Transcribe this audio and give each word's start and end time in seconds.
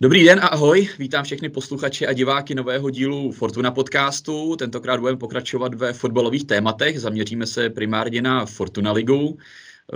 Dobrý 0.00 0.24
den 0.24 0.38
a 0.38 0.46
ahoj, 0.46 0.88
vítám 0.98 1.24
všechny 1.24 1.48
posluchače 1.48 2.06
a 2.06 2.12
diváky 2.12 2.54
nového 2.54 2.90
dílu 2.90 3.32
Fortuna 3.32 3.70
podcastu. 3.70 4.56
Tentokrát 4.56 5.00
budeme 5.00 5.18
pokračovat 5.18 5.74
ve 5.74 5.92
fotbalových 5.92 6.44
tématech, 6.44 7.00
zaměříme 7.00 7.46
se 7.46 7.70
primárně 7.70 8.22
na 8.22 8.46
Fortuna 8.46 8.92
ligu. 8.92 9.38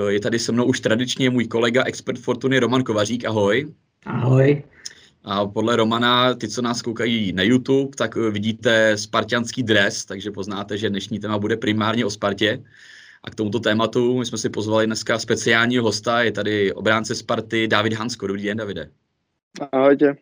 Je 0.08 0.20
tady 0.20 0.38
se 0.38 0.52
mnou 0.52 0.64
už 0.64 0.80
tradičně 0.80 1.30
můj 1.30 1.46
kolega, 1.46 1.84
expert 1.84 2.18
Fortuny 2.18 2.58
Roman 2.58 2.82
Kovařík, 2.82 3.24
ahoj. 3.24 3.74
Ahoj. 4.06 4.62
A 5.24 5.46
podle 5.46 5.76
Romana, 5.76 6.34
ty, 6.34 6.48
co 6.48 6.62
nás 6.62 6.82
koukají 6.82 7.32
na 7.32 7.42
YouTube, 7.42 7.96
tak 7.96 8.16
vidíte 8.16 8.96
spartianský 8.96 9.62
dres, 9.62 10.04
takže 10.04 10.30
poznáte, 10.30 10.78
že 10.78 10.90
dnešní 10.90 11.18
téma 11.18 11.38
bude 11.38 11.56
primárně 11.56 12.04
o 12.04 12.10
Spartě. 12.10 12.62
A 13.24 13.30
k 13.30 13.34
tomuto 13.34 13.60
tématu 13.60 14.18
my 14.18 14.26
jsme 14.26 14.38
si 14.38 14.48
pozvali 14.48 14.86
dneska 14.86 15.18
speciálního 15.18 15.84
hosta, 15.84 16.22
je 16.22 16.32
tady 16.32 16.72
obránce 16.72 17.14
Sparty 17.14 17.68
David 17.68 17.92
Hansko. 17.92 18.26
Dobrý 18.26 18.42
den, 18.42 18.56
Davide. 18.56 18.90
Ahojte. 19.72 20.16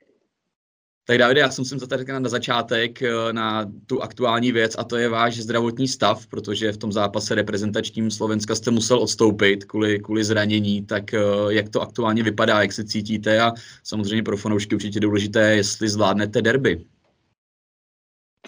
Tak 1.08 1.18
Davide, 1.18 1.40
já 1.40 1.50
jsem 1.50 1.64
se 1.64 1.86
tady 1.86 2.04
na 2.18 2.28
začátek 2.28 3.02
eh, 3.02 3.32
na 3.32 3.72
tu 3.86 4.02
aktuální 4.02 4.52
věc 4.52 4.74
a 4.78 4.84
to 4.84 4.96
je 4.96 5.08
váš 5.08 5.40
zdravotní 5.40 5.88
stav, 5.88 6.26
protože 6.26 6.72
v 6.72 6.76
tom 6.76 6.92
zápase 6.92 7.34
reprezentačním 7.34 8.10
Slovenska 8.10 8.54
jste 8.54 8.70
musel 8.70 8.98
odstoupit 8.98 9.64
kvůli, 9.64 9.98
kvůli 9.98 10.24
zranění, 10.24 10.86
tak 10.86 11.14
eh, 11.14 11.20
jak 11.48 11.68
to 11.68 11.80
aktuálně 11.80 12.22
vypadá, 12.22 12.62
jak 12.62 12.72
se 12.72 12.84
cítíte 12.84 13.40
a 13.40 13.52
samozřejmě 13.84 14.22
pro 14.22 14.36
fanoušky 14.36 14.74
určitě 14.74 15.00
důležité, 15.00 15.56
jestli 15.56 15.88
zvládnete 15.88 16.42
derby. 16.42 16.84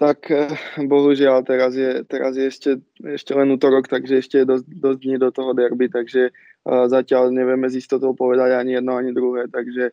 Tak 0.00 0.30
eh, 0.30 0.48
bohužiaľ, 0.80 1.44
teraz 1.44 1.76
je, 1.76 2.04
teraz 2.08 2.36
je 2.36 2.48
ešte, 2.48 2.70
ešte 3.04 3.36
len 3.36 3.52
útorok, 3.52 3.88
takže 3.88 4.24
ešte 4.24 4.38
je 4.40 4.44
dosť, 4.44 4.64
dosť 4.68 5.00
dní 5.00 5.16
do 5.18 5.28
toho 5.28 5.52
derby, 5.52 5.88
takže 5.88 6.32
uh, 6.32 6.88
zatiaľ 6.88 7.28
nevieme 7.28 7.68
z 7.68 7.84
istotou 7.84 8.16
povedať 8.16 8.56
ani 8.56 8.80
jedno, 8.80 8.96
ani 8.96 9.12
druhé, 9.12 9.48
takže 9.52 9.92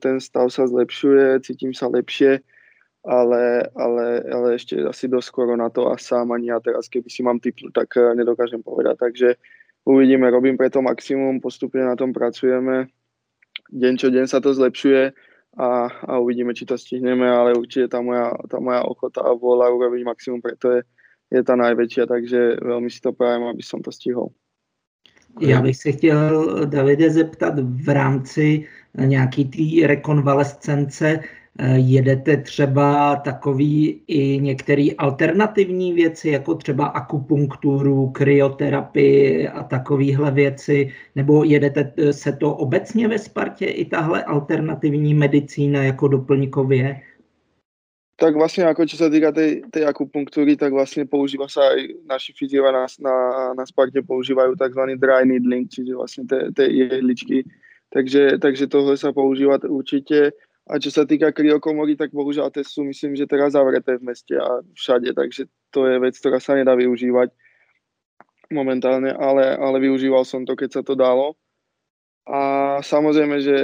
ten 0.00 0.20
stav 0.20 0.52
sa 0.52 0.68
zlepšuje, 0.68 1.40
cítim 1.40 1.72
sa 1.72 1.88
lepšie, 1.88 2.44
ale, 3.04 3.68
ale, 3.76 4.06
ale 4.28 4.48
ešte 4.56 4.80
asi 4.80 5.08
dosť 5.08 5.28
skoro 5.28 5.52
na 5.56 5.68
to 5.68 5.92
a 5.92 5.96
sám 6.00 6.32
ani 6.32 6.48
ja 6.48 6.60
teraz, 6.60 6.88
keby 6.88 7.08
si 7.08 7.20
mám 7.20 7.40
typnúť, 7.40 7.72
tak 7.72 7.88
uh, 7.96 8.16
nedokážem 8.16 8.64
povedať, 8.64 8.96
takže 8.96 9.28
uvidíme, 9.84 10.28
robím 10.32 10.56
preto 10.56 10.80
maximum, 10.80 11.40
postupne 11.40 11.84
na 11.84 11.96
tom 11.96 12.12
pracujeme, 12.16 12.88
deň 13.72 13.94
čo 14.00 14.08
deň 14.08 14.24
sa 14.28 14.40
to 14.40 14.56
zlepšuje, 14.56 15.12
a, 15.54 15.86
a 15.86 16.12
uvidíme, 16.18 16.50
či 16.54 16.66
to 16.66 16.74
stihneme, 16.74 17.28
ale 17.28 17.54
určite 17.54 17.88
tá 17.88 18.02
moja, 18.02 18.34
tá 18.50 18.58
moja 18.58 18.82
ochota 18.82 19.22
a 19.22 19.36
vôľa 19.36 19.70
urobiť 19.70 20.02
maximum 20.02 20.42
preto 20.42 20.72
je, 20.72 20.80
je 21.30 21.40
ta 21.46 21.54
najväčšia, 21.54 22.10
takže 22.10 22.58
veľmi 22.58 22.90
si 22.90 22.98
to 22.98 23.14
prajem, 23.14 23.46
aby 23.46 23.62
som 23.62 23.78
to 23.78 23.92
stihol. 23.92 24.34
Já 25.40 25.62
bych 25.62 25.76
se 25.76 25.92
chtěl, 25.92 26.66
Davide, 26.66 27.10
zeptat 27.10 27.54
v 27.58 27.88
rámci 27.88 28.66
nějaký 28.98 29.44
té 29.44 29.86
rekonvalescence, 29.86 31.20
Eh, 31.58 31.78
jedete 31.78 32.36
třeba 32.36 33.16
takový 33.16 34.02
i 34.06 34.38
některé 34.38 34.86
alternativní 34.98 35.92
věci, 35.92 36.28
jako 36.28 36.54
třeba 36.54 36.86
akupunkturu, 36.86 38.10
kryoterapii 38.10 39.48
a 39.48 39.62
takovéhle 39.62 40.30
věci, 40.30 40.92
nebo 41.14 41.44
jedete 41.44 41.92
eh, 41.96 42.12
se 42.12 42.32
to 42.32 42.54
obecně 42.54 43.08
ve 43.08 43.18
Spartě 43.18 43.66
i 43.66 43.84
tahle 43.84 44.24
alternativní 44.24 45.14
medicína 45.14 45.82
jako 45.82 46.08
doplňkově? 46.08 47.00
Tak 48.14 48.38
vlastne 48.38 48.62
ako 48.70 48.86
čo 48.86 48.94
sa 48.94 49.10
týka 49.10 49.34
tej, 49.34 49.66
tej 49.74 49.90
tak 50.54 50.70
vlastne 50.70 51.02
používa 51.02 51.50
sa 51.50 51.74
aj 51.74 52.06
naši 52.06 52.30
fyziova 52.30 52.70
na, 52.70 52.86
na, 53.02 53.14
na 53.58 53.64
Sparte 53.66 53.98
používajú 54.06 54.54
tzv. 54.54 54.94
dry 54.94 55.26
needling, 55.26 55.66
čiže 55.66 55.98
vlastne 55.98 56.22
tie 56.54 56.66
jehličky. 56.70 57.42
Takže, 57.94 58.42
takže 58.42 58.66
tohle 58.66 58.98
sa 58.98 59.14
používa 59.14 59.62
určite 59.70 60.34
a 60.64 60.80
čo 60.80 60.88
sa 60.88 61.04
týka 61.04 61.28
kryokomory, 61.28 61.92
tak 61.94 62.16
bohužiaľ 62.16 62.48
tie 62.48 62.64
sú 62.64 62.88
myslím, 62.88 63.14
že 63.14 63.28
teraz 63.28 63.52
zavreté 63.52 64.00
v 64.00 64.08
meste 64.08 64.32
a 64.32 64.64
všade, 64.72 65.12
takže 65.12 65.46
to 65.68 65.84
je 65.84 66.00
vec, 66.00 66.16
ktorá 66.16 66.40
sa 66.40 66.56
nedá 66.56 66.72
využívať 66.72 67.28
momentálne, 68.48 69.12
ale, 69.12 69.52
ale 69.60 69.76
využíval 69.84 70.24
som 70.24 70.48
to, 70.48 70.56
keď 70.56 70.80
sa 70.80 70.82
to 70.82 70.96
dalo. 70.96 71.36
A 72.24 72.80
samozrejme, 72.80 73.36
že 73.44 73.56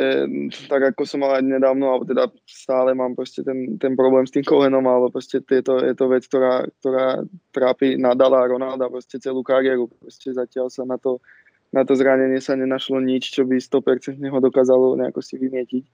tak 0.68 0.92
ako 0.92 1.08
som 1.08 1.24
mal 1.24 1.40
aj 1.40 1.48
nedávno, 1.48 1.88
alebo 1.88 2.04
teda 2.04 2.28
stále 2.44 2.92
mám 2.92 3.16
proste 3.16 3.40
ten, 3.40 3.80
ten 3.80 3.96
problém 3.96 4.28
s 4.28 4.36
tým 4.36 4.44
kolenom, 4.44 4.84
alebo 4.84 5.08
proste 5.08 5.40
tieto, 5.40 5.80
je 5.80 5.96
to 5.96 6.04
vec, 6.12 6.28
ktorá, 6.28 6.68
ktorá 6.84 7.24
trápi 7.56 7.96
Nadala 7.96 8.44
a 8.44 8.50
Ronalda 8.52 8.92
proste 8.92 9.16
celú 9.16 9.40
kariéru. 9.40 9.88
Proste 9.88 10.36
zatiaľ 10.36 10.68
sa 10.68 10.84
na 10.84 11.00
to, 11.00 11.24
na 11.70 11.86
to 11.86 11.94
zranenie 11.94 12.42
sa 12.42 12.58
nenašlo 12.58 12.98
nič, 12.98 13.30
čo 13.30 13.46
by 13.46 13.62
100% 13.62 14.18
ho 14.18 14.38
dokázalo 14.42 14.98
nejako 14.98 15.22
si 15.22 15.38
vymietiť. 15.38 15.84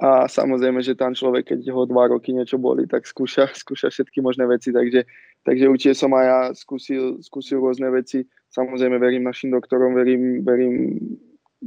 A 0.00 0.24
samozrejme, 0.24 0.80
že 0.80 0.96
tam 0.96 1.12
človek, 1.12 1.52
keď 1.52 1.76
ho 1.76 1.84
dva 1.84 2.08
roky 2.08 2.32
niečo 2.32 2.56
boli, 2.56 2.88
tak 2.88 3.04
skúša, 3.04 3.52
skúša 3.62 3.92
všetky 3.92 4.24
možné 4.24 4.48
veci, 4.48 4.72
takže, 4.72 5.04
takže 5.44 5.68
určite 5.68 5.94
som 5.98 6.14
aj 6.16 6.24
ja 6.24 6.38
skúsil, 6.56 7.20
skúsil 7.20 7.60
rôzne 7.60 7.92
veci. 7.92 8.24
Samozrejme 8.48 8.96
verím 8.96 9.28
našim 9.28 9.52
doktorom, 9.52 9.92
verím, 9.92 10.40
verím 10.40 10.96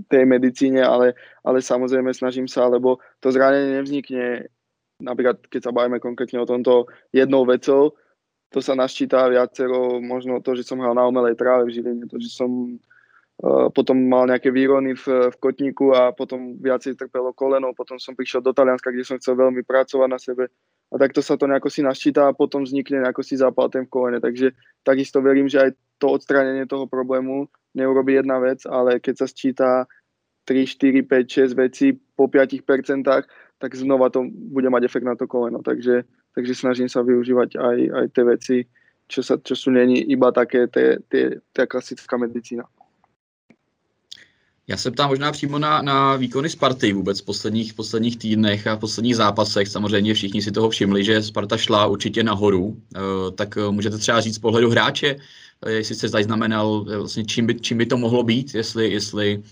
tej 0.09 0.25
medicíne, 0.25 0.81
ale, 0.81 1.13
ale 1.45 1.61
samozrejme 1.61 2.09
snažím 2.09 2.49
sa, 2.49 2.65
lebo 2.65 2.97
to 3.21 3.29
zranenie 3.29 3.77
nevznikne, 3.77 4.49
napríklad 4.97 5.37
keď 5.53 5.69
sa 5.69 5.75
bavíme 5.75 6.01
konkrétne 6.01 6.41
o 6.41 6.49
tomto 6.49 6.89
jednou 7.13 7.45
vecou, 7.45 7.93
to 8.49 8.61
sa 8.61 8.73
naščíta 8.73 9.29
viacero, 9.29 10.01
možno 10.01 10.41
to, 10.41 10.57
že 10.57 10.65
som 10.65 10.81
hral 10.81 10.97
na 10.97 11.05
umelej 11.05 11.37
tráve 11.37 11.69
v 11.69 11.73
Žiline, 11.77 12.09
to, 12.09 12.17
že 12.17 12.33
som 12.33 12.81
potom 13.73 13.97
mal 13.97 14.29
nejaké 14.29 14.53
výrony 14.53 14.93
v, 14.93 15.33
v 15.33 15.35
kotníku 15.41 15.91
a 15.91 16.13
potom 16.13 16.55
viacej 16.61 16.95
trpelo 16.95 17.33
koleno, 17.33 17.73
potom 17.73 17.97
som 17.97 18.13
prišiel 18.13 18.45
do 18.45 18.53
Talianska, 18.53 18.93
kde 18.93 19.03
som 19.03 19.17
chcel 19.17 19.35
veľmi 19.35 19.65
pracovať 19.65 20.09
na 20.09 20.19
sebe. 20.21 20.53
A 20.93 20.95
takto 21.01 21.25
sa 21.25 21.33
to 21.33 21.49
nejako 21.49 21.73
si 21.73 21.81
naščíta 21.81 22.29
a 22.29 22.37
potom 22.37 22.61
vznikne 22.61 23.01
nejako 23.01 23.25
si 23.25 23.33
zápal 23.33 23.73
ten 23.73 23.89
v 23.89 23.91
kolene, 23.91 24.19
takže 24.21 24.53
takisto 24.85 25.25
verím, 25.25 25.49
že 25.49 25.65
aj 25.65 25.69
to 25.97 26.13
odstránenie 26.13 26.69
toho 26.69 26.85
problému 26.85 27.49
neurobi 27.73 28.21
jedna 28.21 28.37
vec, 28.37 28.61
ale 28.69 29.01
keď 29.01 29.25
sa 29.25 29.27
sčíta 29.27 29.69
3, 30.45 30.69
4, 30.69 31.01
5, 31.01 31.57
6 31.57 31.57
veci 31.57 31.97
po 31.97 32.29
5%, 32.29 32.61
tak 33.57 33.71
znova 33.73 34.13
to 34.13 34.29
bude 34.29 34.69
mať 34.69 34.85
efekt 34.85 35.09
na 35.09 35.17
to 35.17 35.25
koleno, 35.25 35.65
takže, 35.65 36.05
takže 36.37 36.53
snažím 36.53 36.91
sa 36.91 37.01
využívať 37.01 37.57
aj, 37.57 37.77
aj 37.89 38.05
tie 38.13 38.23
veci, 38.27 38.57
čo, 39.09 39.25
sa, 39.25 39.41
čo 39.41 39.57
sú 39.57 39.73
není 39.73 39.97
iba 40.13 40.29
také 40.29 40.69
tie, 40.69 41.01
tie, 41.09 41.41
tá 41.55 41.65
klasická 41.65 42.21
medicína. 42.21 42.69
Já 44.67 44.77
se 44.77 44.91
ptám 44.91 45.09
možná 45.09 45.31
přímo 45.31 45.59
na, 45.59 45.81
na 45.81 46.15
výkony 46.15 46.49
Sparty 46.49 46.93
vůbec 46.93 47.21
v 47.21 47.25
posledních, 47.25 47.73
posledních 47.73 48.17
týdnech 48.17 48.67
a 48.67 48.75
v 48.75 48.79
posledních 48.79 49.15
zápasech. 49.15 49.67
Samozřejmě 49.67 50.13
všichni 50.13 50.41
si 50.41 50.51
toho 50.51 50.69
všimli, 50.69 51.03
že 51.03 51.21
Sparta 51.21 51.57
šla 51.57 51.87
určitě 51.87 52.23
nahoru. 52.23 52.63
Uh, 52.65 52.75
tak 53.35 53.57
uh, 53.57 53.71
můžete 53.71 53.97
třeba 53.97 54.19
říct 54.19 54.35
z 54.35 54.39
pohledu 54.39 54.69
hráče, 54.69 55.15
uh, 55.15 55.71
jestli 55.71 55.95
se 55.95 56.07
zaznamenal, 56.07 56.83
vlastně 56.83 57.25
čím, 57.25 57.45
by, 57.45 57.59
čím 57.59 57.77
by 57.77 57.85
to 57.85 57.97
mohlo 57.97 58.23
být, 58.23 58.55
jestli, 58.55 58.91
jestli 58.91 59.43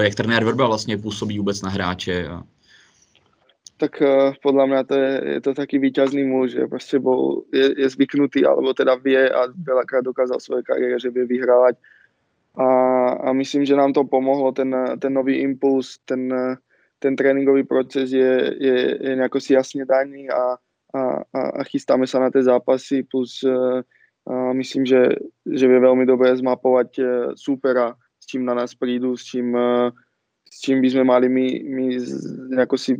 jak 0.00 0.14
trenér 0.14 0.44
Verba 0.44 0.66
vlastně 0.66 0.98
působí 0.98 1.38
vůbec 1.38 1.62
na 1.62 1.70
hráče. 1.70 2.28
A... 2.28 2.42
Tak 3.76 4.00
uh, 4.00 4.32
podľa 4.40 4.66
mňa 4.66 4.80
to 4.88 4.94
je, 4.96 5.12
je 5.36 5.40
to 5.40 5.52
taký 5.54 5.76
výťazný 5.78 6.24
muž, 6.24 6.56
že 6.56 6.64
proste 6.64 6.96
bol, 6.96 7.44
je, 7.52 7.76
je 7.76 7.88
zvyknutý, 7.92 8.40
alebo 8.48 8.72
teda 8.72 8.96
vie 8.96 9.28
a 9.28 9.52
veľakrát 9.52 10.00
dokázal 10.00 10.40
svoje 10.40 10.64
kariére, 10.64 10.96
že 10.96 11.12
vie 11.12 11.28
vyhrávať 11.28 11.76
a, 12.56 12.68
a 13.28 13.32
myslím, 13.32 13.64
že 13.64 13.76
nám 13.76 13.92
to 13.92 14.04
pomohlo, 14.04 14.52
ten, 14.52 14.72
ten 14.98 15.12
nový 15.12 15.44
impuls, 15.44 16.00
ten, 16.04 16.32
ten 16.98 17.16
tréningový 17.16 17.64
proces 17.64 18.12
je, 18.12 18.56
je, 18.60 18.76
je 19.00 19.12
nejako 19.16 19.40
si 19.40 19.52
jasne 19.52 19.84
daný 19.84 20.32
a, 20.32 20.56
a, 20.96 21.00
a 21.32 21.60
chystáme 21.68 22.08
sa 22.08 22.18
na 22.18 22.32
tie 22.32 22.42
zápasy, 22.42 23.04
plus 23.04 23.44
uh, 23.44 23.84
myslím, 24.56 24.88
že, 24.88 25.20
že 25.44 25.68
vie 25.68 25.78
veľmi 25.80 26.08
dobre 26.08 26.32
zmapovať 26.32 26.90
uh, 26.98 27.08
súpera, 27.36 27.92
s 28.16 28.24
čím 28.24 28.48
na 28.48 28.56
nás 28.56 28.72
prídu, 28.72 29.12
s 29.16 29.28
čím, 29.28 29.52
uh, 29.52 29.92
s 30.48 30.64
čím 30.64 30.80
by 30.80 30.88
sme 30.88 31.04
mali 31.04 31.26
my, 31.28 31.46
my 31.68 31.84
nejako 32.56 32.76
si 32.80 32.96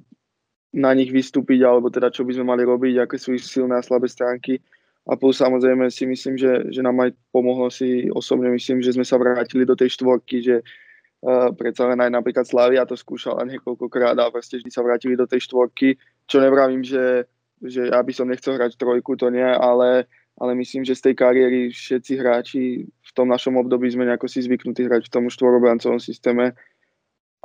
na 0.77 0.93
nich 0.93 1.09
vystúpiť, 1.09 1.65
alebo 1.65 1.89
teda 1.89 2.13
čo 2.13 2.29
by 2.29 2.37
sme 2.37 2.53
mali 2.53 2.63
robiť, 2.69 3.09
aké 3.09 3.17
sú 3.17 3.33
ich 3.33 3.49
silné 3.49 3.81
a 3.81 3.87
slabé 3.87 4.13
stránky 4.13 4.61
a 5.07 5.15
plus 5.15 5.39
samozrejme 5.39 5.87
si 5.87 6.03
myslím, 6.03 6.35
že, 6.35 6.67
že 6.75 6.83
nám 6.83 6.99
aj 6.99 7.15
pomohlo 7.31 7.71
si 7.71 8.11
osobne. 8.11 8.51
Myslím, 8.51 8.83
že 8.83 8.91
sme 8.99 9.07
sa 9.07 9.15
vrátili 9.15 9.63
do 9.63 9.79
tej 9.79 9.95
štvorky, 9.95 10.43
že 10.43 10.57
uh, 10.67 11.55
predsa 11.55 11.87
len 11.87 12.03
aj 12.03 12.11
napríklad 12.11 12.43
Slavia 12.43 12.83
to 12.83 12.99
skúšala 12.99 13.47
niekoľkokrát 13.47 14.19
a 14.19 14.35
proste 14.35 14.59
vždy 14.59 14.71
sa 14.75 14.83
vrátili 14.83 15.15
do 15.15 15.31
tej 15.31 15.47
štvorky, 15.47 15.95
čo 16.27 16.43
nevravím, 16.43 16.83
že, 16.83 17.23
že 17.63 17.87
ja 17.95 18.03
by 18.03 18.11
som 18.11 18.27
nechcel 18.27 18.59
hrať 18.59 18.75
trojku, 18.75 19.15
to 19.15 19.31
nie, 19.31 19.47
ale, 19.47 20.11
ale 20.43 20.53
myslím, 20.59 20.83
že 20.83 20.99
z 20.99 21.11
tej 21.11 21.15
kariéry 21.15 21.71
všetci 21.71 22.13
hráči 22.19 22.63
v 22.91 23.11
tom 23.15 23.31
našom 23.31 23.55
období 23.63 23.87
sme 23.87 24.11
nejako 24.11 24.27
si 24.27 24.43
zvyknutí 24.43 24.91
hrať 24.91 25.07
v 25.07 25.13
tom 25.15 25.31
štvorobrancovom 25.31 26.03
systéme. 26.03 26.59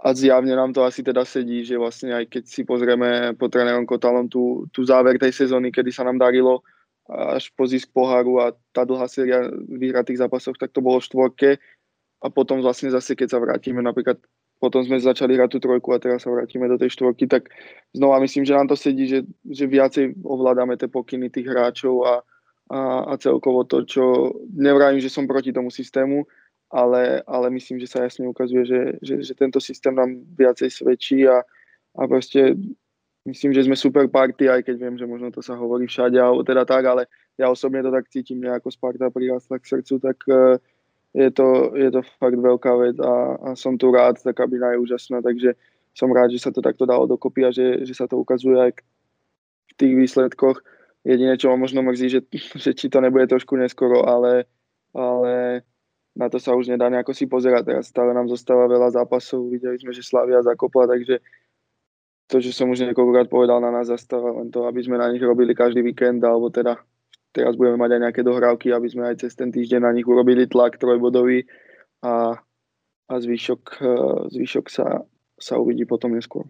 A 0.01 0.17
zjavne 0.17 0.57
nám 0.57 0.73
to 0.73 0.81
asi 0.81 1.05
teda 1.05 1.21
sedí, 1.21 1.61
že 1.61 1.77
vlastne 1.77 2.09
aj 2.17 2.25
keď 2.25 2.43
si 2.49 2.65
pozrieme 2.65 3.37
po 3.37 3.53
trénerom 3.53 3.85
Kotalom 3.85 4.25
tú, 4.25 4.65
tú 4.73 4.81
záver 4.81 5.21
tej 5.21 5.45
sezóny, 5.45 5.69
kedy 5.69 5.93
sa 5.93 6.01
nám 6.01 6.17
darilo 6.17 6.65
až 7.09 7.49
po 7.57 7.65
zisk 7.65 7.89
poháru 7.93 8.39
a 8.43 8.53
tá 8.71 8.85
dlhá 8.85 9.07
séria 9.09 9.49
vyhratých 9.67 10.21
zápasov, 10.21 10.59
tak 10.59 10.69
to 10.75 10.83
bolo 10.83 11.01
v 11.01 11.07
štvorke. 11.07 11.49
A 12.21 12.27
potom 12.29 12.61
vlastne 12.61 12.93
zase, 12.93 13.17
keď 13.17 13.33
sa 13.33 13.39
vrátime 13.41 13.81
napríklad 13.81 14.21
potom 14.61 14.85
sme 14.85 15.01
začali 15.01 15.33
hrať 15.33 15.57
tú 15.57 15.59
trojku 15.65 15.89
a 15.89 15.97
teraz 15.97 16.21
sa 16.21 16.29
vrátime 16.29 16.69
do 16.69 16.77
tej 16.77 16.93
štvorky, 16.93 17.25
tak 17.25 17.49
znova 17.97 18.21
myslím, 18.21 18.45
že 18.45 18.53
nám 18.53 18.69
to 18.69 18.77
sedí, 18.77 19.09
že, 19.09 19.25
že 19.41 19.65
viacej 19.65 20.21
ovládame 20.21 20.77
tie 20.77 20.85
pokyny 20.85 21.33
tých 21.33 21.49
hráčov 21.49 22.05
a, 22.05 22.21
a, 22.69 22.79
a 23.09 23.13
celkovo 23.17 23.65
to, 23.65 23.81
čo 23.89 24.37
nevrajím, 24.53 25.01
že 25.01 25.09
som 25.09 25.25
proti 25.25 25.49
tomu 25.49 25.73
systému, 25.73 26.29
ale, 26.69 27.25
ale 27.25 27.49
myslím, 27.57 27.81
že 27.81 27.89
sa 27.89 28.05
jasne 28.05 28.29
ukazuje, 28.29 28.69
že, 28.69 28.81
že, 29.01 29.15
že 29.25 29.33
tento 29.33 29.57
systém 29.57 29.97
nám 29.97 30.21
viacej 30.37 30.69
svedčí 30.69 31.25
a, 31.25 31.41
a 31.97 32.01
proste 32.05 32.53
myslím, 33.25 33.53
že 33.53 33.63
sme 33.63 33.77
super 33.77 34.09
party, 34.09 34.49
aj 34.49 34.61
keď 34.65 34.75
viem, 34.77 34.95
že 34.97 35.05
možno 35.05 35.29
to 35.29 35.41
sa 35.45 35.53
hovorí 35.53 35.85
všade, 35.85 36.17
alebo 36.17 36.41
teda 36.41 36.65
tak, 36.65 36.83
ale 36.85 37.05
ja 37.37 37.49
osobne 37.49 37.85
to 37.85 37.93
tak 37.93 38.09
cítim, 38.09 38.41
nejako 38.41 38.73
Sparta 38.73 39.13
prirastla 39.13 39.61
k 39.61 39.69
srdcu, 39.77 39.93
tak 40.01 40.17
uh, 40.29 40.57
je, 41.13 41.29
to, 41.31 41.75
je 41.77 41.89
to 41.91 42.01
fakt 42.17 42.39
veľká 42.39 42.71
vec 42.81 42.97
a, 42.97 43.13
a 43.37 43.49
som 43.53 43.77
tu 43.77 43.91
rád, 43.93 44.17
tá 44.17 44.33
kabina 44.33 44.73
je 44.73 44.81
úžasná, 44.81 45.21
takže 45.21 45.53
som 45.91 46.09
rád, 46.09 46.31
že 46.31 46.39
sa 46.39 46.51
to 46.55 46.63
takto 46.63 46.87
dalo 46.87 47.03
dokopy 47.03 47.45
a 47.45 47.51
že, 47.51 47.83
že 47.83 47.93
sa 47.93 48.07
to 48.07 48.15
ukazuje 48.15 48.55
aj 48.55 48.71
v 48.79 49.73
tých 49.75 49.93
výsledkoch. 49.93 50.63
Jedine, 51.03 51.35
čo 51.35 51.51
ma 51.51 51.57
možno 51.59 51.83
mrzí, 51.83 52.07
že, 52.07 52.21
že 52.63 52.71
či 52.73 52.87
to 52.87 53.03
nebude 53.03 53.27
trošku 53.27 53.53
neskoro, 53.59 54.07
ale, 54.07 54.47
ale 54.95 55.61
na 56.15 56.27
to 56.31 56.39
sa 56.39 56.55
už 56.55 56.71
nedá 56.71 56.87
nejako 56.87 57.11
si 57.11 57.27
pozerať. 57.27 57.67
Teraz 57.67 57.85
stále 57.91 58.15
nám 58.15 58.31
zostáva 58.31 58.71
veľa 58.71 58.95
zápasov, 58.95 59.51
videli 59.51 59.75
sme, 59.79 59.91
že 59.91 60.03
Slavia 60.03 60.39
zakopla, 60.43 60.95
takže 60.95 61.19
to, 62.27 62.43
čo 62.43 62.51
som 62.51 62.69
už 62.69 62.85
niekoľkokrát 62.89 63.27
povedal, 63.27 63.63
na 63.63 63.71
nás 63.73 63.87
zastáva 63.89 64.35
len 64.35 64.51
to, 64.51 64.67
aby 64.67 64.81
sme 64.83 64.99
na 64.99 65.09
nich 65.09 65.21
robili 65.21 65.55
každý 65.55 65.81
víkend, 65.81 66.21
alebo 66.23 66.51
teda 66.53 66.79
teraz 67.31 67.55
budeme 67.55 67.79
mať 67.79 67.97
aj 67.97 68.01
nejaké 68.07 68.21
dohrávky, 68.23 68.67
aby 68.75 68.87
sme 68.87 69.03
aj 69.07 69.25
cez 69.25 69.35
ten 69.35 69.51
týždeň 69.51 69.81
na 69.83 69.91
nich 69.95 70.07
urobili 70.07 70.47
tlak 70.47 70.79
trojbodový 70.79 71.47
a, 72.03 72.39
a 73.07 73.13
zvyšok, 73.15 73.83
zvyšok 74.31 74.65
sa, 74.67 75.03
sa 75.39 75.53
uvidí 75.59 75.87
potom 75.87 76.15
neskôr. 76.15 76.47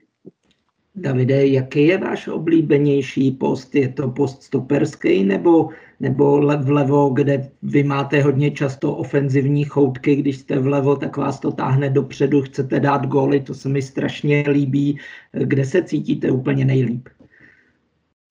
Davide, 0.96 1.48
jaký 1.48 1.88
je 1.88 1.98
váš 1.98 2.28
oblíbenější 2.28 3.32
post? 3.32 3.76
Je 3.76 3.90
to 3.90 4.08
post 4.08 4.44
stoperský 4.44 5.24
nebo, 5.24 5.70
nebo 6.00 6.42
vlevo, 6.58 7.10
kde 7.10 7.52
vy 7.62 7.84
máte 7.84 8.22
hodně 8.22 8.52
často 8.52 8.96
ofenzivní 8.96 9.64
choutky, 9.66 10.16
když 10.16 10.38
jste 10.38 10.60
vlevo, 10.60 10.96
tak 10.96 11.18
vás 11.18 11.40
to 11.40 11.52
táhne 11.52 11.90
dopředu, 11.90 12.42
chcete 12.42 12.80
dát 12.80 13.06
góly, 13.06 13.40
to 13.40 13.54
se 13.54 13.70
mi 13.70 13.82
strašně 13.82 14.44
líbí. 14.48 15.00
Kde 15.32 15.66
se 15.66 15.84
cítíte 15.84 16.32
úplně 16.32 16.66
nejlíp? 16.66 17.10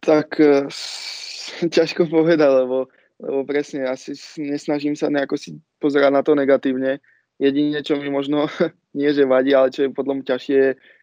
Tak 0.01 0.41
eh, 0.41 0.65
ťažko 1.69 2.07
povedať, 2.07 2.49
lebo, 2.65 2.89
lebo 3.21 3.41
presne, 3.45 3.85
ja 3.85 3.97
si 3.97 4.17
nesnažím 4.41 4.97
sa 4.97 5.13
nejako 5.13 5.37
si 5.37 5.61
pozerať 5.77 6.13
na 6.13 6.23
to 6.25 6.33
negatívne. 6.33 7.01
Jedine, 7.41 7.81
čo 7.85 7.97
mi 7.97 8.09
možno 8.13 8.49
nie, 8.97 9.13
že 9.13 9.29
vadí, 9.29 9.53
ale 9.53 9.73
čo 9.73 9.89
je 9.89 9.97
podľa 9.97 10.21
mňa 10.21 10.25
ťažšie, 10.29 10.61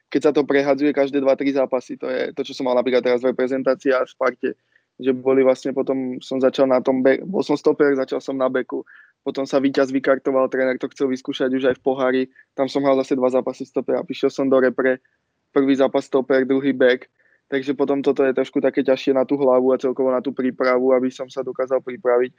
keď 0.07 0.21
sa 0.23 0.31
to 0.31 0.47
prehadzuje 0.47 0.95
každé 0.95 1.19
2-3 1.19 1.59
zápasy. 1.59 1.99
To 1.99 2.07
je 2.07 2.31
to, 2.31 2.41
čo 2.47 2.55
som 2.55 2.67
mal 2.67 2.75
napríklad 2.79 3.03
teraz 3.03 3.19
v 3.19 3.35
reprezentácii 3.35 3.91
a 3.91 4.07
v 4.07 4.11
Sparte. 4.11 4.49
Že 4.97 5.13
boli 5.13 5.45
vlastne 5.45 5.75
potom, 5.75 6.17
som 6.23 6.41
začal 6.41 6.65
na 6.65 6.81
tom, 6.81 7.05
be- 7.05 7.21
bol 7.21 7.45
som 7.45 7.53
stoper, 7.53 7.93
začal 7.93 8.17
som 8.17 8.33
na 8.33 8.49
beku, 8.49 8.81
potom 9.21 9.43
sa 9.43 9.59
víťaz 9.59 9.91
vykartoval, 9.91 10.47
tréner 10.47 10.79
to 10.79 10.89
chcel 10.89 11.11
vyskúšať 11.11 11.51
už 11.53 11.63
aj 11.69 11.75
v 11.77 11.83
pohári, 11.83 12.21
tam 12.55 12.71
som 12.71 12.81
hral 12.81 12.95
zase 13.03 13.13
dva 13.19 13.27
zápasy 13.27 13.67
stoper 13.67 13.99
a 13.99 14.07
prišiel 14.07 14.31
som 14.31 14.47
do 14.47 14.55
repre, 14.57 15.03
prvý 15.51 15.75
zápas 15.75 16.07
stoper, 16.07 16.47
druhý 16.47 16.71
back, 16.71 17.11
takže 17.51 17.75
potom 17.75 17.99
toto 17.99 18.23
je 18.23 18.31
trošku 18.31 18.63
také 18.63 18.87
ťažšie 18.87 19.13
na 19.13 19.27
tú 19.27 19.35
hlavu 19.35 19.75
a 19.75 19.77
celkovo 19.77 20.09
na 20.09 20.23
tú 20.23 20.31
prípravu, 20.31 20.95
aby 20.95 21.11
som 21.11 21.27
sa 21.27 21.43
dokázal 21.43 21.83
pripraviť. 21.83 22.31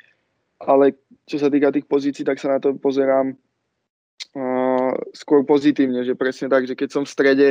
Ale 0.64 0.96
čo 1.28 1.38
sa 1.38 1.52
týka 1.52 1.70
tých 1.70 1.86
pozícií, 1.86 2.26
tak 2.26 2.40
sa 2.40 2.50
na 2.50 2.58
to 2.58 2.74
pozerám 2.74 3.38
uh, 4.34 4.92
skôr 5.14 5.44
pozitívne, 5.44 6.04
že 6.04 6.18
presne 6.18 6.50
tak, 6.50 6.66
že 6.66 6.74
keď 6.74 6.88
som 6.90 7.02
v 7.04 7.12
strede, 7.12 7.48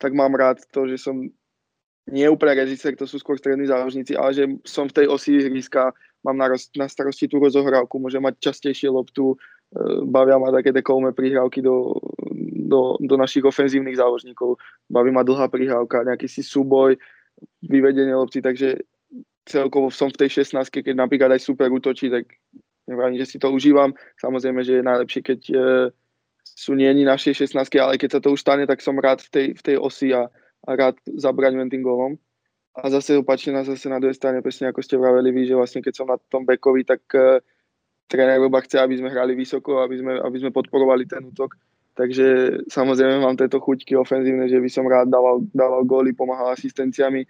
tak 0.00 0.16
mám 0.16 0.32
rád 0.34 0.62
to, 0.72 0.88
že 0.88 1.00
som 1.00 1.16
nie 2.10 2.26
úplne 2.26 2.66
rezister, 2.66 2.96
to 2.96 3.06
sú 3.06 3.20
skôr 3.20 3.38
strední 3.38 3.70
záložníci, 3.70 4.16
ale 4.16 4.30
že 4.34 4.44
som 4.66 4.90
v 4.90 4.96
tej 5.02 5.06
osi 5.06 5.38
ihriska, 5.38 5.94
mám 6.26 6.36
na, 6.36 6.50
roz, 6.50 6.68
na 6.74 6.90
starosti 6.90 7.30
tú 7.30 7.38
rozohrávku, 7.38 8.00
môžem 8.00 8.20
mať 8.20 8.40
častejšie 8.50 8.90
loptu, 8.90 9.36
uh, 9.36 10.02
bavia 10.08 10.40
ma 10.40 10.50
také 10.50 10.74
dekolme 10.74 11.14
prihrávky 11.14 11.62
do, 11.62 11.94
do, 12.66 12.96
do 12.98 13.14
našich 13.16 13.44
ofenzívnych 13.44 14.00
záložníkov, 14.00 14.58
baví 14.90 15.12
ma 15.12 15.22
dlhá 15.22 15.46
prihrávka, 15.48 16.06
nejaký 16.06 16.26
si 16.26 16.42
súboj, 16.42 16.98
vyvedenie 17.64 18.12
lopty, 18.12 18.44
takže 18.44 18.80
celkovo 19.48 19.88
som 19.90 20.12
v 20.12 20.26
tej 20.26 20.44
16 20.44 20.68
keď 20.70 20.94
napríklad 20.94 21.34
aj 21.34 21.42
super 21.42 21.72
útočí, 21.72 22.12
tak 22.12 22.28
nevrátim, 22.86 23.18
že 23.22 23.36
si 23.36 23.36
to 23.38 23.50
užívam. 23.50 23.94
Samozrejme, 24.18 24.60
že 24.62 24.80
je 24.80 24.88
najlepšie, 24.88 25.20
keď 25.22 25.40
e, 25.50 25.56
sú 26.44 26.76
nieni 26.76 27.08
našej 27.08 27.48
16 27.48 27.56
ale 27.80 27.96
keď 27.96 28.18
sa 28.18 28.20
to 28.20 28.36
už 28.36 28.40
stane, 28.44 28.68
tak 28.68 28.84
som 28.84 28.98
rád 29.00 29.24
v 29.24 29.30
tej, 29.32 29.46
v 29.56 29.62
tej 29.64 29.76
osi 29.80 30.12
a, 30.12 30.28
a 30.64 30.70
rád 30.76 31.00
zabraňujem 31.08 31.72
tým 31.72 31.82
golom. 31.84 32.20
A 32.76 32.86
zase 32.86 33.18
opačne 33.18 33.56
na 33.56 33.66
zase 33.66 33.90
na 33.90 33.98
druhej 33.98 34.14
strane, 34.14 34.44
presne 34.44 34.70
ako 34.70 34.84
ste 34.84 35.00
vraveli 35.00 35.34
vy, 35.34 35.42
že 35.48 35.58
vlastne 35.58 35.80
keď 35.82 35.94
som 35.96 36.06
na 36.06 36.20
tom 36.30 36.46
bekovi, 36.46 36.86
tak 36.86 37.02
e, 37.18 37.42
tréner 38.06 38.38
Roba 38.38 38.62
chce, 38.62 38.78
aby 38.78 38.94
sme 38.94 39.10
hrali 39.10 39.34
vysoko, 39.34 39.82
aby 39.82 39.98
sme, 39.98 40.12
aby 40.22 40.36
sme 40.38 40.54
podporovali 40.54 41.02
ten 41.08 41.24
útok. 41.26 41.58
Takže 41.98 42.26
samozrejme 42.70 43.26
mám 43.26 43.34
tieto 43.34 43.58
chuťky 43.58 43.98
ofenzívne, 43.98 44.46
že 44.46 44.62
by 44.62 44.70
som 44.70 44.86
rád 44.86 45.10
dával, 45.10 45.42
dával 45.50 45.82
góly, 45.82 46.14
pomáhal 46.14 46.54
asistenciami 46.54 47.26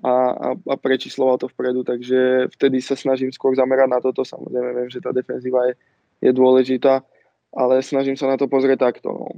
a, 0.00 0.12
a, 0.32 0.48
a 0.54 0.74
prečísloval 0.78 1.42
to 1.42 1.50
vpredu, 1.50 1.82
takže 1.82 2.48
vtedy 2.54 2.78
sa 2.78 2.94
snažím 2.94 3.34
skôr 3.34 3.52
zamerať 3.58 3.88
na 3.90 3.98
toto. 3.98 4.22
Samozrejme 4.22 4.70
viem, 4.74 4.90
že 4.90 5.02
tá 5.02 5.10
defenzíva 5.10 5.68
je, 5.70 5.74
je 6.24 6.30
dôležitá, 6.30 7.02
ale 7.56 7.82
snažím 7.82 8.16
sa 8.16 8.26
na 8.26 8.36
to 8.36 8.48
pozrieť 8.48 8.78
takto. 8.78 9.08
No. 9.08 9.28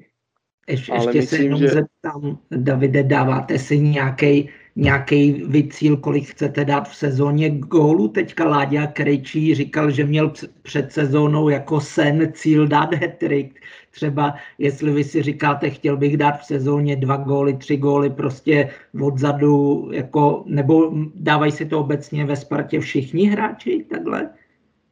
Ještě, 0.68 0.92
ale 0.92 1.00
ještě 1.00 1.18
myslím, 1.18 1.38
se 1.38 1.44
jenom 1.44 1.60
že... 1.60 1.68
zeptám, 1.68 2.38
Davide, 2.50 3.02
dáváte 3.02 3.58
si 3.58 3.78
nějaký 3.78 4.48
nějaký 4.76 5.32
vycíl, 5.32 5.96
kolik 5.96 6.24
chcete 6.24 6.64
dát 6.64 6.88
v 6.88 6.96
sezóně 6.96 7.50
gólu. 7.50 8.08
Teďka 8.08 8.48
Láďa 8.48 8.86
Krejčí 8.86 9.54
říkal, 9.54 9.90
že 9.90 10.04
měl 10.04 10.32
před 10.62 10.92
sezónou 10.92 11.48
jako 11.48 11.80
sen 11.80 12.32
cíl 12.32 12.68
dát 12.68 12.94
hetrik. 12.94 13.60
Třeba 13.90 14.34
jestli 14.58 14.92
vy 14.92 15.04
si 15.04 15.22
říkáte, 15.22 15.70
chtěl 15.70 15.96
bych 15.96 16.16
dát 16.16 16.40
v 16.40 16.44
sezóně 16.44 16.96
dva 16.96 17.16
góly, 17.16 17.56
tři 17.56 17.76
góly 17.76 18.10
prostě 18.10 18.70
odzadu, 19.02 19.88
jako, 19.92 20.42
nebo 20.46 20.92
dávají 21.14 21.52
si 21.52 21.66
to 21.66 21.80
obecně 21.80 22.24
ve 22.24 22.36
Spartě 22.36 22.80
všichni 22.80 23.26
hráči 23.26 23.84
takhle? 23.90 24.28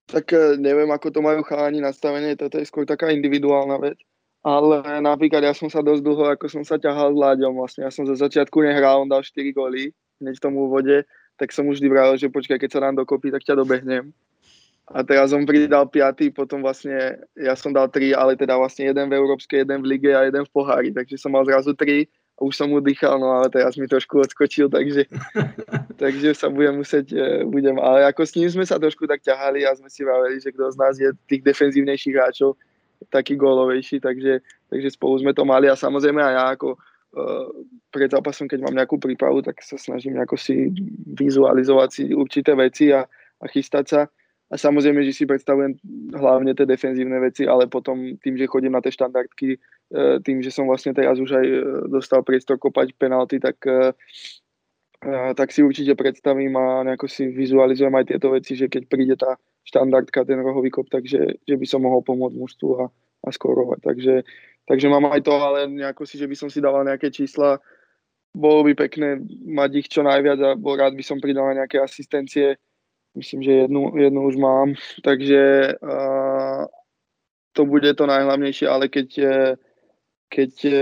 Tak 0.08 0.26
eh, 0.32 0.60
neviem, 0.60 0.88
ako 0.92 1.08
to 1.12 1.20
majú 1.24 1.40
chalani 1.44 1.80
nastavené, 1.80 2.36
toto 2.36 2.60
je 2.60 2.68
skôr 2.68 2.84
taká 2.84 3.12
individuálna 3.12 3.80
vec 3.80 3.98
ale 4.44 5.00
napríklad 5.00 5.40
ja 5.40 5.56
som 5.56 5.72
sa 5.72 5.80
dosť 5.80 6.04
dlho, 6.04 6.24
ako 6.36 6.46
som 6.52 6.62
sa 6.68 6.76
ťahal 6.76 7.16
s 7.16 7.18
Láďom, 7.18 7.56
vlastne 7.56 7.88
ja 7.88 7.90
som 7.90 8.04
za 8.04 8.12
začiatku 8.12 8.60
nehral, 8.60 9.00
on 9.00 9.08
dal 9.08 9.24
4 9.24 9.40
góly 9.56 9.96
hneď 10.20 10.36
v 10.36 10.44
tom 10.44 10.54
úvode, 10.60 11.08
tak 11.40 11.48
som 11.50 11.64
už 11.64 11.80
vravil, 11.80 12.20
že 12.20 12.28
počkaj, 12.28 12.60
keď 12.60 12.70
sa 12.70 12.84
dám 12.84 13.00
dokopy, 13.00 13.32
tak 13.32 13.42
ťa 13.42 13.56
dobehnem. 13.56 14.12
A 14.84 15.00
teraz 15.00 15.32
on 15.32 15.48
pridal 15.48 15.88
5, 15.88 16.28
potom 16.36 16.60
vlastne 16.60 17.24
ja 17.32 17.56
som 17.56 17.72
dal 17.72 17.88
3, 17.88 18.12
ale 18.12 18.36
teda 18.36 18.60
vlastne 18.60 18.84
jeden 18.84 19.08
v 19.08 19.16
Európskej, 19.16 19.64
jeden 19.64 19.80
v 19.80 19.96
lige 19.96 20.12
a 20.12 20.28
jeden 20.28 20.44
v 20.44 20.52
pohári, 20.52 20.92
takže 20.92 21.16
som 21.16 21.32
mal 21.32 21.48
zrazu 21.48 21.72
3 21.72 22.04
a 22.04 22.08
už 22.44 22.54
som 22.54 22.68
mu 22.68 22.78
dýchal, 22.84 23.16
no 23.16 23.40
ale 23.40 23.48
teraz 23.48 23.74
mi 23.80 23.88
trošku 23.88 24.20
odskočil, 24.20 24.68
takže, 24.68 25.08
takže 26.02 26.36
sa 26.36 26.52
budem 26.52 26.80
musieť, 26.84 27.06
e, 27.10 27.42
budem, 27.48 27.80
ale 27.80 28.04
ako 28.08 28.22
s 28.22 28.34
ním 28.36 28.48
sme 28.52 28.64
sa 28.68 28.76
trošku 28.76 29.08
tak 29.08 29.24
ťahali 29.24 29.64
a 29.64 29.72
sme 29.74 29.88
si 29.88 30.04
vraveli, 30.04 30.38
že 30.38 30.52
kto 30.52 30.70
z 30.72 30.76
nás 30.76 30.94
je 31.00 31.10
tých 31.26 31.42
defenzívnejších 31.42 32.14
hráčov, 32.14 32.54
taký 33.12 33.36
gólovejší, 33.36 34.00
takže, 34.00 34.40
takže 34.70 34.88
spolu 34.94 35.20
sme 35.20 35.32
to 35.36 35.44
mali 35.44 35.68
a 35.68 35.76
samozrejme 35.76 36.20
aj 36.24 36.34
ja 36.34 36.44
ako 36.56 36.68
uh, 36.76 37.48
pred 37.92 38.08
zápasom, 38.08 38.48
keď 38.48 38.64
mám 38.64 38.76
nejakú 38.76 38.96
prípravu, 38.96 39.44
tak 39.44 39.60
sa 39.60 39.76
snažím 39.76 40.16
nejako 40.16 40.40
si 40.40 40.72
vizualizovať 41.12 41.88
si 41.92 42.04
určité 42.16 42.56
veci 42.56 42.94
a, 42.94 43.04
a 43.40 43.44
chystať 43.50 43.84
sa. 43.86 44.00
A 44.52 44.60
samozrejme, 44.60 45.02
že 45.02 45.16
si 45.16 45.24
predstavujem 45.24 45.74
hlavne 46.14 46.52
tie 46.52 46.68
defenzívne 46.68 47.16
veci, 47.18 47.48
ale 47.48 47.66
potom 47.66 48.14
tým, 48.20 48.38
že 48.38 48.46
chodím 48.46 48.76
na 48.76 48.84
tie 48.84 48.92
štandardky, 48.92 49.56
tým, 50.24 50.40
že 50.40 50.50
som 50.50 50.66
vlastne 50.66 50.96
teraz 50.96 51.20
už 51.20 51.30
aj 51.36 51.46
dostal 51.92 52.24
priestor 52.24 52.56
kopať 52.58 52.96
penalty, 52.96 53.38
tak 53.38 53.60
uh, 53.68 53.92
tak 55.36 55.52
si 55.52 55.60
určite 55.60 55.92
predstavím 55.94 56.56
a 56.56 56.82
nejako 56.82 57.08
si 57.08 57.28
vizualizujem 57.28 57.92
aj 57.92 58.08
tieto 58.08 58.32
veci, 58.32 58.56
že 58.56 58.72
keď 58.72 58.82
príde 58.88 59.14
tá 59.20 59.36
štandardka, 59.64 60.24
ten 60.24 60.40
rohový 60.40 60.72
kop, 60.72 60.88
takže 60.88 61.44
že 61.44 61.56
by 61.56 61.66
som 61.68 61.84
mohol 61.84 62.00
pomôcť 62.00 62.36
mužstvu 62.36 62.70
a, 62.80 62.84
a 63.24 63.28
skorovať. 63.28 63.80
Takže, 63.84 64.14
takže 64.68 64.86
mám 64.88 65.12
aj 65.12 65.20
to, 65.24 65.34
ale 65.36 65.68
nejako 65.68 66.08
si, 66.08 66.16
že 66.16 66.28
by 66.28 66.36
som 66.36 66.48
si 66.48 66.64
dával 66.64 66.88
nejaké 66.88 67.12
čísla, 67.12 67.60
bolo 68.34 68.64
by 68.64 68.74
pekné 68.74 69.20
mať 69.46 69.70
ich 69.84 69.88
čo 69.92 70.02
najviac 70.02 70.40
a 70.40 70.50
bol 70.56 70.74
rád 70.74 70.96
by 70.96 71.04
som 71.04 71.20
pridal 71.20 71.52
nejaké 71.52 71.78
asistencie. 71.78 72.56
Myslím, 73.14 73.46
že 73.46 73.52
jednu, 73.68 73.94
jednu 73.94 74.20
už 74.26 74.36
mám, 74.42 74.74
takže 75.06 75.74
uh, 75.78 76.66
to 77.54 77.62
bude 77.62 77.86
to 77.94 78.04
najhlavnejšie, 78.10 78.66
ale 78.66 78.90
keď, 78.90 79.08
keď 80.28 80.52
uh, 80.66 80.76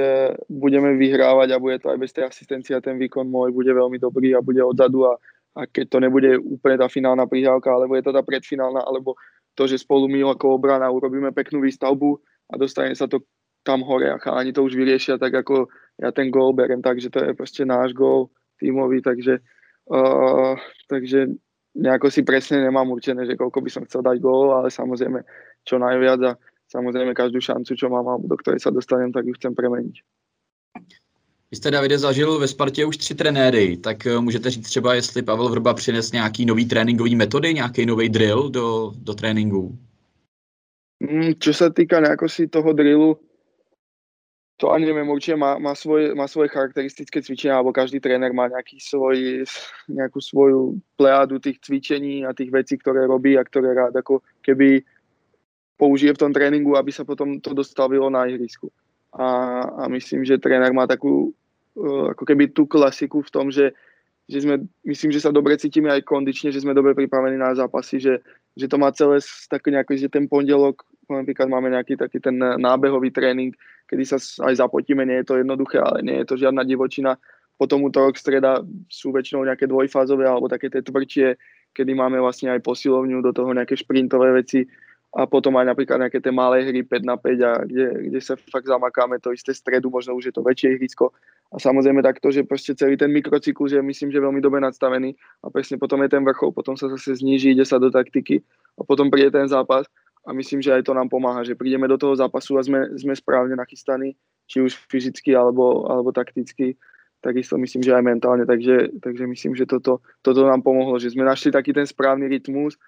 budeme 0.48 0.96
vyhrávať 0.96 1.48
a 1.52 1.62
bude 1.62 1.76
to 1.82 1.92
aj 1.92 1.98
bez 1.98 2.10
tej 2.14 2.28
asistencie, 2.28 2.76
ten 2.80 2.96
výkon 2.96 3.28
môj 3.28 3.52
bude 3.52 3.68
veľmi 3.68 4.00
dobrý 4.00 4.32
a 4.32 4.44
bude 4.44 4.62
odzadu 4.64 5.08
a 5.10 5.16
a 5.52 5.68
keď 5.68 5.86
to 5.88 5.98
nebude 6.00 6.30
úplne 6.40 6.80
tá 6.80 6.88
finálna 6.88 7.28
prihrávka, 7.28 7.68
alebo 7.68 7.92
je 7.96 8.04
to 8.04 8.12
tá 8.16 8.24
predfinálna, 8.24 8.80
alebo 8.80 9.20
to, 9.52 9.68
že 9.68 9.84
spolu 9.84 10.08
my 10.08 10.24
ako 10.32 10.56
obrana 10.56 10.88
urobíme 10.88 11.28
peknú 11.36 11.60
výstavbu 11.60 12.16
a 12.48 12.56
dostane 12.56 12.96
sa 12.96 13.04
to 13.04 13.20
tam 13.60 13.84
hore 13.84 14.08
a 14.08 14.18
chalani 14.18 14.50
to 14.50 14.64
už 14.64 14.74
vyriešia 14.74 15.20
tak 15.20 15.30
ako 15.30 15.70
ja 16.00 16.10
ten 16.10 16.32
gól 16.32 16.56
berem 16.56 16.82
tak, 16.82 16.98
že 16.98 17.12
to 17.12 17.20
je 17.20 17.36
proste 17.36 17.62
náš 17.68 17.92
gól 17.92 18.32
tímový, 18.58 19.04
takže, 19.04 19.38
uh, 19.92 20.56
takže 20.88 21.36
nejako 21.76 22.08
si 22.08 22.24
presne 22.24 22.64
nemám 22.64 22.88
určené, 22.88 23.28
že 23.28 23.36
koľko 23.36 23.60
by 23.60 23.70
som 23.70 23.84
chcel 23.84 24.00
dať 24.00 24.18
gól, 24.18 24.56
ale 24.56 24.72
samozrejme 24.72 25.20
čo 25.62 25.76
najviac 25.78 26.20
a 26.26 26.32
samozrejme 26.72 27.12
každú 27.12 27.44
šancu, 27.44 27.76
čo 27.76 27.92
mám 27.92 28.24
do 28.24 28.36
ktorej 28.40 28.64
sa 28.64 28.72
dostanem, 28.72 29.12
tak 29.12 29.28
ju 29.28 29.36
chcem 29.36 29.52
premeniť. 29.52 29.96
Vy 31.52 31.56
jste, 31.56 31.70
Davide, 31.70 31.98
zažil 31.98 32.38
ve 32.38 32.48
Spartě 32.48 32.84
už 32.84 32.96
tři 32.96 33.14
trenéry, 33.14 33.76
tak 33.76 34.06
eh, 34.06 34.20
můžete 34.20 34.50
říct 34.50 34.66
třeba, 34.66 34.94
jestli 34.94 35.22
Pavel 35.22 35.48
Vrba 35.48 35.74
přines 35.74 36.12
nějaký 36.12 36.46
nový 36.46 36.66
tréninkový 36.66 37.16
metody, 37.16 37.54
nějaký 37.54 37.86
nový 37.86 38.08
drill 38.08 38.48
do, 38.48 38.92
do 38.96 39.14
tréninku? 39.14 39.78
Mm, 41.02 41.34
čo 41.42 41.50
sa 41.50 41.66
týka 41.66 41.98
si 42.30 42.46
toho 42.46 42.70
drillu, 42.72 43.18
to 44.54 44.70
ani 44.70 44.86
neviem, 44.86 45.10
určite 45.10 45.34
má, 45.34 45.58
má, 45.58 45.74
svoje, 45.74 46.14
má 46.14 46.30
svoje 46.30 46.54
charakteristické 46.54 47.18
cvičenia, 47.18 47.58
alebo 47.58 47.74
každý 47.74 47.98
tréner 47.98 48.30
má 48.30 48.46
nejaký 48.46 48.78
svoj, 48.78 49.42
nejakú 49.90 50.22
svoju 50.22 50.78
plejádu 50.94 51.42
tých 51.42 51.58
cvičení 51.58 52.22
a 52.22 52.30
tých 52.30 52.54
vecí, 52.54 52.78
ktoré 52.78 53.02
robí 53.10 53.34
a 53.34 53.42
ktoré 53.42 53.74
rád 53.74 53.98
ako 53.98 54.22
keby 54.46 54.86
použije 55.82 56.14
v 56.14 56.22
tom 56.22 56.30
tréninku, 56.30 56.78
aby 56.78 56.94
sa 56.94 57.02
potom 57.02 57.42
to 57.42 57.50
dostavilo 57.58 58.06
na 58.06 58.30
ihrisku. 58.30 58.70
A, 59.10 59.26
a 59.66 59.84
myslím, 59.90 60.22
že 60.22 60.38
tréner 60.38 60.70
má 60.70 60.86
takú 60.86 61.34
e, 61.74 62.14
ako 62.14 62.22
keby 62.22 62.54
tú 62.54 62.70
klasiku 62.70 63.18
v 63.18 63.30
tom, 63.34 63.50
že, 63.50 63.74
že 64.30 64.46
sme, 64.46 64.62
myslím, 64.86 65.10
že 65.10 65.18
sa 65.18 65.34
dobre 65.34 65.58
cítime 65.58 65.90
aj 65.90 66.06
kondične, 66.06 66.54
že 66.54 66.62
sme 66.62 66.70
dobre 66.70 66.94
pripravení 66.94 67.34
na 67.34 67.50
zápasy, 67.58 67.98
že, 67.98 68.22
že 68.54 68.70
to 68.70 68.78
má 68.78 68.94
celé 68.94 69.18
tak 69.50 69.66
nejako, 69.66 69.98
že 69.98 70.06
ten 70.06 70.30
pondelok 70.30 70.86
napríklad 71.10 71.50
máme 71.50 71.74
nejaký 71.74 71.98
taký 71.98 72.22
ten 72.22 72.38
nábehový 72.38 73.10
tréning, 73.10 73.50
kedy 73.90 74.06
sa 74.06 74.22
aj 74.46 74.62
zapotíme, 74.62 75.02
nie 75.02 75.18
je 75.20 75.34
to 75.34 75.42
jednoduché, 75.42 75.82
ale 75.82 76.06
nie 76.06 76.22
je 76.22 76.26
to 76.30 76.38
žiadna 76.38 76.62
divočina. 76.62 77.18
Potom 77.58 77.82
útorok, 77.82 78.14
streda 78.16 78.62
sú 78.86 79.10
väčšinou 79.10 79.44
nejaké 79.44 79.66
dvojfázové 79.66 80.30
alebo 80.30 80.46
také 80.46 80.70
tie 80.70 80.80
tvrdšie, 80.80 81.36
kedy 81.74 81.92
máme 81.92 82.22
vlastne 82.22 82.54
aj 82.54 82.64
posilovňu, 82.64 83.18
do 83.20 83.34
toho 83.34 83.50
nejaké 83.50 83.76
šprintové 83.76 84.30
veci 84.32 84.64
a 85.12 85.28
potom 85.28 85.52
aj 85.60 85.68
napríklad 85.68 86.00
nejaké 86.00 86.24
tie 86.24 86.32
malé 86.32 86.64
hry 86.64 86.80
5 86.80 87.04
na 87.04 87.20
5 87.20 87.36
a 87.44 87.52
kde, 87.68 88.08
kde 88.08 88.20
sa 88.24 88.32
fakt 88.48 88.64
zamakáme 88.64 89.20
to 89.20 89.36
isté 89.36 89.52
stredu, 89.52 89.92
možno 89.92 90.16
už 90.16 90.32
je 90.32 90.34
to 90.34 90.40
väčšie 90.40 90.72
ihrisko. 90.72 91.12
A 91.52 91.60
samozrejme 91.60 92.00
takto, 92.00 92.32
že 92.32 92.48
proste 92.48 92.72
celý 92.72 92.96
ten 92.96 93.12
mikrocyklus 93.12 93.76
je 93.76 93.84
myslím, 93.84 94.08
že 94.08 94.24
veľmi 94.24 94.40
dobre 94.40 94.64
nadstavený. 94.64 95.12
A 95.44 95.52
presne 95.52 95.76
potom 95.76 96.00
je 96.00 96.08
ten 96.08 96.24
vrchol, 96.24 96.56
potom 96.56 96.80
sa 96.80 96.88
zase 96.88 97.20
zníži, 97.20 97.52
ide 97.52 97.68
sa 97.68 97.76
do 97.76 97.92
taktiky 97.92 98.40
a 98.80 98.88
potom 98.88 99.12
príde 99.12 99.28
ten 99.28 99.44
zápas. 99.44 99.84
A 100.24 100.32
myslím, 100.32 100.64
že 100.64 100.72
aj 100.72 100.88
to 100.88 100.96
nám 100.96 101.12
pomáha, 101.12 101.44
že 101.44 101.60
prídeme 101.60 101.84
do 101.84 102.00
toho 102.00 102.16
zápasu 102.16 102.56
a 102.56 102.64
sme, 102.64 102.96
sme 102.96 103.12
správne 103.12 103.52
nachystaní, 103.52 104.16
či 104.48 104.64
už 104.64 104.80
fyzicky 104.88 105.36
alebo, 105.36 105.84
alebo 105.92 106.08
takticky, 106.08 106.72
takisto 107.20 107.60
myslím, 107.60 107.84
že 107.84 107.92
aj 107.92 108.04
mentálne, 108.06 108.48
takže, 108.48 108.96
takže 109.02 109.24
myslím, 109.28 109.52
že 109.58 109.68
toto, 109.68 110.00
toto 110.24 110.40
nám 110.46 110.64
pomohlo, 110.64 110.96
že 110.96 111.12
sme 111.12 111.26
našli 111.26 111.52
taký 111.52 111.74
ten 111.74 111.84
správny 111.84 112.32
rytmus, 112.32 112.80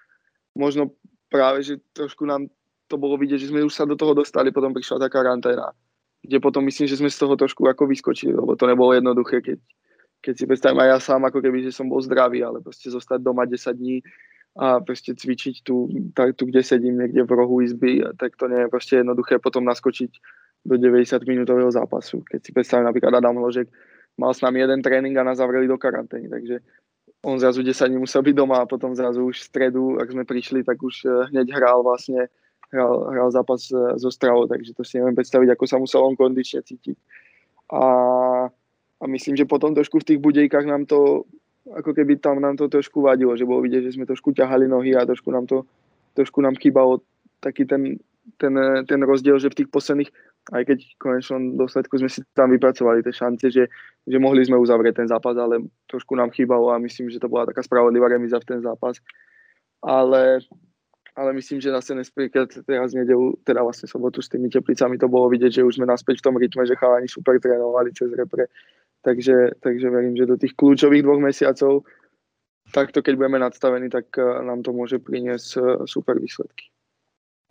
možno 0.55 0.95
práve, 1.35 1.59
že 1.67 1.83
trošku 1.91 2.23
nám 2.23 2.47
to 2.87 2.95
bolo 2.95 3.19
vidieť, 3.19 3.43
že 3.43 3.51
sme 3.51 3.67
už 3.67 3.75
sa 3.75 3.83
do 3.83 3.99
toho 3.99 4.15
dostali, 4.15 4.55
potom 4.55 4.71
prišla 4.71 5.03
tá 5.03 5.07
karanténa, 5.11 5.75
kde 6.23 6.39
potom 6.39 6.63
myslím, 6.63 6.87
že 6.87 6.95
sme 6.95 7.11
z 7.11 7.19
toho 7.19 7.35
trošku 7.35 7.67
ako 7.67 7.91
vyskočili, 7.91 8.31
lebo 8.31 8.55
to 8.55 8.63
nebolo 8.63 8.95
jednoduché, 8.95 9.43
keď, 9.43 9.59
keď 10.23 10.33
si 10.39 10.45
predstavím 10.47 10.79
aj 10.85 10.89
ja 10.95 10.99
sám, 11.03 11.27
ako 11.27 11.43
keby, 11.43 11.67
že 11.67 11.75
som 11.75 11.91
bol 11.91 11.99
zdravý, 11.99 12.39
ale 12.39 12.63
proste 12.63 12.87
zostať 12.87 13.19
doma 13.19 13.43
10 13.43 13.59
dní, 13.75 13.99
a 14.55 14.79
proste 14.79 15.11
cvičiť 15.11 15.67
tu, 15.67 15.91
tak, 16.15 16.39
tu, 16.39 16.47
kde 16.47 16.63
sedím 16.63 16.95
niekde 16.95 17.27
v 17.27 17.31
rohu 17.35 17.59
izby, 17.59 17.99
tak 18.15 18.39
to 18.39 18.47
nie 18.47 18.63
je 18.63 18.71
proste 18.71 19.03
jednoduché 19.03 19.35
potom 19.43 19.67
naskočiť 19.67 20.15
do 20.63 20.79
90 20.79 21.27
minútového 21.27 21.67
zápasu. 21.67 22.23
Keď 22.23 22.39
si 22.39 22.55
predstavím 22.55 22.87
napríklad 22.87 23.19
Adam 23.19 23.35
Hložek, 23.35 23.67
mal 24.15 24.31
s 24.31 24.39
nami 24.39 24.63
jeden 24.63 24.79
tréning 24.79 25.11
a 25.19 25.27
nás 25.27 25.43
zavreli 25.43 25.67
do 25.67 25.75
karantény, 25.75 26.31
takže 26.31 26.63
on 27.25 27.41
zrazu 27.41 27.65
10 27.65 27.89
dní 27.89 27.97
musel 27.97 28.21
byť 28.21 28.35
doma 28.37 28.61
a 28.61 28.69
potom 28.69 28.93
zrazu 28.93 29.25
už 29.25 29.41
v 29.41 29.47
stredu, 29.49 29.83
ak 29.97 30.11
sme 30.13 30.23
prišli, 30.29 30.61
tak 30.61 30.77
už 30.77 30.95
eh, 31.05 31.11
hneď 31.33 31.57
hral 31.57 31.81
vlastne 31.81 32.29
hral, 32.69 33.09
hral 33.09 33.29
zápas 33.33 33.65
eh, 33.73 33.97
so 33.97 34.13
Stravou, 34.13 34.45
takže 34.45 34.77
to 34.77 34.85
si 34.85 35.01
neviem 35.01 35.17
predstaviť, 35.17 35.49
ako 35.57 35.65
sa 35.65 35.77
musel 35.81 36.05
on 36.05 36.13
kondične 36.13 36.61
cítiť. 36.61 36.97
A, 37.73 37.83
a 39.01 39.03
myslím, 39.09 39.33
že 39.33 39.49
potom 39.49 39.73
trošku 39.73 40.05
v 40.05 40.07
tých 40.13 40.19
budejkách 40.21 40.65
nám 40.69 40.85
to 40.85 41.25
ako 41.65 41.97
keby 41.97 42.21
tam 42.21 42.37
nám 42.37 42.61
to 42.61 42.69
trošku 42.69 43.01
vadilo, 43.01 43.33
že 43.33 43.41
bolo 43.41 43.65
vidieť, 43.65 43.89
že 43.89 43.97
sme 43.97 44.05
trošku 44.05 44.37
ťahali 44.37 44.69
nohy 44.69 44.93
a 44.93 45.01
trošku 45.01 45.33
nám 45.33 45.49
to 45.49 45.65
trošku 46.13 46.39
nám 46.41 46.55
chýbalo 46.61 47.01
taký 47.41 47.65
ten, 47.65 47.99
ten, 48.37 48.53
ten 48.85 48.99
rozdiel, 49.03 49.41
že 49.41 49.49
v 49.49 49.65
tých 49.65 49.69
posledných, 49.69 50.11
aj 50.53 50.63
keď 50.69 50.77
v 50.77 50.99
konečnom 51.01 51.41
dôsledku 51.57 51.97
sme 51.97 52.09
si 52.09 52.21
tam 52.37 52.53
vypracovali 52.53 53.01
tie 53.01 53.13
šance, 53.13 53.49
že, 53.49 53.65
že 54.05 54.17
mohli 54.21 54.45
sme 54.45 54.61
uzavrieť 54.61 55.01
ten 55.01 55.07
zápas, 55.09 55.33
ale 55.33 55.65
trošku 55.89 56.13
nám 56.13 56.29
chýbalo 56.29 56.69
a 56.69 56.81
myslím, 56.81 57.09
že 57.09 57.17
to 57.17 57.31
bola 57.31 57.49
taká 57.49 57.65
spravodlivá 57.65 58.13
remiza 58.13 58.37
v 58.37 58.49
ten 58.53 58.59
zápas. 58.61 59.01
Ale, 59.81 60.45
ale 61.17 61.29
myslím, 61.33 61.57
že 61.61 61.73
zase 61.73 61.97
napríklad 61.97 62.53
teraz 62.65 62.93
nedelu, 62.93 63.33
teda 63.41 63.65
vlastne 63.65 63.89
sobotu 63.89 64.21
s 64.21 64.29
tými 64.29 64.53
teplicami 64.53 65.01
to 65.01 65.09
bolo 65.09 65.29
vidieť, 65.33 65.61
že 65.61 65.65
už 65.65 65.81
sme 65.81 65.89
naspäť 65.89 66.21
v 66.21 66.25
tom 66.29 66.35
rytme, 66.37 66.61
že 66.65 66.77
chalani 66.77 67.09
super 67.09 67.41
trénovali 67.41 67.89
cez 67.97 68.13
repre 68.13 68.45
Takže, 69.05 69.61
takže 69.61 69.89
verím, 69.89 70.17
že 70.17 70.25
do 70.25 70.33
tých 70.33 70.57
kľúčových 70.57 71.05
dvoch 71.05 71.21
mesiacov 71.21 71.85
takto, 72.73 73.05
keď 73.05 73.13
budeme 73.21 73.37
nadstavení, 73.37 73.93
tak 73.93 74.09
eh, 74.17 74.25
nám 74.41 74.65
to 74.65 74.73
môže 74.73 74.97
priniesť 74.97 75.49
eh, 75.57 75.63
super 75.85 76.17
výsledky. 76.17 76.73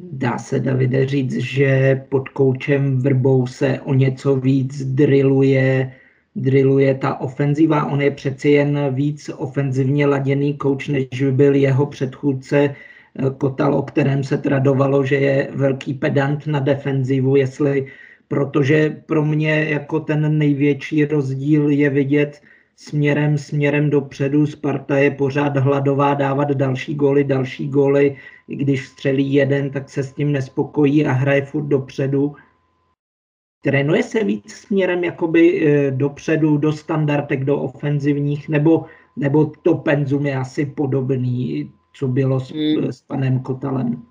Dá 0.03 0.39
se, 0.39 0.61
Davide, 0.61 1.07
říct, 1.07 1.37
že 1.37 2.03
pod 2.09 2.29
koučem 2.29 2.99
Vrbou 2.99 3.47
se 3.47 3.81
o 3.81 3.95
něco 3.95 4.37
víc 4.37 4.85
drilluje, 4.85 5.93
drilluje 6.37 6.95
ta 6.95 7.21
ofenziva. 7.21 7.85
On 7.85 8.03
je 8.03 8.11
přeci 8.11 8.49
jen 8.49 8.95
víc 8.95 9.31
ofenzivně 9.37 10.07
laděný 10.07 10.55
kouč, 10.55 10.89
než 10.89 11.07
byl 11.31 11.55
jeho 11.55 11.87
předchůdce 11.87 12.59
eh, 12.59 13.31
Kotal, 13.39 13.75
o 13.75 13.83
kterém 13.83 14.25
se 14.25 14.39
tradovalo, 14.39 15.05
že 15.05 15.17
je 15.17 15.49
velký 15.55 15.95
pedant 15.95 16.47
na 16.47 16.61
defenzivu, 16.61 17.37
jestli 17.37 17.87
protože 18.29 19.03
pro 19.07 19.25
mě 19.25 19.65
jako 19.69 20.01
ten 20.01 20.39
největší 20.39 21.05
rozdíl 21.05 21.69
je 21.69 21.91
vidět 21.91 22.43
směrem, 22.77 23.39
směrem 23.39 23.91
dopředu. 23.91 24.47
Sparta 24.47 24.99
je 24.99 25.11
pořád 25.11 25.57
hladová 25.57 26.15
dávat 26.15 26.51
další 26.51 26.95
góly, 26.95 27.25
další 27.25 27.69
góly. 27.69 28.17
I 28.49 28.57
když 28.57 28.89
střelí 28.89 29.35
jeden, 29.35 29.71
tak 29.71 29.91
se 29.91 30.03
s 30.03 30.13
tím 30.13 30.33
nespokojí 30.33 31.07
a 31.07 31.13
hraje 31.13 31.43
furt 31.43 31.67
dopředu. 31.67 32.35
Trénuje 33.65 34.03
se 34.03 34.25
víc 34.25 34.53
směrem 34.53 35.05
jakoby 35.05 35.67
e, 35.67 35.91
dopředu, 35.91 36.57
do 36.57 36.73
standardek, 36.73 37.45
do 37.45 37.61
ofenzivních, 37.61 38.49
nebo, 38.49 38.85
nebo 39.17 39.53
to 39.63 39.75
penzum 39.75 40.27
je 40.27 40.37
asi 40.37 40.67
podobný, 40.67 41.71
co 41.93 42.09
bylo 42.09 42.41
s, 42.41 42.53
mm. 42.53 42.93
s 42.93 43.03
panem 43.03 43.41
Kotalem? 43.41 44.03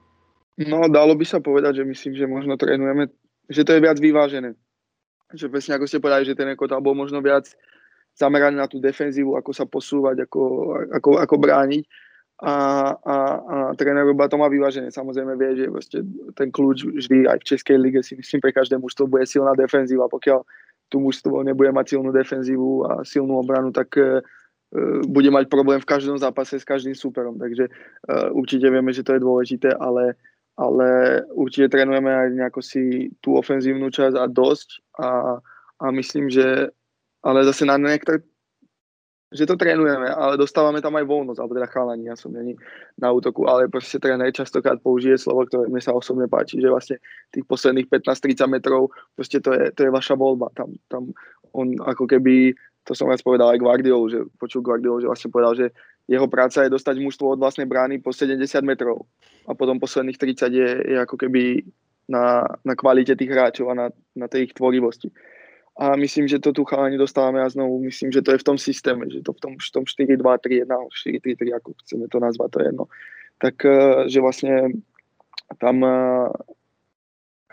No, 0.70 0.86
dalo 0.86 1.17
by 1.17 1.25
sa 1.25 1.41
povedať, 1.41 1.82
že 1.82 1.84
myslím, 1.84 2.13
že 2.13 2.29
možno 2.29 2.58
trénujeme 2.58 3.10
že 3.50 3.63
to 3.63 3.75
je 3.75 3.84
viac 3.84 4.00
vyvážené. 4.00 4.55
Že 5.34 5.50
presne 5.50 5.75
ako 5.75 5.86
ste 5.89 6.00
povedali, 6.00 6.29
že 6.29 6.38
ten 6.38 6.48
Ekota 6.53 6.79
bol 6.79 6.96
možno 6.96 7.20
viac 7.20 7.50
zameraný 8.13 8.62
na 8.62 8.70
tú 8.70 8.77
defenzívu, 8.77 9.36
ako 9.38 9.51
sa 9.53 9.65
posúvať, 9.65 10.29
ako, 10.29 10.41
ako, 10.93 11.10
ako 11.17 11.36
brániť. 11.38 11.84
A, 12.43 12.55
a, 12.98 13.15
a 13.39 13.55
tréner 13.77 14.03
Ruba 14.03 14.27
to 14.27 14.36
má 14.36 14.51
vyvážené. 14.51 14.91
Samozrejme 14.91 15.38
vie, 15.39 15.63
že 15.63 15.65
vlastne 15.72 16.00
ten 16.36 16.51
kľúč 16.51 16.84
vždy 16.84 17.29
aj 17.29 17.39
v 17.39 17.48
Českej 17.55 17.77
lige 17.79 18.03
si 18.03 18.20
myslím 18.20 18.43
pre 18.43 18.51
každé 18.51 18.75
mužstvo 18.82 19.08
bude 19.08 19.24
silná 19.24 19.55
defenzíva. 19.55 20.12
Pokiaľ 20.12 20.43
tu 20.91 21.00
mužstvo 21.00 21.46
nebude 21.46 21.72
mať 21.72 21.96
silnú 21.96 22.12
defenzívu 22.12 22.84
a 22.84 22.91
silnú 23.08 23.39
obranu, 23.39 23.72
tak 23.72 23.96
uh, 23.96 24.20
bude 25.08 25.32
mať 25.32 25.48
problém 25.48 25.79
v 25.79 25.88
každom 25.88 26.20
zápase 26.20 26.60
s 26.60 26.67
každým 26.67 26.98
súperom. 26.98 27.39
Takže 27.39 27.72
uh, 27.72 28.29
určite 28.36 28.67
vieme, 28.67 28.91
že 28.91 29.08
to 29.08 29.15
je 29.15 29.24
dôležité, 29.24 29.72
ale 29.79 30.20
ale 30.53 31.22
určite 31.34 31.74
trénujeme 31.74 32.13
aj 32.13 32.27
nejako 32.38 32.62
si 32.62 33.10
tú 33.25 33.34
ofenzívnu 33.41 33.89
časť 33.89 34.13
a 34.13 34.29
dosť 34.29 34.86
a, 35.01 35.10
a 35.82 35.86
myslím, 35.89 36.29
že 36.29 36.70
ale 37.24 37.48
zase 37.48 37.65
na 37.65 37.80
niektoré 37.80 38.22
že 39.34 39.50
to 39.50 39.58
trénujeme, 39.58 40.13
ale 40.13 40.38
dostávame 40.38 40.77
tam 40.77 40.94
aj 40.94 41.10
voľnosť, 41.10 41.42
alebo 41.42 41.58
teda 41.58 41.74
chalani, 41.74 42.06
ja 42.06 42.13
som 42.13 42.30
není 42.30 42.53
na 43.01 43.10
útoku, 43.10 43.50
ale 43.50 43.65
proste 43.65 43.98
tréner 43.98 44.30
častokrát 44.30 44.77
použije 44.77 45.18
slovo, 45.18 45.50
ktoré 45.50 45.65
mne 45.65 45.82
sa 45.82 45.89
osobne 45.89 46.30
páči, 46.30 46.62
že 46.62 46.70
vlastne 46.70 47.01
tých 47.34 47.42
posledných 47.50 47.89
15-30 47.89 48.46
metrov, 48.46 48.94
proste 49.18 49.42
to 49.42 49.50
je, 49.58 49.74
to 49.74 49.89
je 49.89 49.92
vaša 49.92 50.13
voľba. 50.13 50.53
Tam, 50.53 50.70
tam 50.86 51.10
on 51.50 51.74
ako 51.82 52.06
keby, 52.06 52.53
to 52.86 52.94
som 52.94 53.10
raz 53.10 53.25
povedal 53.25 53.50
aj 53.50 53.58
Guardiolu, 53.58 54.06
že 54.06 54.20
počul 54.38 54.62
Guardiolu, 54.62 55.01
že 55.01 55.10
vlastne 55.10 55.34
povedal, 55.34 55.53
že 55.58 55.68
jeho 56.06 56.30
práca 56.30 56.62
je 56.62 56.70
dostať 56.70 57.01
mužstvo 57.01 57.34
od 57.34 57.42
vlastnej 57.42 57.65
brány 57.65 58.06
po 58.06 58.13
70 58.13 58.38
metrov 58.62 59.10
a 59.50 59.58
potom 59.58 59.82
posledných 59.82 60.20
30 60.20 60.53
je, 60.53 60.70
je 60.94 60.98
ako 61.01 61.18
keby 61.18 61.65
na, 62.06 62.46
na 62.62 62.74
kvalite 62.77 63.15
tých 63.18 63.32
hráčov 63.32 63.72
a 63.72 63.74
na, 63.74 63.88
na 64.13 64.27
tej 64.30 64.51
ich 64.51 64.53
tvorivosti. 64.53 65.10
A 65.74 65.96
myslím, 65.98 66.27
že 66.27 66.39
to 66.39 66.53
tu 66.53 66.63
chalani 66.63 66.98
dostávame 66.98 67.42
a 67.42 67.50
znovu 67.50 67.82
myslím, 67.82 68.13
že 68.13 68.22
to 68.22 68.32
je 68.32 68.38
v 68.38 68.48
tom 68.48 68.58
systéme, 68.58 69.10
že 69.10 69.25
to 69.25 69.34
v 69.34 69.39
tom, 69.42 69.53
v 69.58 69.70
tom 69.74 69.84
4-2-3-1, 69.89 70.70
4-3-3, 70.70 71.58
ako 71.58 71.70
chceme 71.82 72.06
to 72.08 72.18
nazvať, 72.22 72.50
to 72.51 72.60
je 72.60 72.65
jedno. 72.65 72.86
Tak, 73.42 73.56
eh, 73.65 73.74
že 74.06 74.20
vlastne 74.22 74.53
tam 75.58 75.82
eh, 75.82 76.30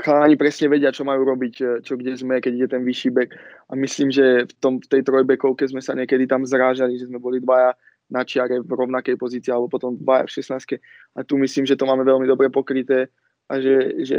chalani 0.00 0.36
presne 0.36 0.72
vedia, 0.72 0.90
čo 0.90 1.04
majú 1.04 1.22
robiť, 1.28 1.54
e, 1.60 1.64
čo 1.84 1.94
kde 2.00 2.16
sme, 2.16 2.40
keď 2.40 2.52
ide 2.56 2.68
ten 2.72 2.82
vyšší 2.82 3.10
bek. 3.12 3.30
A 3.68 3.72
myslím, 3.76 4.08
že 4.08 4.48
v, 4.48 4.52
tom, 4.58 4.74
v 4.80 4.88
tej 4.88 5.02
trojbekovke 5.04 5.68
sme 5.68 5.84
sa 5.84 5.92
niekedy 5.92 6.24
tam 6.24 6.42
zrážali, 6.42 6.96
že 6.96 7.06
sme 7.06 7.20
boli 7.20 7.38
dvaja 7.38 7.76
na 8.10 8.26
čiare 8.26 8.58
v 8.58 8.66
rovnakej 8.66 9.14
pozícii, 9.20 9.52
alebo 9.54 9.70
potom 9.70 9.94
dvaja 9.94 10.26
v 10.26 10.34
16. 10.34 10.80
A 11.14 11.20
tu 11.22 11.38
myslím, 11.38 11.68
že 11.68 11.78
to 11.78 11.86
máme 11.86 12.02
veľmi 12.02 12.26
dobre 12.26 12.50
pokryté 12.50 13.06
a 13.46 13.62
že, 13.62 14.02
že 14.02 14.18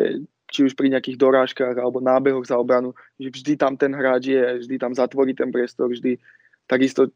či 0.51 0.67
už 0.67 0.75
pri 0.75 0.91
nejakých 0.91 1.15
dorážkach 1.15 1.73
alebo 1.79 2.03
nábehoch 2.03 2.43
za 2.43 2.59
obranu, 2.59 2.91
že 3.15 3.31
vždy 3.31 3.53
tam 3.55 3.79
ten 3.79 3.95
hráč 3.95 4.35
je, 4.35 4.67
vždy 4.67 4.75
tam 4.75 4.91
zatvorí 4.91 5.31
ten 5.31 5.47
priestor, 5.47 5.87
vždy 5.87 6.19
takisto 6.67 7.07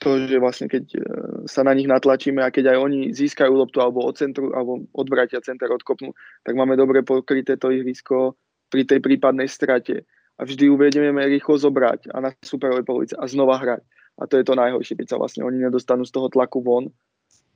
to, 0.00 0.16
že 0.24 0.40
vlastne 0.40 0.66
keď 0.66 0.84
e, 0.96 1.00
sa 1.44 1.60
na 1.60 1.76
nich 1.76 1.84
natlačíme 1.84 2.40
a 2.40 2.48
keď 2.48 2.72
aj 2.72 2.78
oni 2.80 3.00
získajú 3.12 3.52
loptu 3.52 3.84
alebo 3.84 4.00
od 4.00 4.16
centru, 4.16 4.48
alebo 4.56 4.88
odvratia 4.96 5.44
center, 5.44 5.68
odkopnú, 5.68 6.16
tak 6.40 6.56
máme 6.56 6.72
dobre 6.74 7.04
pokryté 7.04 7.60
to 7.60 7.68
ihrisko 7.68 8.32
pri 8.72 8.88
tej 8.88 9.04
prípadnej 9.04 9.46
strate. 9.46 10.08
A 10.40 10.48
vždy 10.48 10.72
uvedieme 10.72 11.20
rýchlo 11.28 11.60
zobrať 11.60 12.16
a 12.16 12.24
na 12.24 12.30
superovej 12.40 12.88
polovice 12.88 13.14
a 13.20 13.28
znova 13.28 13.60
hrať. 13.60 13.84
A 14.16 14.24
to 14.24 14.40
je 14.40 14.44
to 14.48 14.56
najhoršie, 14.56 14.96
keď 14.96 15.06
sa 15.12 15.20
vlastne 15.20 15.44
oni 15.44 15.60
nedostanú 15.60 16.08
z 16.08 16.16
toho 16.16 16.32
tlaku 16.32 16.64
von. 16.64 16.88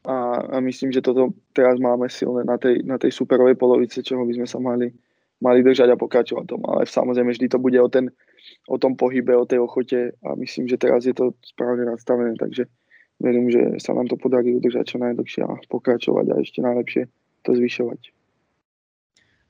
A, 0.04 0.44
a 0.44 0.56
myslím, 0.60 0.92
že 0.92 1.00
toto 1.00 1.32
teraz 1.56 1.80
máme 1.80 2.12
silné 2.12 2.44
na 2.44 2.60
tej, 2.60 2.84
na 2.84 3.00
tej 3.00 3.08
superovej 3.08 3.56
polovice, 3.56 4.04
čoho 4.04 4.28
by 4.28 4.36
sme 4.36 4.44
sa 4.44 4.60
mali, 4.60 4.92
mali 5.40 5.62
držať 5.62 5.94
a 5.94 6.00
pokračovať 6.00 6.44
tom. 6.46 6.60
Ale 6.68 6.86
samozrejme 6.86 7.30
vždy 7.32 7.46
to 7.48 7.58
bude 7.58 7.78
o 7.80 7.88
ten, 7.88 8.10
o 8.68 8.76
tom 8.78 8.96
pohybe, 8.96 9.36
o 9.36 9.48
tej 9.48 9.58
ochote 9.62 10.12
a 10.22 10.28
myslím, 10.38 10.68
že 10.68 10.80
teraz 10.80 11.06
je 11.06 11.14
to 11.14 11.34
správne 11.42 11.84
nastavené, 11.84 12.34
takže 12.38 12.66
verím, 13.20 13.50
že 13.50 13.78
sa 13.78 13.94
nám 13.94 14.06
to 14.06 14.16
podarí 14.16 14.54
udržať 14.54 14.94
čo 14.94 14.98
najdlhšie 14.98 15.42
a 15.44 15.58
pokračovať 15.68 16.26
a 16.30 16.34
ešte 16.42 16.60
najlepšie 16.62 17.02
to 17.42 17.50
zvyšovať. 17.54 18.00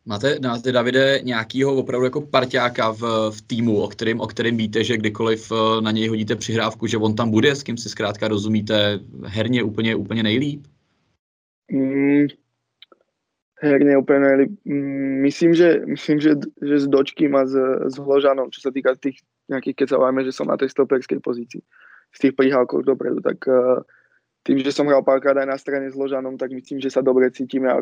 Máte, 0.06 0.38
máte 0.42 0.72
Davide, 0.72 1.20
nějakýho 1.22 1.74
opravdu 1.74 2.04
jako 2.04 2.20
parťáka 2.20 2.90
v, 2.92 3.30
v 3.30 3.42
týmu, 3.42 3.80
o 3.80 3.88
kterém, 3.88 4.20
o 4.20 4.26
kterém 4.26 4.56
víte, 4.56 4.84
že 4.84 4.96
kdykoliv 4.96 5.52
eh, 5.52 5.80
na 5.80 5.90
něj 5.90 6.08
hodíte 6.08 6.36
přihrávku, 6.36 6.86
že 6.86 6.98
on 6.98 7.14
tam 7.14 7.30
bude, 7.30 7.56
s 7.56 7.62
kým 7.62 7.76
si 7.76 7.88
zkrátka 7.88 8.28
rozumíte 8.28 9.00
herně 9.24 9.62
úplně, 9.62 9.96
úplně 9.96 10.22
nejlíp? 10.22 10.66
Mm, 11.72 12.26
herne 13.64 13.96
úplne, 13.96 14.52
mm, 14.68 15.24
myslím, 15.24 15.56
že, 15.56 15.80
myslím, 15.88 16.20
že, 16.20 16.36
že 16.60 16.76
s 16.84 16.86
Dočkým 16.86 17.32
a 17.32 17.48
s, 17.48 17.56
s 17.88 17.94
Hložanom, 17.96 18.52
čo 18.52 18.60
sa 18.60 18.70
týka 18.70 18.92
tých 19.00 19.24
nejakých, 19.48 19.84
keď 19.84 19.88
sa 19.96 19.98
vajme, 20.00 20.20
že 20.24 20.32
som 20.36 20.48
na 20.48 20.60
tej 20.60 20.72
stoperskej 20.72 21.20
pozícii, 21.24 21.64
z 22.14 22.18
tých 22.20 22.34
prihávkov 22.36 22.84
dopredu, 22.86 23.20
tak 23.24 23.40
uh, 23.48 23.80
tým, 24.44 24.60
že 24.60 24.72
som 24.72 24.88
hral 24.88 25.02
párkrát 25.02 25.36
aj 25.40 25.48
na 25.48 25.58
strane 25.58 25.88
s 25.88 25.96
Ložanom, 25.96 26.36
tak 26.36 26.52
myslím, 26.52 26.80
že 26.80 26.92
sa 26.92 27.00
dobre 27.00 27.32
cítime 27.32 27.68
a 27.72 27.80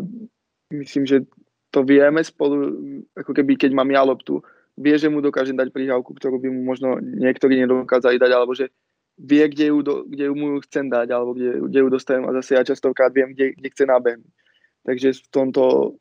myslím, 0.70 1.06
že 1.06 1.26
to 1.74 1.82
vieme 1.82 2.22
spolu, 2.22 2.76
ako 3.18 3.32
keby 3.34 3.58
keď 3.58 3.70
mám 3.74 3.90
ja 3.90 4.04
loptu, 4.06 4.40
vie, 4.78 4.94
že 4.96 5.10
mu 5.10 5.20
dokážem 5.20 5.56
dať 5.56 5.68
prihávku, 5.74 6.16
ktorú 6.16 6.40
by 6.40 6.48
mu 6.48 6.64
možno 6.64 6.96
niektorí 7.00 7.60
nedokázali 7.60 8.16
dať, 8.16 8.30
alebo 8.32 8.56
že 8.56 8.72
vie, 9.20 9.44
kde 9.48 9.68
ju, 9.68 9.78
do, 9.84 9.94
kde 10.08 10.24
ju 10.28 10.34
mu 10.34 10.60
chcem 10.64 10.88
dať, 10.88 11.12
alebo 11.12 11.36
kde, 11.36 11.68
kde 11.68 11.78
ju 11.84 11.88
dostanem 11.92 12.24
a 12.28 12.36
zase 12.40 12.56
ja 12.56 12.62
častokrát 12.64 13.12
viem, 13.12 13.36
kde, 13.36 13.52
kde 13.56 13.68
chce 13.68 13.84
nabehnúť. 13.84 14.32
Takže 14.82 15.14
v 15.14 15.28
tomto 15.30 15.94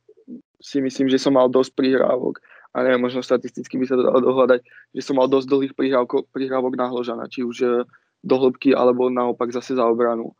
si 0.61 0.81
myslím, 0.81 1.09
že 1.09 1.21
som 1.21 1.33
mal 1.33 1.49
dosť 1.49 1.73
prihrávok 1.73 2.41
a 2.71 2.87
neviem, 2.87 3.03
možno 3.03 3.19
statisticky 3.19 3.75
by 3.75 3.85
sa 3.87 3.99
to 3.99 4.07
dalo 4.07 4.19
dohľadať, 4.23 4.63
že 4.95 5.01
som 5.03 5.19
mal 5.19 5.27
dosť 5.27 5.47
dlhých 5.51 5.73
prihrávok, 5.75 6.31
prihrávok 6.31 6.73
na 6.79 6.87
Hložana, 6.87 7.27
či 7.27 7.43
už 7.43 7.57
eh, 7.67 7.83
do 8.23 8.35
hĺbky, 8.37 8.71
alebo 8.71 9.11
naopak 9.11 9.51
zase 9.51 9.75
za 9.75 9.83
obranu. 9.83 10.31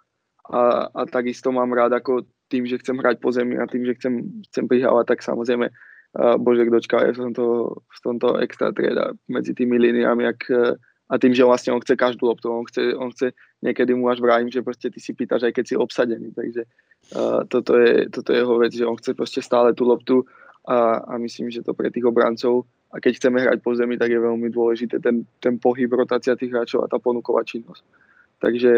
A, 0.47 0.89
a 0.93 1.01
takisto 1.09 1.51
mám 1.51 1.73
rád 1.73 1.97
ako 1.97 2.25
tým, 2.51 2.67
že 2.67 2.77
chcem 2.83 2.99
hrať 2.99 3.23
po 3.23 3.31
zemi 3.31 3.55
a 3.57 3.65
tým, 3.65 3.87
že 3.87 3.95
chcem, 3.97 4.43
chcem 4.51 4.65
prihrávať, 4.67 5.15
tak 5.15 5.19
samozrejme 5.23 5.71
uh, 5.71 6.35
Božek 6.35 6.67
Dočka 6.67 6.99
je 7.07 7.15
v 7.15 7.19
tomto, 7.29 7.45
v 7.79 7.99
tomto 8.03 8.35
extra 8.43 8.75
trieda 8.75 9.15
medzi 9.31 9.55
tými 9.55 9.79
líniami, 9.79 10.27
ak, 10.27 10.39
uh, 10.51 10.75
a 11.11 11.19
tým, 11.19 11.35
že 11.35 11.43
vlastne 11.43 11.75
on 11.75 11.83
chce 11.83 11.99
každú 11.99 12.31
loptu, 12.31 12.47
on 12.47 12.63
chce, 12.63 12.95
on 12.95 13.11
chce 13.11 13.35
niekedy 13.59 13.91
mu 13.91 14.07
až 14.07 14.23
vrátim, 14.23 14.47
že 14.47 14.63
proste 14.63 14.87
ty 14.87 15.03
si 15.03 15.11
pýtaš 15.11 15.51
aj 15.51 15.53
keď 15.59 15.65
si 15.67 15.75
obsadený, 15.75 16.31
takže 16.31 16.63
uh, 17.19 17.43
toto, 17.51 17.75
je, 17.75 18.07
toto 18.07 18.31
je 18.31 18.39
jeho 18.39 18.55
vec, 18.55 18.71
že 18.71 18.87
on 18.87 18.95
chce 18.95 19.11
proste 19.11 19.43
stále 19.43 19.75
tú 19.75 19.83
loptu 19.83 20.23
a, 20.63 21.03
a 21.03 21.13
myslím, 21.19 21.51
že 21.51 21.67
to 21.67 21.75
pre 21.75 21.91
tých 21.91 22.07
obrancov 22.07 22.63
a 22.95 23.03
keď 23.03 23.19
chceme 23.19 23.43
hrať 23.43 23.59
po 23.59 23.75
zemi, 23.75 23.99
tak 23.99 24.15
je 24.15 24.23
veľmi 24.23 24.47
dôležité 24.47 25.03
ten, 25.03 25.27
ten 25.43 25.59
pohyb, 25.59 25.91
rotácia 25.91 26.39
tých 26.39 26.55
hráčov 26.55 26.87
a 26.87 26.91
tá 26.91 26.95
ponuková 26.95 27.43
činnosť. 27.43 27.83
Takže, 28.39 28.73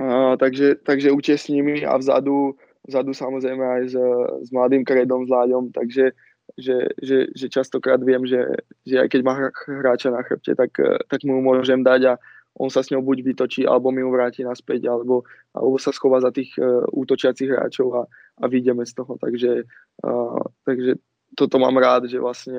uh, 0.00 0.34
takže, 0.40 0.80
takže 0.80 1.12
účet 1.12 1.36
s 1.44 1.52
nimi 1.52 1.84
a 1.84 1.92
vzadu, 2.00 2.56
vzadu 2.88 3.12
samozrejme 3.12 3.64
aj 3.64 3.82
s, 3.92 3.96
s 4.44 4.48
mladým 4.48 4.80
kredom, 4.80 5.28
s 5.28 5.30
Láďom, 5.30 5.76
takže 5.76 6.16
že, 6.54 6.94
že, 7.02 7.34
že 7.34 7.46
častokrát 7.50 7.98
viem, 7.98 8.22
že, 8.22 8.62
že 8.86 9.02
aj 9.02 9.08
keď 9.10 9.20
má 9.26 9.34
hráča 9.66 10.14
na 10.14 10.22
chrbte, 10.22 10.54
tak, 10.54 10.70
eh, 10.78 11.02
tak 11.10 11.26
mu 11.26 11.42
môžem 11.42 11.82
dať 11.82 12.14
a 12.14 12.22
on 12.56 12.72
sa 12.72 12.80
s 12.80 12.88
ňou 12.88 13.04
buď 13.04 13.20
vytočí, 13.20 13.68
alebo 13.68 13.92
mi 13.92 14.00
ju 14.00 14.08
vráti 14.08 14.40
naspäť, 14.40 14.88
alebo, 14.88 15.28
alebo 15.52 15.76
sa 15.76 15.92
schová 15.92 16.24
za 16.24 16.32
tých 16.32 16.56
uh, 16.56 16.88
útočiacich 16.88 17.52
hráčov 17.52 17.92
a, 17.92 18.02
a 18.40 18.44
vyjdeme 18.48 18.80
z 18.88 18.96
toho. 18.96 19.20
Takže, 19.20 19.68
uh, 20.00 20.40
takže 20.64 20.96
toto 21.36 21.60
mám 21.60 21.76
rád, 21.76 22.08
že 22.08 22.16
vlastne 22.16 22.56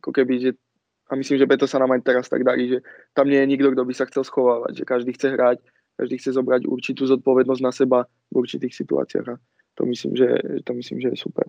ako 0.00 0.08
keby, 0.08 0.34
že 0.40 0.50
a 1.06 1.14
myslím, 1.14 1.38
že 1.38 1.46
preto 1.46 1.68
sa 1.68 1.78
nám 1.78 1.94
aj 1.94 2.02
teraz 2.02 2.26
tak 2.26 2.42
darí, 2.42 2.66
že 2.66 2.78
tam 3.14 3.30
nie 3.30 3.38
je 3.38 3.46
nikto, 3.46 3.70
kto 3.76 3.82
by 3.84 3.94
sa 3.94 4.08
chcel 4.10 4.24
schovávať, 4.26 4.82
že 4.82 4.88
každý 4.88 5.12
chce 5.14 5.28
hrať, 5.36 5.58
každý 6.00 6.14
chce 6.18 6.30
zobrať 6.34 6.66
určitú 6.66 7.06
zodpovednosť 7.06 7.62
na 7.62 7.72
seba 7.76 7.98
v 8.32 8.34
určitých 8.42 8.74
situáciách 8.74 9.26
a 9.30 9.36
to 9.76 9.82
myslím, 9.86 10.16
že, 10.16 10.28
to 10.64 10.72
myslím, 10.74 10.98
že 11.04 11.08
je 11.14 11.18
super. 11.20 11.46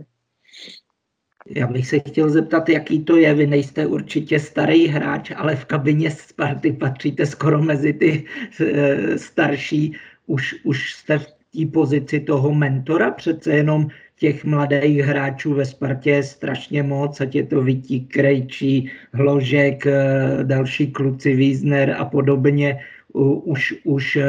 Já 1.55 1.67
bych 1.67 1.88
se 1.88 1.99
chtěl 1.99 2.29
zeptat, 2.29 2.69
jaký 2.69 3.03
to 3.03 3.15
je. 3.17 3.33
Vy 3.33 3.47
nejste 3.47 3.86
určitě 3.86 4.39
starý 4.39 4.88
hráč, 4.88 5.31
ale 5.36 5.55
v 5.55 5.65
kabině 5.65 6.12
Sparty 6.12 6.71
patříte 6.71 7.25
skoro 7.25 7.62
mezi 7.62 7.93
ty 7.93 8.25
eh, 8.62 9.17
starší. 9.17 9.95
Už, 10.25 10.55
už 10.63 10.93
jste 10.93 11.19
v 11.19 11.25
té 11.25 11.65
pozici 11.73 12.19
toho 12.19 12.53
mentora, 12.53 13.12
přece 13.12 13.53
jenom 13.53 13.88
těch 14.19 14.45
mladých 14.45 14.99
hráčů 14.99 15.53
ve 15.53 15.65
Spartě 15.65 16.10
je 16.10 16.23
strašně 16.23 16.83
moc, 16.83 17.21
ať 17.21 17.36
je 17.36 17.43
to 17.43 17.62
Vítík, 17.62 18.13
Krejčí, 18.13 18.91
Hložek, 19.13 19.88
eh, 19.88 20.39
další 20.43 20.91
kluci, 20.91 21.36
Wiesner 21.36 21.95
a 21.97 22.05
podobně 22.05 22.79
už, 23.25 23.75
už 23.84 24.15
e, 24.15 24.23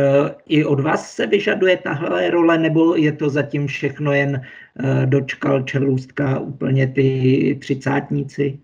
i 0.46 0.64
od 0.64 0.80
vás 0.80 1.14
se 1.14 1.26
vyžaduje 1.26 1.76
tahle 1.76 2.30
role, 2.30 2.58
nebo 2.58 2.96
je 2.96 3.12
to 3.12 3.30
zatím 3.30 3.66
všechno 3.66 4.12
jen 4.12 4.36
e, 4.36 5.06
dočkal 5.06 5.62
čelůstka 5.62 6.38
úplně 6.38 6.86
ty 6.86 7.58
třicátníci? 7.60 8.60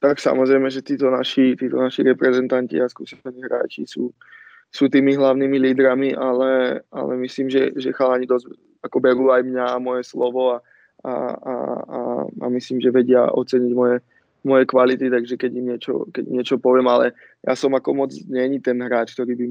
Tak 0.00 0.20
samozrejme, 0.20 0.70
že 0.70 0.82
títo 0.82 1.10
naši, 1.10 1.56
títo 1.56 1.76
naši 1.80 2.02
reprezentanti 2.02 2.76
a 2.76 2.88
skúsení 2.88 3.40
hráči 3.40 3.88
sú, 3.88 4.12
sú 4.68 4.84
tými 4.92 5.16
hlavnými 5.16 5.56
lídrami, 5.58 6.12
ale, 6.12 6.84
ale 6.92 7.16
myslím, 7.16 7.48
že, 7.48 7.72
že 7.76 7.96
chalani 7.96 8.28
dosť 8.28 8.52
ako 8.84 9.00
berú 9.00 9.32
aj 9.32 9.48
mňa 9.48 9.64
a 9.64 9.80
moje 9.80 10.04
slovo 10.04 10.52
a, 10.52 10.58
a, 11.08 11.14
a, 11.32 11.54
a, 11.88 12.00
a 12.28 12.46
myslím, 12.52 12.84
že 12.84 12.92
vedia 12.92 13.32
oceniť 13.32 13.72
moje, 13.72 14.04
moje 14.44 14.68
kvality, 14.68 15.08
takže 15.08 15.40
keď 15.40 15.50
im 15.56 15.66
niečo, 15.74 15.92
keď 16.12 16.24
niečo 16.28 16.56
poviem, 16.60 16.86
ale 16.86 17.16
ja 17.40 17.56
som 17.56 17.72
ako 17.72 17.90
moc 17.96 18.10
není 18.28 18.60
ten 18.60 18.76
hráč, 18.84 19.16
ktorý 19.16 19.32
by 19.34 19.46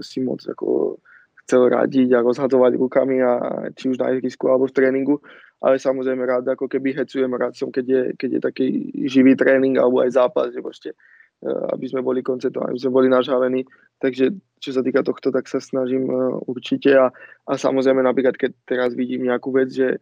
si 0.00 0.24
moc 0.24 0.40
ako 0.48 0.96
chcel 1.44 1.68
radiť 1.68 2.14
a 2.16 2.24
rozhadzovať 2.24 2.72
rukami 2.80 3.20
a 3.20 3.32
či 3.76 3.92
už 3.92 4.00
na 4.00 4.14
ihrisku 4.16 4.48
alebo 4.48 4.70
v 4.70 4.76
tréningu, 4.76 5.20
ale 5.60 5.76
samozrejme 5.76 6.22
rád 6.24 6.46
ako 6.48 6.70
keby 6.70 6.96
hecujem, 6.96 7.28
rád 7.36 7.52
som, 7.52 7.68
keď 7.68 7.84
je, 7.84 8.02
keď 8.16 8.30
je 8.32 8.40
taký 8.40 8.66
živý 9.10 9.36
tréning 9.36 9.76
alebo 9.76 10.00
aj 10.00 10.16
zápas, 10.16 10.48
že 10.54 10.64
proste 10.64 10.96
e, 11.44 11.50
aby 11.74 11.84
sme 11.90 12.00
boli 12.00 12.24
koncentrovaní, 12.24 12.78
aby 12.78 12.82
sme 12.86 12.96
boli 12.96 13.08
nažavení. 13.12 13.66
Takže 14.00 14.32
čo 14.56 14.70
sa 14.72 14.80
týka 14.80 15.04
tohto, 15.04 15.28
tak 15.28 15.50
sa 15.50 15.60
snažím 15.60 16.08
e, 16.08 16.16
určite 16.48 16.96
a, 16.96 17.12
a 17.44 17.52
samozrejme 17.58 18.00
napríklad, 18.00 18.40
keď 18.40 18.56
teraz 18.64 18.96
vidím 18.96 19.28
nejakú 19.28 19.52
vec, 19.52 19.68
že 19.68 20.00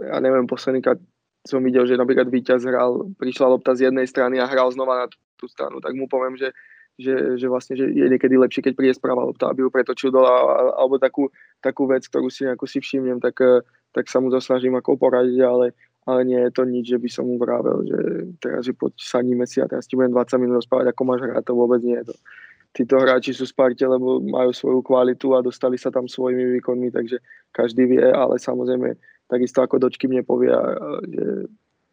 ja 0.00 0.18
neviem, 0.18 0.48
posledný 0.48 0.82
som 1.46 1.62
videl, 1.62 1.86
že 1.86 1.98
napríklad 1.98 2.28
víťaz 2.28 2.66
hral, 2.66 3.10
prišla 3.18 3.46
lopta 3.56 3.74
z 3.74 3.90
jednej 3.90 4.06
strany 4.06 4.42
a 4.42 4.46
hral 4.50 4.70
znova 4.74 5.04
na 5.04 5.06
tú 5.38 5.46
stranu, 5.46 5.78
tak 5.78 5.94
mu 5.94 6.10
poviem, 6.10 6.34
že, 6.34 6.50
že, 6.96 7.36
že 7.36 7.46
vlastne 7.46 7.76
že 7.76 7.92
je 7.92 8.06
niekedy 8.08 8.34
lepšie, 8.40 8.64
keď 8.64 8.74
príde 8.74 8.94
správa 8.96 9.24
lopta, 9.24 9.52
aby 9.52 9.64
ju 9.64 9.70
pretočil 9.70 10.10
dole, 10.10 10.28
alebo 10.74 10.96
takú, 10.96 11.28
takú 11.60 11.84
vec, 11.86 12.08
ktorú 12.08 12.32
si 12.32 12.48
nejako 12.48 12.64
si 12.64 12.80
všimnem, 12.80 13.20
tak, 13.20 13.36
eh, 13.44 13.60
tak 13.92 14.08
sa 14.08 14.18
mu 14.18 14.32
to 14.32 14.40
snažím 14.40 14.74
ako 14.76 14.96
poradiť, 14.96 15.38
ale, 15.44 15.76
ale 16.08 16.20
nie 16.24 16.40
je 16.40 16.50
to 16.50 16.62
nič, 16.64 16.84
že 16.88 16.98
by 16.98 17.08
som 17.12 17.24
mu 17.28 17.36
vravel, 17.36 17.84
že 17.84 17.98
teraz, 18.40 18.64
že 18.64 18.72
poď 18.72 18.92
si 19.46 19.58
a 19.60 19.68
teraz 19.68 19.84
ti 19.84 19.94
budem 19.94 20.14
20 20.14 20.40
minút 20.40 20.64
rozprávať, 20.64 20.86
ako 20.92 21.02
máš 21.04 21.20
hrať, 21.26 21.44
to 21.44 21.54
vôbec 21.54 21.80
nie 21.84 21.98
je 22.00 22.12
to. 22.12 22.16
Títo 22.76 23.00
hráči 23.00 23.32
sú 23.32 23.48
sparte, 23.48 23.80
lebo 23.88 24.20
majú 24.20 24.52
svoju 24.52 24.84
kvalitu 24.84 25.32
a 25.32 25.40
dostali 25.40 25.80
sa 25.80 25.88
tam 25.88 26.04
svojimi 26.04 26.60
výkonmi, 26.60 26.92
takže 26.92 27.24
každý 27.48 27.88
vie, 27.88 28.04
ale 28.04 28.36
samozrejme 28.36 29.00
takisto 29.26 29.62
ako 29.62 29.82
dočky 29.82 30.06
mne 30.06 30.22
povia, 30.22 30.56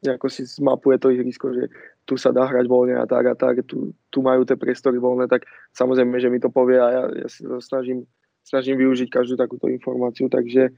že 0.04 0.10
ako 0.19 0.28
si 0.28 0.43
zmapuje 0.43 1.00
to 1.00 1.10
ihrisko, 1.10 1.56
že 1.56 1.72
tu 2.04 2.19
sa 2.19 2.36
dá 2.36 2.43
hrať 2.46 2.67
voľne 2.67 3.00
a 3.00 3.06
tak 3.08 3.24
a 3.24 3.36
tak, 3.36 3.63
tu, 3.65 3.96
tu 4.12 4.19
majú 4.19 4.43
tie 4.43 4.60
priestory 4.60 5.00
voľné, 5.00 5.32
tak 5.32 5.48
samozrejme, 5.72 6.19
že 6.19 6.30
mi 6.30 6.43
to 6.43 6.52
povie 6.52 6.76
a 6.78 6.88
ja, 6.91 7.04
ja 7.24 7.28
si 7.32 7.48
to 7.48 7.63
snažím, 7.63 8.04
snažím 8.43 8.76
využiť 8.78 9.08
každú 9.08 9.39
takúto 9.39 9.72
informáciu, 9.72 10.28
takže 10.28 10.76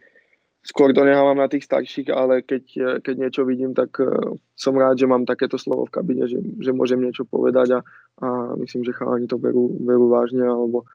skôr 0.65 0.93
to 0.93 1.05
nechávam 1.05 1.37
na 1.37 1.49
tých 1.49 1.65
starších, 1.65 2.09
ale 2.09 2.41
keď, 2.41 2.63
keď 3.05 3.15
niečo 3.17 3.45
vidím, 3.45 3.77
tak 3.77 4.01
som 4.57 4.73
rád, 4.77 4.97
že 4.97 5.05
mám 5.05 5.25
takéto 5.25 5.61
slovo 5.61 5.85
v 5.85 5.93
kabine, 5.93 6.25
že, 6.25 6.41
že 6.61 6.73
môžem 6.73 7.01
niečo 7.01 7.25
povedať 7.25 7.77
a, 7.77 7.79
a 8.21 8.57
myslím, 8.61 8.81
že 8.81 8.97
chalani 8.97 9.29
to 9.29 9.37
berú, 9.37 9.69
berú 9.77 10.09
vážne 10.09 10.41
alebo 10.41 10.85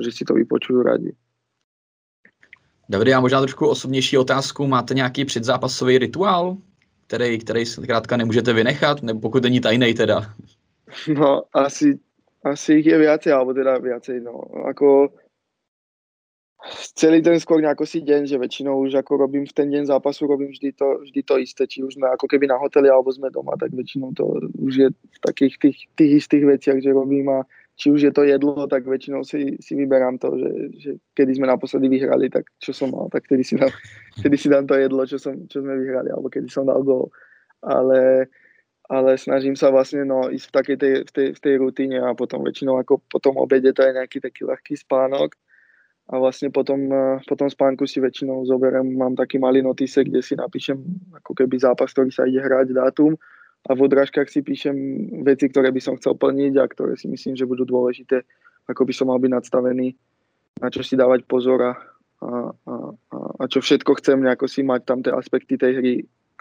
že 0.00 0.08
si 0.08 0.22
to 0.24 0.38
vypočujú 0.38 0.80
radi. 0.80 1.12
Davide, 2.88 3.10
já 3.10 3.20
možná 3.20 3.40
trošku 3.40 3.68
osobnější 3.68 4.18
otázku. 4.18 4.66
Máte 4.66 4.94
nějaký 4.94 5.24
předzápasový 5.24 5.98
rituál, 5.98 6.56
který, 7.06 7.38
který 7.38 7.66
zkrátka 7.66 8.16
nemůžete 8.16 8.52
vynechat, 8.52 9.02
nebo 9.02 9.20
pokud 9.20 9.42
není 9.42 9.60
tajný 9.60 9.94
teda? 9.94 10.34
No, 11.08 11.42
asi, 11.52 11.98
asi 12.44 12.74
ich 12.74 12.86
je 12.86 12.98
viacej, 12.98 13.32
alebo 13.32 13.54
teda 13.54 13.78
viacej, 13.78 14.20
no. 14.20 14.46
Ako 14.68 15.10
celý 16.94 17.22
ten 17.22 17.40
skôr 17.40 17.60
nejako 17.60 17.84
si 17.84 18.00
deň, 18.00 18.24
že 18.30 18.40
väčšinou 18.40 18.78
už 18.88 18.94
ako 19.04 19.16
robím 19.16 19.44
v 19.44 19.52
ten 19.52 19.68
deň 19.68 19.86
zápasu, 19.86 20.26
robím 20.26 20.48
vždy 20.48 20.72
to, 20.72 21.02
vždy 21.04 21.20
to 21.22 21.34
isté, 21.38 21.66
či 21.66 21.82
už 21.84 21.98
sme 22.00 22.08
ako 22.08 22.24
keby 22.28 22.46
na 22.46 22.56
hoteli, 22.56 22.88
alebo 22.88 23.12
sme 23.12 23.28
doma, 23.28 23.56
tak 23.60 23.72
väčšinou 23.72 24.16
to 24.16 24.38
už 24.60 24.72
je 24.76 24.88
v 24.92 25.18
takých 25.20 25.54
tých, 25.58 25.78
tých 25.96 26.12
istých 26.24 26.44
veciach, 26.46 26.78
že 26.80 26.92
robím 26.92 27.28
a 27.28 27.44
či 27.74 27.90
už 27.90 28.00
je 28.06 28.12
to 28.14 28.22
jedlo, 28.22 28.70
tak 28.70 28.86
väčšinou 28.86 29.26
si, 29.26 29.58
si 29.58 29.72
vyberám 29.74 30.22
to, 30.22 30.30
že, 30.38 30.50
že 30.78 30.90
kedy 31.18 31.42
sme 31.42 31.50
naposledy 31.50 31.90
vyhrali, 31.90 32.30
tak 32.30 32.46
čo 32.62 32.70
som 32.70 32.94
mal, 32.94 33.10
tak 33.10 33.26
vtedy 33.26 33.42
si 33.42 33.58
dám, 33.58 33.70
vtedy 34.18 34.36
si 34.38 34.46
dám 34.46 34.64
to 34.66 34.78
jedlo, 34.78 35.02
čo, 35.02 35.18
som, 35.18 35.34
čo 35.50 35.58
sme 35.58 35.74
vyhrali, 35.74 36.14
alebo 36.14 36.30
kedy 36.30 36.46
som 36.46 36.70
dal 36.70 36.86
gol. 36.86 37.10
Ale, 37.66 38.30
ale 38.86 39.10
snažím 39.18 39.58
sa 39.58 39.74
vlastne 39.74 40.06
no, 40.06 40.30
ísť 40.30 40.46
v 40.46 40.54
takej 40.54 40.76
tej, 40.78 40.94
v 41.02 41.10
tej, 41.10 41.28
v 41.34 41.40
tej 41.42 41.54
rutine 41.58 41.98
a 41.98 42.14
potom 42.14 42.46
väčšinou 42.46 42.78
ako 42.78 43.02
po 43.10 43.18
tom 43.18 43.34
obede 43.42 43.74
to 43.74 43.82
je 43.82 43.96
nejaký 43.96 44.22
taký 44.22 44.46
ľahký 44.46 44.78
spánok 44.78 45.34
a 46.12 46.20
vlastne 46.20 46.52
potom, 46.52 46.92
potom 47.24 47.48
spánku 47.48 47.88
si 47.88 47.96
väčšinou 47.96 48.44
zoberiem, 48.44 48.92
mám 48.92 49.16
taký 49.16 49.40
malý 49.40 49.64
notise, 49.64 50.04
kde 50.04 50.20
si 50.20 50.36
napíšem 50.36 50.76
ako 51.16 51.32
keby 51.32 51.56
zápas, 51.56 51.96
ktorý 51.96 52.12
sa 52.12 52.28
ide 52.28 52.44
hrať, 52.44 52.76
dátum 52.76 53.16
a 53.64 53.70
v 53.72 53.80
odrážkach 53.88 54.28
si 54.28 54.44
píšem 54.44 54.76
veci, 55.24 55.48
ktoré 55.48 55.72
by 55.72 55.80
som 55.80 55.96
chcel 55.96 56.12
plniť 56.20 56.60
a 56.60 56.68
ktoré 56.68 57.00
si 57.00 57.08
myslím, 57.08 57.32
že 57.32 57.48
budú 57.48 57.64
dôležité, 57.64 58.20
ako 58.68 58.84
by 58.84 58.92
som 58.92 59.08
mal 59.08 59.16
byť 59.16 59.32
nadstavený, 59.32 59.96
na 60.60 60.68
čo 60.68 60.84
si 60.84 61.00
dávať 61.00 61.24
pozor 61.24 61.58
a, 61.64 61.72
a, 62.20 62.28
a, 62.52 62.74
a 63.40 63.44
čo 63.48 63.64
všetko 63.64 63.96
chcem 64.04 64.20
nejako 64.20 64.46
si 64.48 64.60
mať 64.60 64.80
tam 64.84 65.00
tie 65.00 65.16
aspekty 65.16 65.56
tej 65.56 65.72
hry, 65.80 65.94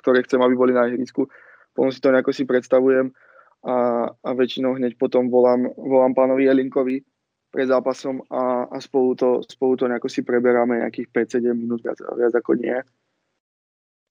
ktoré 0.03 0.27
chcem, 0.27 0.43
aby 0.43 0.55
boli 0.55 0.75
na 0.75 0.91
ihrisku. 0.91 1.31
Potom 1.71 1.89
si 1.95 2.03
to 2.03 2.11
nejako 2.11 2.35
si 2.35 2.43
predstavujem 2.43 3.15
a, 3.63 4.11
a 4.11 4.29
väčšinou 4.35 4.75
hneď 4.75 4.99
potom 4.99 5.31
volám, 5.31 5.71
volám 5.79 6.11
pánovi 6.11 6.51
Jelinkovi 6.51 7.07
pred 7.55 7.71
zápasom 7.71 8.19
a, 8.27 8.67
a 8.67 8.77
spolu, 8.83 9.15
to, 9.15 9.29
spolu 9.47 9.79
to 9.79 9.87
nejako 9.87 10.11
si 10.11 10.27
preberáme 10.27 10.83
nejakých 10.83 11.39
5-7 11.39 11.55
minút 11.55 11.79
viac, 11.79 12.03
viac 12.03 12.35
ako 12.35 12.59
nie 12.59 12.75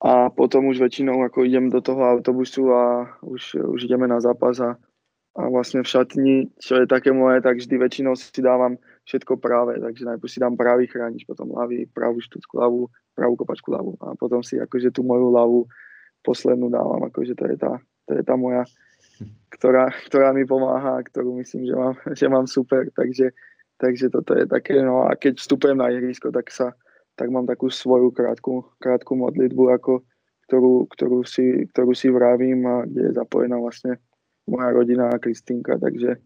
a 0.03 0.35
potom 0.35 0.67
už 0.67 0.83
väčšinou 0.83 1.23
ako 1.23 1.47
idem 1.47 1.71
do 1.71 1.79
toho 1.79 2.03
autobusu 2.03 2.75
a 2.75 3.07
už, 3.23 3.55
už 3.55 3.87
ideme 3.87 4.11
na 4.11 4.19
zápas 4.19 4.59
a, 4.59 4.75
a 5.39 5.43
vlastne 5.47 5.87
v 5.87 5.91
šatni, 5.95 6.37
čo 6.59 6.83
je 6.83 6.91
také 6.91 7.15
moje, 7.15 7.39
tak 7.39 7.63
vždy 7.63 7.79
väčšinou 7.79 8.19
si 8.19 8.43
dávam 8.43 8.83
všetko 9.07 9.39
práve, 9.39 9.79
takže 9.79 10.03
najprv 10.03 10.31
si 10.31 10.43
dám 10.43 10.59
pravý 10.59 10.91
chránič, 10.91 11.23
potom 11.23 11.55
ľavý, 11.55 11.87
pravú 11.87 12.19
štúcku 12.19 12.59
ľavú, 12.59 12.91
pravú 13.15 13.35
kopačku 13.39 13.71
ľavú. 13.71 13.95
A 14.03 14.19
potom 14.19 14.43
si 14.43 14.59
akože 14.59 14.91
tú 14.91 15.07
moju 15.07 15.31
ľavú 15.31 15.61
poslednú 16.27 16.67
dávam, 16.67 17.07
akože 17.07 17.39
to 17.39 17.45
je 17.47 17.57
tá, 17.63 17.79
to 18.11 18.19
je 18.19 18.23
tá 18.27 18.35
moja, 18.35 18.67
ktorá, 19.55 19.91
ktorá 20.11 20.35
mi 20.35 20.43
pomáha, 20.43 20.99
ktorú 20.99 21.39
myslím, 21.39 21.71
že 21.71 21.75
mám, 21.79 21.95
že 22.19 22.27
mám 22.27 22.47
super, 22.51 22.91
takže, 22.91 23.31
takže 23.79 24.11
toto 24.11 24.35
je 24.35 24.51
také, 24.51 24.83
no 24.83 25.07
a 25.07 25.15
keď 25.15 25.39
vstupujem 25.39 25.79
na 25.79 25.95
ihrisko, 25.95 26.35
tak 26.35 26.51
sa, 26.51 26.75
tak 27.23 27.31
mám 27.31 27.47
takú 27.47 27.71
svoju 27.71 28.11
krátku, 28.11 28.67
krátku 28.83 29.15
modlitbu, 29.15 29.79
ako, 29.79 30.03
ktorú, 30.51 30.91
ktorú, 30.91 31.23
si, 31.23 31.71
ktorú 31.71 31.95
si 31.95 32.11
vravím 32.11 32.67
a 32.67 32.83
kde 32.83 33.07
je 33.07 33.13
zapojená 33.15 33.63
vlastne 33.63 34.03
moja 34.51 34.75
rodina 34.75 35.07
a 35.07 35.23
Kristýnka, 35.23 35.79
takže, 35.79 36.19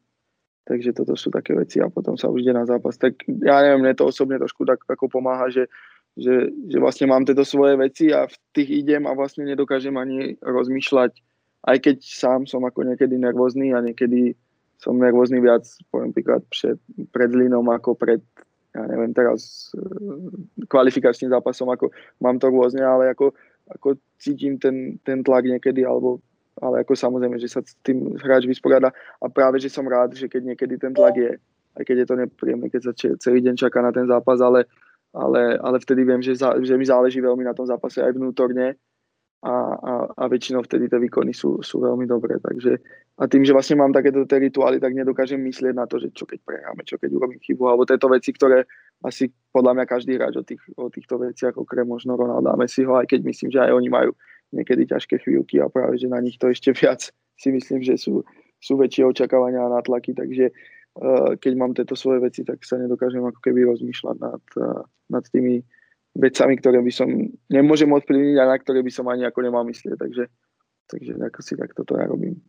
takže 0.65 0.97
toto 0.97 1.13
sú 1.13 1.29
také 1.29 1.53
veci 1.53 1.85
a 1.85 1.93
potom 1.93 2.17
sa 2.17 2.33
už 2.33 2.49
ide 2.49 2.57
na 2.57 2.65
zápas. 2.65 2.97
Tak 2.97 3.29
ja 3.29 3.61
neviem, 3.61 3.85
mne 3.85 3.93
to 3.93 4.09
osobne 4.09 4.41
trošku 4.41 4.65
tak 4.65 4.81
ako 4.89 5.21
pomáha, 5.21 5.53
že, 5.53 5.69
že, 6.17 6.49
že 6.49 6.81
vlastne 6.81 7.13
mám 7.13 7.29
tieto 7.29 7.45
svoje 7.45 7.77
veci 7.77 8.09
a 8.09 8.25
v 8.25 8.37
tých 8.57 8.81
idem 8.81 9.05
a 9.05 9.13
vlastne 9.13 9.45
nedokážem 9.45 9.93
ani 10.01 10.41
rozmýšľať, 10.41 11.13
aj 11.69 11.77
keď 11.77 11.97
sám 12.01 12.49
som 12.49 12.65
ako 12.65 12.89
niekedy 12.89 13.21
nervózny 13.21 13.77
a 13.77 13.85
niekedy 13.85 14.33
som 14.81 14.97
nervózny 14.97 15.45
viac, 15.45 15.69
poviem 15.93 16.17
príklad, 16.17 16.41
pred, 16.49 16.81
pred 17.13 17.29
Zlinom 17.37 17.69
ako 17.69 17.93
pred 17.93 18.25
ja 18.77 18.85
neviem 18.85 19.17
teraz 19.17 19.73
e, 19.73 19.81
kvalifikačným 20.69 21.33
zápasom, 21.33 21.73
ako 21.73 21.89
mám 22.21 22.37
to 22.37 22.53
rôzne, 22.53 22.85
ale 22.85 23.17
ako, 23.17 23.33
ako 23.73 23.97
cítim 24.21 24.61
ten, 24.61 25.01
ten 25.01 25.25
tlak 25.25 25.49
niekedy, 25.49 25.81
alebo 25.89 26.21
ale 26.61 26.85
ako 26.85 26.97
samozrejme, 26.97 27.37
že 27.37 27.53
sa 27.53 27.61
s 27.61 27.77
tým 27.85 28.17
hráč 28.17 28.49
vysporiada. 28.49 28.93
A 29.21 29.29
práve, 29.29 29.61
že 29.61 29.69
som 29.69 29.85
rád, 29.85 30.17
že 30.17 30.29
keď 30.29 30.57
niekedy 30.57 30.81
ten 30.81 30.93
tlak 30.97 31.17
je, 31.17 31.37
aj 31.77 31.85
keď 31.85 31.97
je 32.05 32.07
to 32.09 32.17
nepríjemné, 32.17 32.67
keď 32.73 32.81
sa 32.81 32.93
celý 32.97 33.45
deň 33.45 33.61
čaká 33.61 33.85
na 33.85 33.93
ten 33.93 34.09
zápas, 34.09 34.41
ale, 34.41 34.65
ale, 35.13 35.61
ale 35.61 35.77
vtedy 35.81 36.09
viem, 36.09 36.25
že, 36.25 36.33
za, 36.33 36.57
že 36.57 36.77
mi 36.81 36.89
záleží 36.89 37.21
veľmi 37.21 37.45
na 37.45 37.53
tom 37.53 37.69
zápase 37.69 38.01
aj 38.01 38.17
vnútorne 38.17 38.77
a, 39.45 39.55
a, 39.77 39.93
a 40.17 40.25
väčšinou 40.33 40.65
vtedy 40.65 40.89
tie 40.89 40.97
výkony 40.97 41.37
sú, 41.37 41.61
sú 41.61 41.85
veľmi 41.85 42.09
dobré. 42.09 42.41
Takže, 42.41 42.81
a 43.21 43.29
tým, 43.29 43.45
že 43.45 43.53
vlastne 43.53 43.77
mám 43.77 43.93
takéto 43.93 44.25
tie 44.25 44.41
rituály, 44.41 44.81
tak 44.81 44.97
nedokážem 44.97 45.39
myslieť 45.45 45.77
na 45.77 45.85
to, 45.85 46.01
že 46.01 46.09
čo 46.17 46.25
keď 46.25 46.41
prehráme, 46.43 46.83
čo 46.89 46.97
keď 46.97 47.11
urobím 47.13 47.41
chybu, 47.45 47.63
alebo 47.69 47.85
tieto 47.85 48.09
veci, 48.09 48.33
ktoré 48.33 48.65
asi 49.05 49.29
podľa 49.53 49.77
mňa 49.77 49.85
každý 49.85 50.17
hráč 50.17 50.41
o, 50.41 50.45
tých, 50.45 50.63
o 50.81 50.89
týchto 50.89 51.21
veciach, 51.21 51.55
okrem 51.61 51.85
možno 51.85 52.17
Ronalda 52.17 52.57
Messiho, 52.57 52.97
aj 52.97 53.13
keď 53.13 53.21
myslím, 53.29 53.49
že 53.53 53.61
aj 53.61 53.73
oni 53.77 53.89
majú 53.93 54.11
niekedy 54.57 54.89
ťažké 54.89 55.21
chvíľky 55.21 55.61
a 55.61 55.69
práve, 55.69 56.01
že 56.01 56.09
na 56.09 56.19
nich 56.23 56.41
to 56.41 56.49
ešte 56.49 56.73
viac 56.81 57.13
si 57.37 57.49
myslím, 57.53 57.85
že 57.85 58.01
sú, 58.01 58.25
sú 58.57 58.81
väčšie 58.81 59.05
očakávania 59.05 59.69
a 59.69 59.73
nátlaky, 59.77 60.17
takže 60.17 60.49
uh, 60.49 61.37
keď 61.37 61.53
mám 61.61 61.77
tieto 61.77 61.93
svoje 61.93 62.25
veci, 62.25 62.41
tak 62.41 62.65
sa 62.65 62.81
nedokážem 62.81 63.21
ako 63.21 63.41
keby 63.45 63.69
rozmýšľať 63.69 64.17
nad, 64.17 64.45
uh, 64.57 64.81
nad 65.13 65.25
tými 65.29 65.61
vecami, 66.17 66.57
ktoré 66.57 66.81
by 66.81 66.93
som 66.93 67.09
nemôžem 67.53 67.89
ovplyvniť 67.93 68.37
a 68.41 68.49
na 68.49 68.57
ktoré 68.57 68.81
by 68.81 68.93
som 68.93 69.07
ani 69.13 69.29
ako 69.29 69.41
nemal 69.45 69.63
myslieť, 69.69 69.97
takže, 70.01 70.25
takže 70.89 71.13
ako 71.21 71.41
si 71.45 71.53
takto 71.55 71.85
to 71.85 72.01
ja 72.01 72.09
robím. 72.09 72.41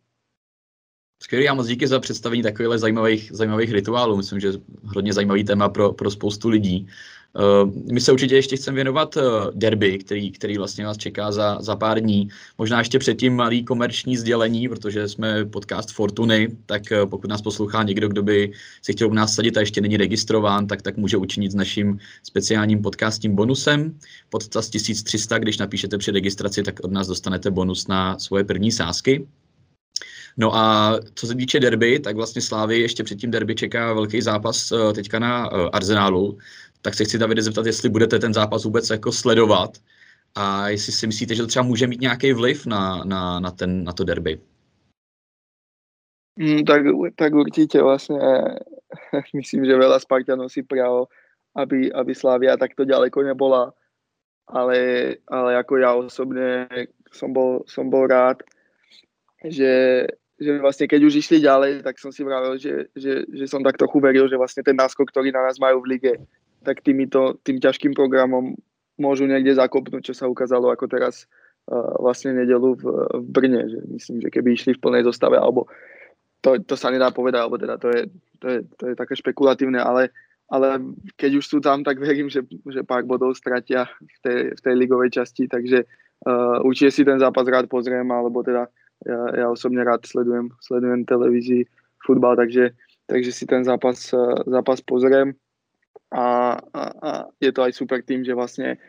Skvělý 1.22 1.48
a 1.48 1.54
moc 1.54 1.66
díky 1.66 1.86
za 1.86 2.00
představení 2.00 2.42
takových 2.42 2.80
zajímavých, 2.80 3.30
zajímavých 3.34 3.72
rituálů. 3.72 4.16
Myslím, 4.16 4.40
že 4.40 4.52
hodně 4.84 5.12
zajímavý 5.12 5.44
téma 5.44 5.68
pro, 5.68 5.92
pro 5.92 6.10
spoustu 6.10 6.48
lidí. 6.48 6.86
Uh, 7.32 7.72
my 7.92 8.00
se 8.00 8.12
určitě 8.12 8.36
ještě 8.36 8.56
chceme 8.56 8.74
věnovat 8.74 9.16
uh, 9.16 9.22
derby, 9.54 9.98
který, 9.98 10.30
který 10.30 10.58
vlastně 10.58 10.84
vás 10.86 10.96
čeká 10.96 11.32
za, 11.32 11.58
za 11.60 11.76
pár 11.76 12.00
dní. 12.00 12.28
Možná 12.58 12.78
ještě 12.78 12.98
předtím 12.98 13.36
malý 13.36 13.64
komerční 13.64 14.16
sdělení, 14.16 14.68
protože 14.68 15.08
jsme 15.08 15.44
podcast 15.44 15.92
Fortuny, 15.92 16.56
tak 16.66 16.82
uh, 16.92 17.10
pokud 17.10 17.30
nás 17.30 17.42
poslouchá 17.42 17.82
někdo, 17.82 18.08
kdo 18.08 18.22
by 18.22 18.52
si 18.82 18.92
chtěl 18.92 19.08
u 19.08 19.12
nás 19.12 19.34
sadit 19.34 19.56
a 19.56 19.60
ještě 19.60 19.80
není 19.80 19.96
registrován, 19.96 20.66
tak 20.66 20.82
tak 20.82 20.96
může 20.96 21.16
učinit 21.16 21.52
s 21.52 21.54
naším 21.54 21.98
speciálním 22.22 22.82
podcastním 22.82 23.34
bonusem. 23.34 23.98
Pod 24.30 24.42
1300, 24.48 25.38
když 25.38 25.58
napíšete 25.58 25.98
při 25.98 26.10
registraci, 26.10 26.62
tak 26.62 26.80
od 26.82 26.92
nás 26.92 27.06
dostanete 27.08 27.50
bonus 27.50 27.86
na 27.86 28.18
svoje 28.18 28.44
první 28.44 28.72
sázky. 28.72 29.26
No 30.38 30.56
a 30.56 30.94
co 31.14 31.26
se 31.26 31.34
týče 31.34 31.60
derby, 31.60 31.98
tak 31.98 32.16
vlastně 32.16 32.42
Slávy 32.42 32.80
ještě 32.80 33.04
před 33.04 33.18
tím 33.18 33.30
derby 33.30 33.54
čeká 33.54 33.92
velký 33.92 34.22
zápas 34.22 34.72
uh, 34.72 34.92
teďka 34.92 35.18
na 35.18 35.52
uh, 35.52 35.68
Arsenálu. 35.72 36.38
Tak 36.82 36.94
se 36.94 37.04
chci 37.04 37.18
Davide 37.18 37.42
zeptat, 37.42 37.66
jestli 37.66 37.88
budete 37.88 38.18
ten 38.18 38.34
zápas 38.34 38.64
vůbec 38.64 38.90
jako 38.90 39.12
sledovat 39.12 39.70
a 40.34 40.68
jestli 40.68 40.92
si 40.92 41.06
myslíte, 41.06 41.34
že 41.34 41.42
to 41.42 41.48
třeba 41.48 41.62
může 41.62 41.86
mít 41.86 42.00
nějaký 42.00 42.32
vliv 42.32 42.66
na, 42.66 43.04
na, 43.04 43.40
na, 43.40 43.50
ten, 43.50 43.84
na 43.84 43.92
to 43.92 44.04
derby. 44.04 44.40
Mm, 46.38 46.64
tak, 46.64 46.82
tak 47.18 47.34
určite 47.34 47.82
vlastne 47.82 48.22
myslím, 49.38 49.66
že 49.66 49.74
veľa 49.74 49.98
Spartanov 49.98 50.54
si 50.54 50.62
prialo, 50.62 51.10
aby, 51.58 51.90
aby 51.90 52.14
Slavia 52.14 52.54
takto 52.54 52.86
ďaleko 52.86 53.26
nebola. 53.26 53.74
Ale, 54.48 54.78
ale 55.28 55.50
ako 55.60 55.74
ja 55.76 55.90
osobne 55.92 56.70
som 57.12 57.34
bol, 57.34 57.66
som 57.66 57.90
bol 57.90 58.08
rád, 58.08 58.40
že, 59.44 60.06
že 60.38 60.62
vlastne 60.62 60.86
keď 60.86 61.00
už 61.02 61.14
išli 61.18 61.42
ďalej, 61.42 61.82
tak 61.82 61.98
som 61.98 62.14
si 62.14 62.22
vravel, 62.22 62.54
že, 62.62 62.86
že, 62.94 63.26
že 63.26 63.44
som 63.50 63.58
tak 63.58 63.74
trochu 63.74 63.98
veril, 63.98 64.30
že 64.30 64.38
vlastne 64.38 64.62
ten 64.62 64.78
náskok, 64.78 65.10
ktorý 65.10 65.34
na 65.34 65.42
nás 65.42 65.58
majú 65.58 65.82
v 65.82 65.98
lige, 65.98 66.14
tak 66.62 66.82
týmito, 66.86 67.42
tým 67.42 67.58
ťažkým 67.58 67.90
programom 67.90 68.54
môžu 68.98 69.26
niekde 69.26 69.54
zakopnúť, 69.58 70.10
čo 70.10 70.14
sa 70.14 70.30
ukázalo 70.30 70.70
ako 70.70 70.86
teraz 70.90 71.26
uh, 71.70 71.98
vlastne 72.02 72.34
nedelu 72.34 72.74
v, 72.78 72.84
v 73.18 73.26
Brne. 73.30 73.62
Že 73.66 73.78
myslím, 73.94 74.16
že 74.22 74.28
keby 74.30 74.48
išli 74.54 74.72
v 74.74 74.82
plnej 74.82 75.02
zostave, 75.06 75.38
alebo 75.38 75.66
to, 76.42 76.58
to 76.62 76.74
sa 76.78 76.90
nedá 76.90 77.10
povedať, 77.10 77.40
alebo 77.42 77.58
teda 77.58 77.74
to 77.78 77.90
je, 77.90 78.00
to 78.38 78.46
je, 78.46 78.58
to 78.78 78.84
je 78.90 78.94
také 78.94 79.14
špekulatívne, 79.18 79.82
ale, 79.82 80.14
ale 80.50 80.82
keď 81.18 81.42
už 81.42 81.44
sú 81.46 81.58
tam, 81.58 81.82
tak 81.82 81.98
verím, 81.98 82.30
že, 82.30 82.46
že 82.46 82.86
pár 82.86 83.02
bodov 83.02 83.34
stratia 83.34 83.90
v 83.98 84.18
tej, 84.22 84.38
v 84.54 84.60
tej 84.62 84.74
ligovej 84.78 85.18
časti, 85.18 85.50
takže 85.50 85.82
uh, 86.26 86.62
určite 86.62 86.90
si 86.94 87.02
ten 87.02 87.18
zápas 87.18 87.46
rád 87.46 87.66
pozriem, 87.66 88.06
alebo 88.06 88.42
teda 88.42 88.70
ja, 89.06 89.20
ja 89.34 89.46
osobne 89.50 89.84
rád 89.86 90.06
sledujem, 90.06 90.50
sledujem 90.64 91.06
televízii, 91.06 91.68
futbal, 92.02 92.34
takže, 92.34 92.74
takže 93.06 93.30
si 93.30 93.44
ten 93.46 93.62
zápas, 93.62 94.10
zápas 94.46 94.82
pozriem. 94.82 95.36
A, 96.08 96.56
a, 96.72 96.82
a 97.04 97.10
je 97.36 97.52
to 97.52 97.60
aj 97.62 97.76
super 97.76 98.00
tým, 98.00 98.24
že 98.24 98.32
vlastne 98.32 98.80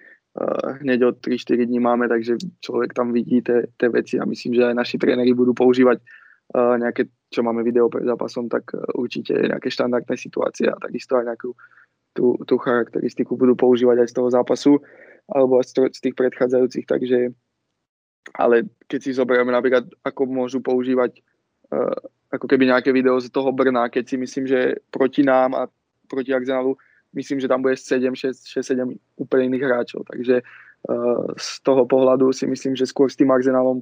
hneď 0.81 0.99
od 1.03 1.15
3-4 1.19 1.65
dní 1.65 1.79
máme, 1.79 2.07
takže 2.07 2.37
človek 2.61 2.93
tam 2.93 3.11
vidí 3.11 3.41
tie 3.41 3.89
veci 3.89 4.19
a 4.19 4.25
myslím, 4.25 4.53
že 4.53 4.71
aj 4.71 4.75
naši 4.75 4.95
tréneri 5.01 5.33
budú 5.33 5.57
používať 5.57 5.99
uh, 5.99 6.77
nejaké, 6.77 7.09
čo 7.33 7.41
máme 7.43 7.65
video 7.65 7.89
pred 7.89 8.05
zápasom, 8.05 8.47
tak 8.47 8.69
uh, 8.71 8.79
určite 8.95 9.33
nejaké 9.33 9.73
štandardné 9.73 10.15
situácie 10.15 10.69
a 10.69 10.77
takisto 10.77 11.17
aj 11.17 11.33
nejakú 11.33 11.51
tú, 12.13 12.37
tú 12.45 12.55
charakteristiku 12.61 13.35
budú 13.35 13.57
používať 13.57 14.05
aj 14.05 14.09
z 14.09 14.15
toho 14.15 14.29
zápasu 14.29 14.73
alebo 15.29 15.61
aj 15.61 15.93
z 15.93 15.99
tých 16.01 16.15
predchádzajúcich, 16.17 16.85
takže 16.89 17.33
ale 18.35 18.69
keď 18.85 18.99
si 18.99 19.11
zoberieme 19.17 19.49
napríklad, 19.49 19.89
ako 20.05 20.29
môžu 20.29 20.59
používať 20.61 21.19
uh, 21.73 21.97
ako 22.29 22.45
keby 22.45 22.69
nejaké 22.69 22.93
video 22.93 23.17
z 23.17 23.33
toho 23.33 23.49
Brna, 23.49 23.89
keď 23.89 24.03
si 24.05 24.15
myslím, 24.17 24.45
že 24.45 24.77
proti 24.93 25.25
nám 25.25 25.57
a 25.57 25.65
proti 26.05 26.33
Arsenalu 26.33 26.77
myslím, 27.17 27.41
že 27.41 27.49
tam 27.49 27.65
bude 27.65 27.73
7, 27.73 28.13
6, 28.13 28.45
6 28.45 28.61
7 28.61 28.85
úplne 29.17 29.49
iných 29.49 29.65
hráčov. 29.65 30.05
Takže 30.05 30.45
uh, 30.45 31.25
z 31.37 31.49
toho 31.65 31.83
pohľadu 31.89 32.29
si 32.29 32.45
myslím, 32.45 32.77
že 32.77 32.89
skôr 32.89 33.09
s 33.09 33.17
tým 33.17 33.33
Arsenalom 33.33 33.81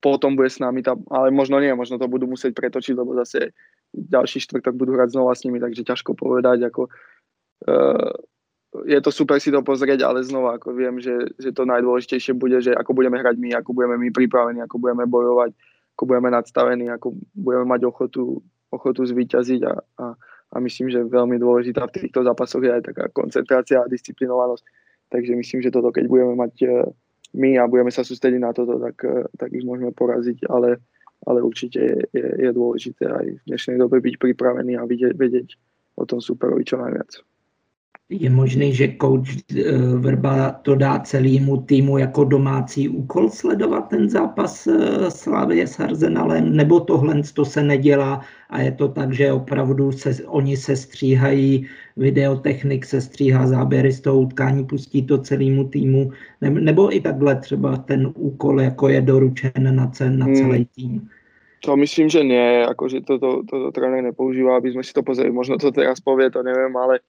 potom 0.00 0.36
bude 0.36 0.52
s 0.52 0.60
nami, 0.60 0.84
tam, 0.84 1.02
ale 1.10 1.32
možno 1.32 1.58
nie, 1.58 1.72
možno 1.74 1.98
to 1.98 2.06
budú 2.06 2.28
musieť 2.28 2.54
pretočiť, 2.54 2.94
lebo 2.94 3.16
zase 3.16 3.56
ďalší 3.90 4.44
štvrtok 4.44 4.76
budú 4.76 4.94
hrať 4.94 5.16
znova 5.16 5.32
s 5.34 5.42
nimi, 5.42 5.58
takže 5.58 5.82
ťažko 5.82 6.14
povedať, 6.14 6.68
ako 6.68 6.86
uh, 6.86 8.12
je 8.84 9.00
to 9.00 9.10
super 9.14 9.40
si 9.40 9.48
to 9.48 9.62
pozrieť, 9.62 10.04
ale 10.04 10.26
znova 10.26 10.60
ako 10.60 10.76
viem, 10.76 11.00
že, 11.00 11.14
že 11.40 11.54
to 11.54 11.64
najdôležitejšie 11.64 12.36
bude, 12.36 12.60
že 12.60 12.74
ako 12.76 12.92
budeme 12.92 13.16
hrať 13.16 13.36
my, 13.38 13.48
ako 13.56 13.70
budeme 13.72 13.96
my 13.96 14.08
pripravení, 14.12 14.60
ako 14.60 14.76
budeme 14.76 15.08
bojovať, 15.08 15.50
ako 15.96 16.02
budeme 16.04 16.28
nadstavení, 16.34 16.86
ako 16.92 17.16
budeme 17.32 17.64
mať 17.64 17.80
ochotu, 17.88 18.42
ochotu 18.68 19.00
zvíťaziť 19.06 19.60
a, 19.64 19.74
a, 20.02 20.04
a 20.52 20.56
myslím, 20.60 20.92
že 20.92 21.06
veľmi 21.06 21.40
dôležitá 21.40 21.88
v 21.88 21.94
týchto 22.04 22.26
zápasoch 22.26 22.60
je 22.60 22.72
aj 22.74 22.82
taká 22.92 23.04
koncentrácia 23.14 23.80
a 23.80 23.88
disciplinovanosť. 23.88 24.64
Takže 25.06 25.32
myslím, 25.38 25.62
že 25.62 25.70
toto, 25.70 25.94
keď 25.94 26.10
budeme 26.10 26.34
mať 26.34 26.54
e, 26.66 26.68
my 27.38 27.62
a 27.62 27.70
budeme 27.70 27.94
sa 27.94 28.02
sústrediť 28.02 28.42
na 28.42 28.50
toto, 28.50 28.82
tak, 28.82 28.98
e, 29.06 29.30
tak 29.38 29.54
ich 29.54 29.62
môžeme 29.62 29.94
poraziť, 29.94 30.50
ale, 30.50 30.82
ale 31.22 31.38
určite 31.46 31.78
je, 31.78 31.98
je, 32.10 32.26
je 32.42 32.50
dôležité 32.50 33.06
aj 33.06 33.26
v 33.38 33.44
dnešnej 33.46 33.78
dobe 33.78 34.02
byť 34.02 34.18
pripravený 34.18 34.74
a 34.74 34.82
vedieť, 34.82 35.14
vedieť 35.14 35.54
o 35.94 36.02
tom 36.02 36.18
superovi 36.18 36.66
čo 36.66 36.82
najviac 36.82 37.22
je 38.06 38.30
možný, 38.30 38.70
že 38.74 38.94
coach 39.02 39.26
eh, 39.50 39.66
Verba 39.98 40.62
to 40.62 40.74
dá 40.74 40.98
celému 40.98 41.66
týmu 41.66 41.98
jako 41.98 42.24
domácí 42.24 42.88
úkol 42.88 43.30
sledovat 43.30 43.88
ten 43.88 44.10
zápas 44.10 44.66
eh, 44.66 45.10
Slávie 45.10 45.66
s 45.66 45.80
Arsenalem, 45.80 46.56
nebo 46.56 46.80
tohle 46.80 47.22
to 47.34 47.44
se 47.44 47.62
nedělá 47.62 48.20
a 48.50 48.60
je 48.60 48.72
to 48.72 48.88
tak, 48.88 49.12
že 49.12 49.32
opravdu 49.32 49.92
se, 49.92 50.24
oni 50.26 50.56
se 50.56 50.76
stříhají, 50.76 51.66
videotechnik 51.96 52.86
se 52.86 53.00
stříhá 53.00 53.46
záběry 53.46 53.92
z 53.92 54.00
toho 54.00 54.20
utkání, 54.20 54.64
pustí 54.64 55.02
to 55.02 55.18
celému 55.18 55.68
týmu, 55.68 56.10
nebo 56.40 56.94
i 56.96 57.00
takhle 57.00 57.36
třeba 57.36 57.76
ten 57.76 58.12
úkol 58.14 58.60
jako 58.60 58.88
je 58.88 59.00
doručen 59.00 59.76
na, 59.76 59.86
cen, 59.86 60.18
na 60.18 60.26
hmm. 60.26 60.34
celý 60.34 60.64
tým. 60.64 61.08
To 61.64 61.76
myslím, 61.76 62.06
že 62.06 62.22
nie, 62.22 62.62
akože 62.62 63.02
toto 63.02 63.42
to, 63.42 63.50
to, 63.50 63.56
to 63.58 63.68
tréner 63.74 63.98
nepoužíva, 63.98 64.54
aby 64.54 64.70
sme 64.70 64.86
si 64.86 64.94
to 64.94 65.02
pozreli. 65.02 65.34
Možno 65.34 65.58
to 65.58 65.74
teraz 65.74 65.98
povie, 65.98 66.30
to 66.30 66.46
neviem, 66.46 66.70
ale 66.78 67.02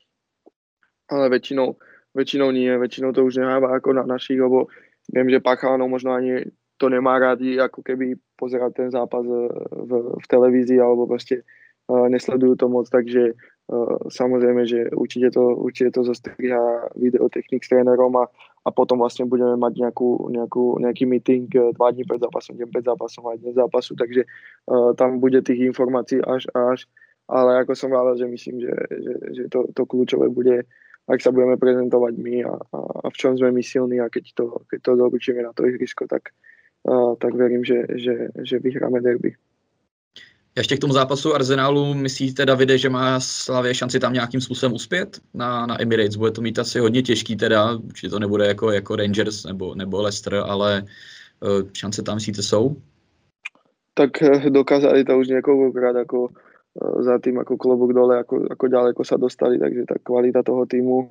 ale 1.07 1.31
väčšinou, 1.31 1.75
väčšinou 2.15 2.49
nie, 2.51 2.71
väčšinou 2.75 3.15
to 3.15 3.23
už 3.23 3.39
neháva 3.39 3.75
ako 3.75 3.95
na 3.95 4.03
našich, 4.03 4.39
lebo 4.39 4.67
viem, 5.11 5.27
že 5.31 5.43
Pachalano 5.43 5.87
možno 5.87 6.15
ani 6.15 6.47
to 6.77 6.89
nemá 6.93 7.17
rádi, 7.17 7.57
ako 7.57 7.81
keby 7.81 8.15
pozerať 8.37 8.71
ten 8.85 8.89
zápas 8.93 9.25
e, 9.25 9.49
v, 9.73 9.91
v 10.21 10.25
televízii 10.29 10.77
alebo 10.77 11.09
proste 11.09 11.41
uh, 11.89 12.05
nesledujú 12.05 12.53
to 12.53 12.69
moc, 12.69 12.85
takže 12.85 13.33
uh, 13.33 13.97
samozrejme, 14.13 14.61
že 14.69 14.93
určite 14.93 15.33
to, 15.33 15.57
určite 15.57 15.97
to 15.97 16.05
zostriha 16.05 16.93
videotechnik 16.93 17.65
s 17.65 17.73
trénerom 17.73 18.13
a, 18.21 18.29
a 18.61 18.69
potom 18.69 19.01
vlastne 19.01 19.25
budeme 19.25 19.57
mať 19.57 19.73
nejakú, 19.73 20.29
nejakú, 20.29 20.77
nejaký 20.77 21.09
meeting 21.09 21.49
dva 21.49 21.89
dní 21.89 22.05
pred 22.05 22.21
zápasom, 22.21 22.61
deň 22.61 22.69
pred 22.69 22.85
zápasom 22.85 23.25
a 23.25 23.41
deň 23.41 23.57
zápasu, 23.57 23.97
takže 23.97 24.29
uh, 24.69 24.93
tam 24.93 25.17
bude 25.17 25.41
tých 25.41 25.65
informácií 25.73 26.21
až 26.21 26.45
až, 26.53 26.85
ale 27.25 27.65
ako 27.65 27.73
som 27.73 27.89
povedal, 27.89 28.21
že 28.21 28.27
myslím, 28.29 28.55
že, 28.61 28.73
že, 29.01 29.13
že 29.33 29.43
to, 29.49 29.65
to 29.73 29.81
kľúčové 29.83 30.29
bude 30.29 30.63
ak 31.07 31.21
sa 31.21 31.31
budeme 31.31 31.57
prezentovať 31.57 32.13
my 32.19 32.43
a, 32.43 32.53
a, 32.53 33.09
v 33.09 33.15
čom 33.17 33.37
sme 33.37 33.51
my 33.51 33.63
silní 33.63 33.99
a 33.99 34.11
keď 34.11 34.33
to, 34.33 34.45
keď 34.67 34.79
to 34.81 34.91
doručíme 34.95 35.41
na 35.43 35.53
to 35.55 35.65
ihrisko, 35.67 36.07
tak, 36.07 36.35
a, 36.87 37.15
tak 37.15 37.33
verím, 37.33 37.63
že, 37.63 37.87
že, 37.95 38.27
že 38.43 38.59
vyhráme 38.59 39.01
derby. 39.01 39.35
Ještě 40.57 40.77
k 40.77 40.79
tomu 40.79 40.93
zápasu 40.93 41.35
Arsenalu, 41.35 41.93
myslíte, 41.93 42.45
Davide, 42.45 42.77
že 42.77 42.89
má 42.89 43.19
Slavě 43.19 43.73
šanci 43.73 43.99
tam 43.99 44.13
nějakým 44.13 44.41
způsobem 44.41 44.73
uspět 44.73 45.19
na, 45.33 45.65
na 45.65 45.81
Emirates? 45.81 46.15
Bude 46.15 46.31
to 46.31 46.41
mít 46.41 46.59
asi 46.59 46.79
hodně 46.79 47.01
těžký 47.01 47.35
teda, 47.35 47.75
určitě 47.75 48.09
to 48.09 48.19
nebude 48.19 48.47
jako, 48.47 48.71
jako 48.71 48.95
Rangers 48.95 49.43
nebo, 49.43 49.75
nebo 49.75 50.01
Leicester, 50.01 50.35
ale 50.35 50.85
uh, 51.39 51.69
šance 51.73 52.01
tam 52.01 52.15
myslíte 52.15 52.43
jsou? 52.43 52.75
Tak 53.93 54.21
eh, 54.21 54.49
dokázali 54.49 55.03
to 55.03 55.19
už 55.19 55.27
několikrát, 55.27 55.95
jako 55.95 56.29
za 56.77 57.17
tým 57.17 57.41
ako 57.41 57.57
klobúk 57.57 57.91
dole, 57.93 58.21
ako, 58.21 58.53
ako 58.53 58.65
ďaleko 58.69 59.01
sa 59.01 59.17
dostali, 59.17 59.57
takže 59.57 59.89
tá 59.89 59.95
kvalita 59.97 60.45
toho 60.45 60.65
týmu 60.69 61.09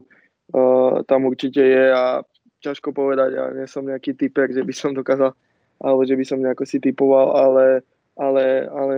uh, 0.55 1.02
tam 1.07 1.26
určite 1.26 1.59
je 1.59 1.85
a 1.90 2.22
ťažko 2.62 2.94
povedať, 2.94 3.31
ja 3.35 3.44
nie 3.50 3.66
som 3.66 3.87
nejaký 3.87 4.14
typer, 4.14 4.50
že 4.50 4.62
by 4.62 4.74
som 4.74 4.94
dokázal, 4.94 5.35
alebo 5.83 6.02
že 6.07 6.14
by 6.14 6.24
som 6.24 6.38
nejako 6.42 6.64
si 6.66 6.79
typoval, 6.79 7.35
ale, 7.35 7.66
ale, 8.18 8.66
ale 8.70 8.94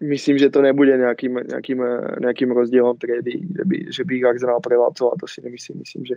myslím, 0.00 0.36
že 0.40 0.50
to 0.52 0.64
nebude 0.64 0.92
nejakým, 0.96 1.44
nejakým, 1.44 1.80
nejakým 2.20 2.50
rozdielom 2.52 2.96
triedy, 2.96 3.44
že 3.44 3.64
by, 3.64 3.76
že 3.92 4.02
by 4.04 4.12
ich 4.16 4.26
Arsenal 4.26 4.60
prevalcoval, 4.64 5.16
to 5.20 5.28
si 5.28 5.44
nemyslím, 5.44 5.84
myslím, 5.84 6.04
že, 6.08 6.16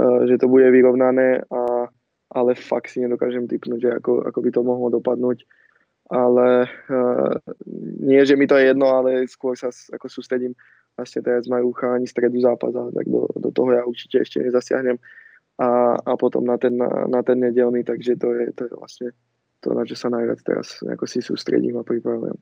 uh, 0.00 0.24
že 0.24 0.40
to 0.40 0.48
bude 0.48 0.68
vyrovnané, 0.72 1.44
a, 1.52 1.88
ale 2.32 2.50
fakt 2.56 2.92
si 2.92 3.04
nedokážem 3.04 3.44
typnúť, 3.44 3.80
že 3.80 3.90
ako, 4.00 4.24
ako 4.24 4.38
by 4.40 4.50
to 4.50 4.60
mohlo 4.64 4.88
dopadnúť 4.88 5.44
ale 6.10 6.70
uh, 6.90 7.34
nie, 8.02 8.22
že 8.26 8.38
mi 8.38 8.46
to 8.46 8.56
je 8.56 8.70
jedno, 8.70 8.86
ale 8.86 9.26
skôr 9.26 9.58
sa 9.58 9.70
ako 9.70 10.06
sústredím 10.06 10.54
vlastne 10.96 11.20
teraz 11.20 11.44
majú 11.44 11.76
chalani 11.76 12.08
stredu 12.08 12.40
zápas 12.40 12.72
tak 12.72 13.06
do, 13.06 13.28
do 13.36 13.50
toho 13.52 13.70
ja 13.76 13.82
určite 13.84 14.24
ešte 14.24 14.40
nezasiahnem. 14.40 14.96
A, 15.56 15.96
a 15.96 16.12
potom 16.20 16.44
na 16.44 16.60
ten, 16.60 16.76
na, 16.76 17.08
na 17.08 17.20
ten 17.24 17.40
nedelný, 17.40 17.84
takže 17.84 18.16
to 18.20 18.32
je, 18.32 18.52
to 18.52 18.68
je 18.68 18.72
vlastne 18.76 19.08
to, 19.64 19.72
na 19.72 19.88
čo 19.88 19.96
sa 19.96 20.12
najviac 20.12 20.40
teraz 20.44 20.84
ako 20.84 21.04
si 21.08 21.24
sústredím 21.24 21.80
a 21.80 21.84
pripravujem 21.84 22.36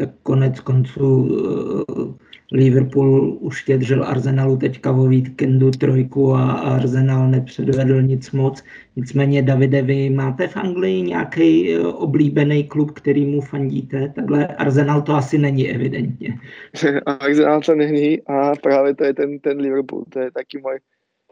tak 0.00 0.10
konec 0.22 0.60
konců 0.60 1.28
eh, 1.28 2.12
Liverpool 2.52 3.38
uštědřil 3.40 4.04
Arsenalu 4.04 4.56
teďka 4.56 4.92
o 4.92 5.06
víkendu 5.06 5.70
trojku 5.70 6.34
a 6.34 6.52
Arsenal 6.52 7.28
nepředvedl 7.28 8.02
nic 8.02 8.30
moc. 8.30 8.64
Nicméně, 8.96 9.42
Davide, 9.42 9.82
vy 9.82 10.10
máte 10.10 10.48
v 10.48 10.56
Anglii 10.56 11.02
nějaký 11.02 11.74
eh, 11.74 11.78
oblíbený 11.80 12.64
klub, 12.64 12.90
který 12.90 13.26
mu 13.26 13.40
fandíte? 13.40 14.08
Takhle 14.08 14.46
Arsenal 14.46 15.02
to 15.02 15.14
asi 15.14 15.38
není 15.38 15.70
evidentně. 15.70 16.38
Arsenal 17.06 17.60
to 17.60 17.74
není 17.74 18.22
a 18.26 18.52
právě 18.62 18.94
to 18.94 19.04
je 19.04 19.14
ten, 19.14 19.38
ten 19.38 19.60
Liverpool. 19.60 20.04
To 20.08 20.20
je 20.20 20.30
taký 20.30 20.58
môj, 20.64 20.80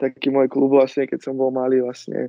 taký 0.00 0.28
môj 0.30 0.52
klub 0.52 0.70
vlastne, 0.70 1.08
keď 1.08 1.24
som 1.24 1.40
bol 1.40 1.50
malý 1.50 1.80
vlastne 1.80 2.28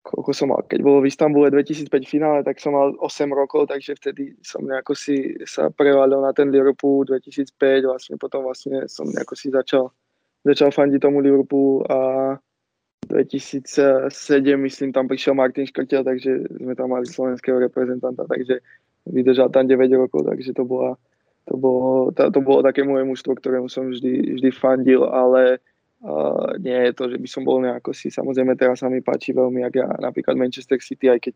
koľko 0.00 0.30
som 0.32 0.48
mal, 0.48 0.64
keď 0.64 0.80
bolo 0.80 1.04
v 1.04 1.12
Istambule 1.12 1.52
2005 1.52 1.92
finále, 2.08 2.40
tak 2.40 2.56
som 2.56 2.72
mal 2.72 2.96
8 2.98 3.28
rokov, 3.36 3.68
takže 3.68 4.00
vtedy 4.00 4.32
som 4.40 4.64
nejako 4.64 4.96
si 4.96 5.36
sa 5.44 5.68
prevalil 5.68 6.24
na 6.24 6.32
ten 6.32 6.48
Liverpool 6.48 7.04
2005, 7.04 7.84
vlastne 7.84 8.14
potom 8.16 8.48
vlastne 8.48 8.88
som 8.88 9.04
nejako 9.04 9.34
si 9.36 9.52
začal, 9.52 9.92
začal 10.48 10.72
fandiť 10.72 11.00
tomu 11.04 11.20
Liverpoolu 11.20 11.84
a 11.92 11.98
2007, 13.12 14.08
myslím, 14.56 14.94
tam 14.94 15.04
prišiel 15.10 15.34
Martin 15.34 15.66
Škrtel, 15.66 16.06
takže 16.06 16.48
sme 16.62 16.72
tam 16.78 16.94
mali 16.94 17.04
slovenského 17.04 17.58
reprezentanta, 17.60 18.24
takže 18.24 18.62
vydržal 19.04 19.52
tam 19.52 19.68
9 19.68 19.76
rokov, 20.00 20.24
takže 20.24 20.56
to, 20.56 20.64
bola, 20.64 20.96
to, 21.44 21.56
bolo, 21.60 22.08
to, 22.14 22.30
to 22.30 22.40
bolo 22.40 22.60
také 22.64 22.86
moje 22.86 23.04
mužstvo, 23.04 23.36
ktorému 23.36 23.68
som 23.68 23.90
vždy, 23.90 24.40
vždy 24.40 24.50
fandil, 24.54 25.04
ale 25.04 25.60
Uh, 26.00 26.56
nie 26.56 26.88
je 26.88 26.92
to, 26.96 27.12
že 27.12 27.20
by 27.20 27.28
som 27.28 27.42
bol 27.44 27.60
nejako 27.60 27.92
si, 27.92 28.08
samozrejme 28.08 28.56
teraz 28.56 28.80
sa 28.80 28.88
mi 28.88 29.04
páči 29.04 29.36
veľmi, 29.36 29.60
ak 29.68 29.74
ja 29.76 29.84
napríklad 30.00 30.32
Manchester 30.32 30.80
City, 30.80 31.12
aj 31.12 31.28
keď 31.28 31.34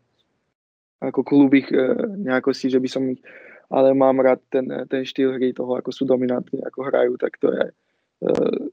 ako 1.05 1.21
klub 1.21 1.53
ich 1.53 1.69
uh, 1.69 1.93
nejako 2.17 2.49
si, 2.49 2.73
že 2.73 2.81
by 2.81 2.89
som 2.89 3.05
ich, 3.13 3.21
ale 3.69 3.93
mám 3.93 4.17
rád 4.17 4.41
ten, 4.49 4.65
ten 4.89 5.05
štýl 5.05 5.37
hry 5.37 5.53
toho, 5.53 5.77
ako 5.77 5.93
sú 5.93 6.09
dominantní, 6.09 6.65
ako 6.65 6.81
hrajú, 6.81 7.13
tak 7.21 7.37
to 7.37 7.53
je, 7.53 7.65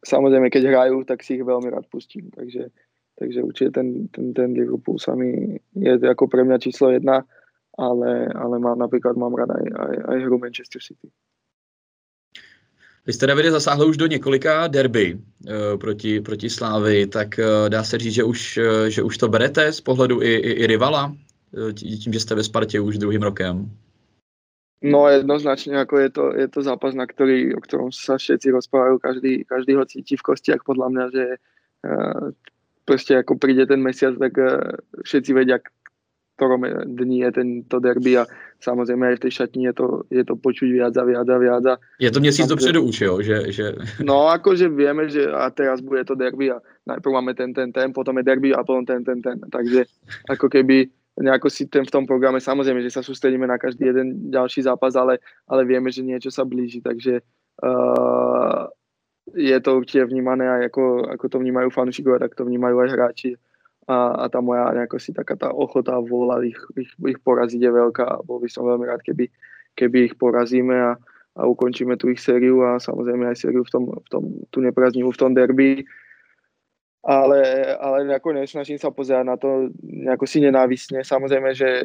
samozrejme, 0.04 0.48
keď 0.48 0.62
hrajú, 0.70 1.04
tak 1.04 1.22
si 1.22 1.36
ich 1.36 1.44
veľmi 1.44 1.68
rád 1.72 1.86
pustím, 1.90 2.30
takže, 2.32 2.70
takže 3.18 3.40
určite 3.42 3.70
ten, 3.76 4.08
ten, 4.08 4.32
ten 4.32 4.54
Liverpool 4.54 4.96
sa 4.96 5.12
mi 5.12 5.58
je 5.76 5.92
ako 6.08 6.28
pre 6.30 6.46
mňa 6.46 6.62
číslo 6.62 6.88
jedna, 6.94 7.26
ale, 7.76 8.28
ale 8.32 8.54
mám 8.60 8.78
napríklad 8.78 9.16
mám 9.16 9.32
rád 9.34 9.56
aj, 9.56 9.64
aj, 9.64 9.94
aj 10.08 10.18
hru 10.28 10.36
Manchester 10.38 10.80
City. 10.80 11.08
Vy 13.06 13.12
jste 13.12 13.26
Davide 13.26 13.50
zasáhl 13.50 13.86
už 13.86 13.96
do 13.96 14.06
několika 14.06 14.66
derby 14.66 15.14
uh, 15.14 15.78
proti, 15.80 16.20
proti 16.20 16.50
Slávy, 16.50 17.06
tak 17.06 17.28
uh, 17.38 17.68
dá 17.68 17.84
se 17.84 17.98
říct, 17.98 18.14
že 18.14 18.24
už, 18.24 18.56
uh, 18.56 18.86
že 18.86 19.02
už 19.02 19.18
to 19.18 19.28
berete 19.28 19.72
z 19.72 19.80
pohledu 19.80 20.22
i, 20.22 20.26
i, 20.26 20.50
i 20.50 20.66
rivala, 20.66 21.06
uh, 21.06 21.72
tím, 21.72 22.12
že 22.12 22.20
jste 22.20 22.34
ve 22.34 22.44
Spartě 22.44 22.80
už 22.80 22.98
druhým 22.98 23.22
rokem? 23.22 23.70
No 24.82 25.06
jednoznačne, 25.06 25.78
ako 25.78 25.94
je 25.98 26.10
to, 26.10 26.24
je 26.34 26.48
to 26.50 26.62
zápas, 26.62 26.90
na 26.94 27.06
ktorý, 27.06 27.54
o 27.54 27.62
ktorom 27.62 27.94
sa 27.94 28.18
všetci 28.18 28.50
rozprávajú, 28.50 28.98
každý, 28.98 29.46
každý 29.46 29.78
ho 29.78 29.86
cíti 29.86 30.18
v 30.18 30.26
kostiach, 30.26 30.66
podľa 30.66 30.88
mňa, 30.90 31.04
že, 31.14 31.24
proste 32.82 33.14
ako 33.14 33.38
príde 33.38 33.62
ten 33.62 33.78
mesiac, 33.78 34.18
tak 34.18 34.34
všetci 35.06 35.30
vedia, 35.38 35.62
ktorom 36.42 36.66
dní 36.98 37.22
je 37.22 37.30
tento 37.30 37.78
derby 37.78 38.18
a 38.18 38.26
samozrejme 38.58 39.14
aj 39.14 39.16
v 39.22 39.22
tej 39.22 39.32
šatni 39.38 39.70
je 39.70 39.74
to, 39.78 39.86
je 40.10 40.26
to 40.26 40.34
počuť 40.34 40.68
viac 40.74 40.94
a 40.98 41.06
viac 41.06 41.28
a 41.30 41.38
viac. 41.38 41.64
A 41.70 41.74
je 42.02 42.10
to 42.10 42.18
měsíc 42.18 42.50
dopředu 42.50 42.82
už, 42.82 42.96
jo? 43.00 43.14
Že, 43.22 43.38
že... 43.54 43.66
No, 44.02 44.26
akože 44.26 44.66
vieme, 44.66 45.06
že 45.06 45.30
a 45.30 45.46
teraz 45.54 45.78
bude 45.78 46.02
to 46.02 46.18
derby 46.18 46.50
a 46.50 46.58
najprv 46.82 47.12
máme 47.14 47.38
ten, 47.38 47.54
ten, 47.54 47.70
ten, 47.70 47.94
potom 47.94 48.18
je 48.18 48.26
derby 48.26 48.50
a 48.50 48.66
potom 48.66 48.82
ten, 48.82 49.06
ten, 49.06 49.22
ten. 49.22 49.38
Takže 49.38 49.86
ako 50.26 50.50
keby 50.50 50.90
nejako 51.22 51.46
si 51.46 51.70
ten 51.70 51.86
v 51.86 51.94
tom 51.94 52.04
programe, 52.10 52.42
samozrejme, 52.42 52.82
že 52.82 52.90
sa 52.90 53.06
sústredíme 53.06 53.46
na 53.46 53.54
každý 53.54 53.86
jeden 53.94 54.34
ďalší 54.34 54.66
zápas, 54.66 54.98
ale, 54.98 55.22
ale 55.46 55.62
vieme, 55.62 55.94
že 55.94 56.02
niečo 56.02 56.34
sa 56.34 56.42
blíži, 56.42 56.82
takže 56.82 57.22
uh, 57.62 58.66
je 59.30 59.54
to 59.62 59.78
určite 59.78 60.10
vnímané 60.10 60.48
aj 60.48 60.74
ako, 60.74 61.06
ako 61.12 61.24
to 61.28 61.36
vnímajú 61.38 61.68
fanúšikovia, 61.70 62.18
tak 62.18 62.34
to 62.34 62.42
vnímajú 62.42 62.76
aj 62.82 62.88
hráči 62.90 63.30
a, 63.92 64.24
a 64.24 64.24
tá 64.32 64.40
moja 64.40 64.72
nejako 64.72 64.96
si 64.96 65.12
taká 65.12 65.36
tá 65.36 65.52
ochota 65.52 66.00
vôľa 66.00 66.48
ich, 66.48 66.56
ich, 66.80 66.90
ich 66.96 67.18
poraziť 67.20 67.60
je 67.60 67.70
veľká 67.70 68.04
a 68.08 68.22
bol 68.24 68.40
by 68.40 68.48
som 68.48 68.64
veľmi 68.64 68.88
rád, 68.88 69.04
keby, 69.04 69.28
keby 69.76 70.08
ich 70.08 70.14
porazíme 70.16 70.72
a, 70.72 70.92
a 71.36 71.42
ukončíme 71.44 72.00
tú 72.00 72.08
ich 72.08 72.24
sériu 72.24 72.64
a 72.64 72.80
samozrejme 72.80 73.28
aj 73.28 73.36
sériu 73.44 73.68
v 73.68 73.70
tom, 73.70 73.84
v 73.92 74.08
tom 74.08 74.22
tú 74.48 74.64
nepraznivú 74.64 75.12
v 75.12 75.20
tom 75.20 75.36
derby. 75.36 75.84
Ale, 77.02 77.42
ale 77.82 78.06
nejako 78.06 78.38
nesnažím 78.38 78.78
sa 78.78 78.94
pozerať 78.94 79.26
na 79.26 79.34
to 79.34 79.74
nejako 79.82 80.24
si 80.24 80.38
nenávisne. 80.38 81.02
Samozrejme, 81.02 81.50
že 81.50 81.82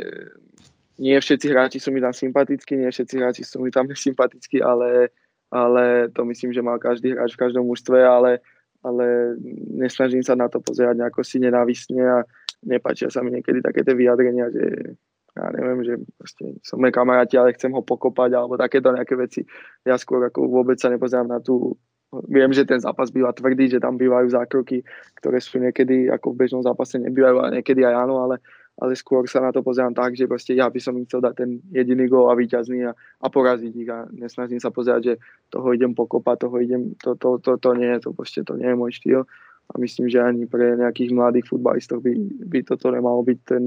nie 1.02 1.18
všetci 1.18 1.48
hráči 1.50 1.78
sú 1.82 1.90
mi 1.90 2.02
tam 2.02 2.14
sympatickí, 2.14 2.78
nie 2.78 2.90
všetci 2.90 3.16
hráči 3.18 3.42
sú 3.42 3.62
mi 3.62 3.74
tam 3.74 3.90
sympatickí, 4.08 4.62
ale, 4.62 5.10
ale 5.50 6.14
to 6.14 6.22
myslím, 6.30 6.54
že 6.54 6.62
má 6.62 6.78
každý 6.78 7.18
hráč 7.18 7.34
v 7.34 7.42
každom 7.50 7.66
mužstve, 7.66 7.98
ale, 7.98 8.46
ale 8.88 9.36
nesnažím 9.76 10.24
sa 10.24 10.40
na 10.40 10.48
to 10.48 10.64
pozerať 10.64 10.96
nejako 10.96 11.22
si 11.28 11.44
nenávisne 11.44 12.00
a 12.00 12.18
nepáčia 12.64 13.12
sa 13.12 13.20
mi 13.22 13.36
niekedy 13.36 13.60
také 13.60 13.84
tie 13.84 13.94
vyjadrenia, 13.94 14.48
že 14.50 14.96
ja 15.38 15.54
neviem, 15.54 15.86
že 15.86 15.94
proste 16.18 16.58
sme 16.66 16.90
kamaráti, 16.90 17.38
ale 17.38 17.54
chcem 17.54 17.70
ho 17.70 17.86
pokopať 17.86 18.34
alebo 18.34 18.58
takéto 18.58 18.90
nejaké 18.90 19.14
veci. 19.14 19.46
Ja 19.86 20.00
skôr 20.00 20.26
ako 20.26 20.50
vôbec 20.50 20.82
sa 20.82 20.90
nepozerám 20.90 21.30
na 21.30 21.38
tú 21.38 21.78
Viem, 22.08 22.56
že 22.56 22.64
ten 22.64 22.80
zápas 22.80 23.12
býva 23.12 23.36
tvrdý, 23.36 23.68
že 23.68 23.84
tam 23.84 24.00
bývajú 24.00 24.32
zákroky, 24.32 24.80
ktoré 25.20 25.44
sú 25.44 25.60
niekedy 25.60 26.08
ako 26.08 26.32
v 26.32 26.40
bežnom 26.40 26.64
zápase 26.64 26.96
nebývajú 27.04 27.44
a 27.44 27.52
niekedy 27.52 27.84
aj 27.84 28.08
áno, 28.08 28.24
ale 28.24 28.40
ale 28.78 28.94
skôr 28.94 29.26
sa 29.26 29.42
na 29.42 29.50
to 29.50 29.66
pozerám 29.66 29.98
tak, 29.98 30.14
že 30.14 30.30
proste 30.30 30.54
ja 30.54 30.70
by 30.70 30.78
som 30.78 30.94
im 30.94 31.10
chcel 31.10 31.26
dať 31.26 31.34
ten 31.34 31.50
jediný 31.74 32.06
gól 32.06 32.30
a 32.30 32.38
výťazný 32.38 32.86
a, 32.86 32.94
a 32.96 33.28
poraziť 33.28 33.74
ich. 33.74 33.90
A 33.90 34.06
nesnažím 34.14 34.62
sa 34.62 34.70
pozerať, 34.70 35.02
že 35.02 35.14
toho 35.50 35.74
idem 35.74 35.98
pokopať, 35.98 36.46
toho 36.46 36.58
idem, 36.62 36.94
to, 37.02 37.18
to, 37.18 37.42
to, 37.42 37.58
to 37.58 37.70
nie, 37.74 37.90
to 37.98 38.14
proste 38.14 38.46
to 38.46 38.54
nie 38.54 38.70
je 38.70 38.78
môj 38.78 38.92
štýl. 39.02 39.22
A 39.68 39.74
myslím, 39.82 40.08
že 40.08 40.22
ani 40.22 40.46
pre 40.46 40.78
nejakých 40.78 41.10
mladých 41.10 41.50
futbalistov 41.50 42.06
by, 42.06 42.14
by 42.48 42.60
toto 42.64 42.94
nemalo 42.94 43.26
byť 43.26 43.40
ten 43.44 43.66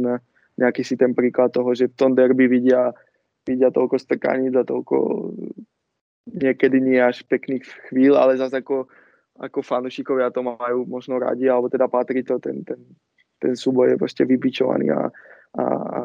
nejaký 0.61 0.83
si 0.85 0.94
ten 1.01 1.16
príklad 1.16 1.49
toho, 1.57 1.73
že 1.73 1.88
v 1.88 1.96
tom 1.96 2.12
derby 2.12 2.44
vidia, 2.44 2.92
vidia 3.49 3.73
toľko 3.73 3.96
strkaní 3.96 4.53
a 4.53 4.61
toľko 4.61 4.96
niekedy 6.29 6.85
nie 6.85 7.01
až 7.01 7.25
pekných 7.25 7.64
chvíľ, 7.88 8.20
ale 8.20 8.37
zase 8.37 8.61
ako, 8.61 8.85
ako 9.40 9.59
fanúšikovia 9.64 10.29
to 10.29 10.44
majú 10.44 10.85
možno 10.85 11.16
radi, 11.16 11.49
alebo 11.49 11.73
teda 11.73 11.88
patrí 11.88 12.20
to 12.20 12.37
ten, 12.37 12.61
ten, 12.61 12.77
ten 13.40 13.57
súboj 13.57 13.90
je 13.90 13.96
proste 13.96 14.22
vybičovaný 14.29 14.92
a, 14.92 15.09
a, 15.57 15.64
a, 15.64 16.03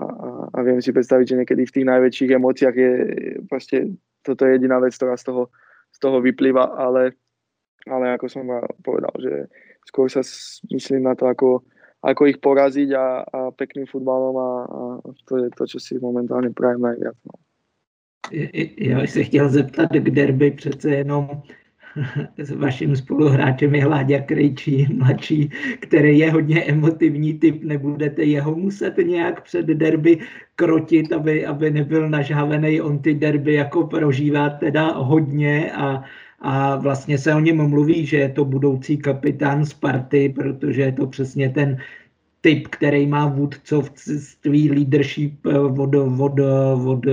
a 0.56 0.58
viem 0.64 0.82
si 0.82 0.96
predstaviť, 0.96 1.26
že 1.28 1.40
niekedy 1.44 1.64
v 1.68 1.76
tých 1.76 1.86
najväčších 1.86 2.32
emóciách 2.32 2.76
je 2.76 2.92
proste 3.46 3.78
toto 4.26 4.48
je 4.48 4.58
jediná 4.58 4.82
vec, 4.82 4.96
ktorá 4.98 5.14
z 5.20 5.30
toho, 5.30 5.44
z 5.94 5.98
toho 6.02 6.18
vyplýva, 6.24 6.74
ale, 6.80 7.14
ale 7.86 8.18
ako 8.18 8.26
som 8.26 8.50
povedal, 8.82 9.14
že 9.22 9.52
skôr 9.86 10.10
sa 10.10 10.26
myslím 10.74 11.06
na 11.06 11.14
to, 11.14 11.30
ako, 11.30 11.62
ako 12.02 12.22
ich 12.26 12.42
poraziť 12.42 12.90
a, 12.98 13.22
a 13.22 13.40
pekným 13.54 13.86
futbalom 13.86 14.36
a, 14.40 14.52
a 14.66 14.82
to 15.30 15.46
je 15.46 15.48
to, 15.54 15.64
čo 15.70 15.78
si 15.78 16.02
momentálne 16.02 16.50
prajem 16.50 16.82
najviac. 16.82 17.18
No. 17.30 17.36
Já 18.78 19.00
bych 19.00 19.12
se 19.12 19.24
chtěl 19.24 19.50
zeptat 19.50 19.90
k 19.92 20.10
derby 20.10 20.52
přece 20.52 20.90
jenom 20.90 21.42
s 22.38 22.52
vaším 22.52 22.96
spoluhráčem 22.96 23.76
je 23.76 23.84
Hláďa 23.84 24.20
Krejčí, 24.20 24.88
mladší, 24.94 25.50
který 25.80 26.20
je 26.20 26.32
hodně 26.32 26.64
emotivní 26.64 27.34
typ, 27.34 27.64
nebudete 27.64 28.24
jeho 28.24 28.56
muset 28.56 28.98
nějak 28.98 29.44
před 29.44 29.66
derby 29.66 30.18
krotit, 30.56 31.14
aby, 31.14 31.46
aby 31.46 31.72
nebyl 31.72 32.10
nažávený, 32.10 32.82
on 32.82 33.00
ty 33.00 33.14
derby 33.14 33.54
jako 33.54 33.88
prožívá 33.88 34.50
teda 34.50 34.92
hodně 34.92 35.72
a, 35.72 36.04
a 36.40 36.76
vlastně 36.76 37.18
se 37.18 37.36
o 37.36 37.40
něm 37.40 37.70
mluví, 37.70 38.06
že 38.06 38.18
je 38.18 38.30
to 38.30 38.46
budoucí 38.46 38.98
kapitán 38.98 39.66
Sparty, 39.66 40.34
protože 40.36 40.82
je 40.82 40.92
to 40.92 41.08
přesně 41.08 41.50
ten 41.50 41.78
typ, 42.42 42.68
který 42.68 43.08
má 43.08 43.26
vůdcovství, 43.26 44.70
leadership 44.72 45.46
od, 45.78 45.96
od, 45.96 46.40
od 46.86 47.06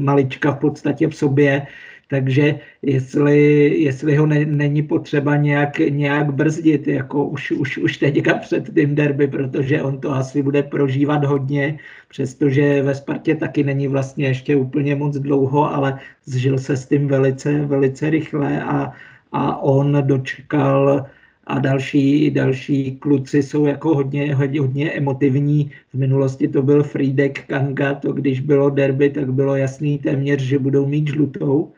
malička 0.00 0.52
v 0.52 0.58
podstatě 0.58 1.08
v 1.08 1.16
sobě, 1.16 1.66
takže 2.08 2.60
jestli, 2.82 3.38
jestli 3.82 4.16
ho 4.16 4.26
ne, 4.26 4.44
není 4.46 4.82
potřeba 4.82 5.36
nějak, 5.36 5.78
nějak 5.78 6.34
brzdit, 6.34 6.88
jako 6.88 7.24
už, 7.24 7.50
už, 7.50 7.78
už 7.78 7.96
teďka 7.96 8.34
před 8.34 8.74
tím 8.74 8.94
derby, 8.94 9.26
protože 9.26 9.82
on 9.82 10.00
to 10.00 10.12
asi 10.12 10.42
bude 10.42 10.62
prožívat 10.62 11.24
hodně, 11.24 11.78
přestože 12.08 12.82
ve 12.82 12.94
Spartě 12.94 13.34
taky 13.34 13.64
není 13.64 13.88
vlastně 13.88 14.26
ještě 14.26 14.56
úplně 14.56 14.94
moc 14.94 15.16
dlouho, 15.16 15.74
ale 15.74 15.98
zžil 16.24 16.58
se 16.58 16.76
s 16.76 16.86
tím 16.86 17.08
velice, 17.08 17.52
velice 17.66 18.10
rychle 18.10 18.62
a, 18.62 18.92
a 19.32 19.62
on 19.62 20.02
dočkal 20.06 21.06
a 21.46 21.58
další, 21.58 22.30
další 22.30 22.96
kluci 22.96 23.42
jsou 23.42 23.66
jako 23.66 23.94
hodně, 23.94 24.34
hodně, 24.34 24.60
hodně 24.60 24.92
emotivní. 24.92 25.70
V 25.92 25.94
minulosti 25.94 26.48
to 26.48 26.62
byl 26.62 26.82
Friedek 26.82 27.46
Kanga, 27.46 27.94
to 27.94 28.12
když 28.12 28.40
bylo 28.40 28.70
derby, 28.70 29.10
tak 29.10 29.32
bylo 29.32 29.56
jasný 29.56 29.98
téměř, 29.98 30.42
že 30.42 30.58
budou 30.58 30.86
mít 30.86 31.08
žlutou. 31.08 31.72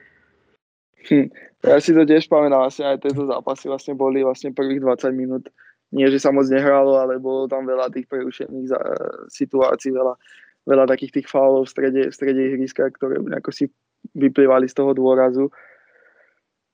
Hm, 1.08 1.32
ja 1.64 1.80
si 1.80 1.96
to 1.96 2.04
tiež 2.04 2.28
pamätám, 2.28 2.68
vlastne 2.68 2.84
aj 2.84 3.02
tieto 3.02 3.24
zápasy 3.24 3.66
vlastne 3.66 3.94
boli 3.96 4.20
vlastne 4.22 4.52
prvých 4.52 4.84
20 4.84 5.10
minút. 5.16 5.44
Nie, 5.88 6.12
že 6.12 6.20
sa 6.20 6.28
moc 6.28 6.44
nehralo, 6.52 7.00
ale 7.00 7.16
bolo 7.16 7.48
tam 7.48 7.64
veľa 7.64 7.88
tých 7.88 8.04
prerušených 8.12 8.68
situácií, 9.32 9.88
veľa, 9.96 10.14
veľa 10.68 10.84
takých 10.84 11.20
tých 11.20 11.26
faulov 11.32 11.64
v 11.64 11.72
strede, 11.72 12.02
v 12.12 12.14
strede 12.14 12.40
ihriska, 12.52 12.92
ktoré 12.92 13.24
ako 13.40 13.48
si 13.48 13.72
vyplývali 14.12 14.68
z 14.68 14.76
toho 14.76 14.92
dôrazu. 14.92 15.48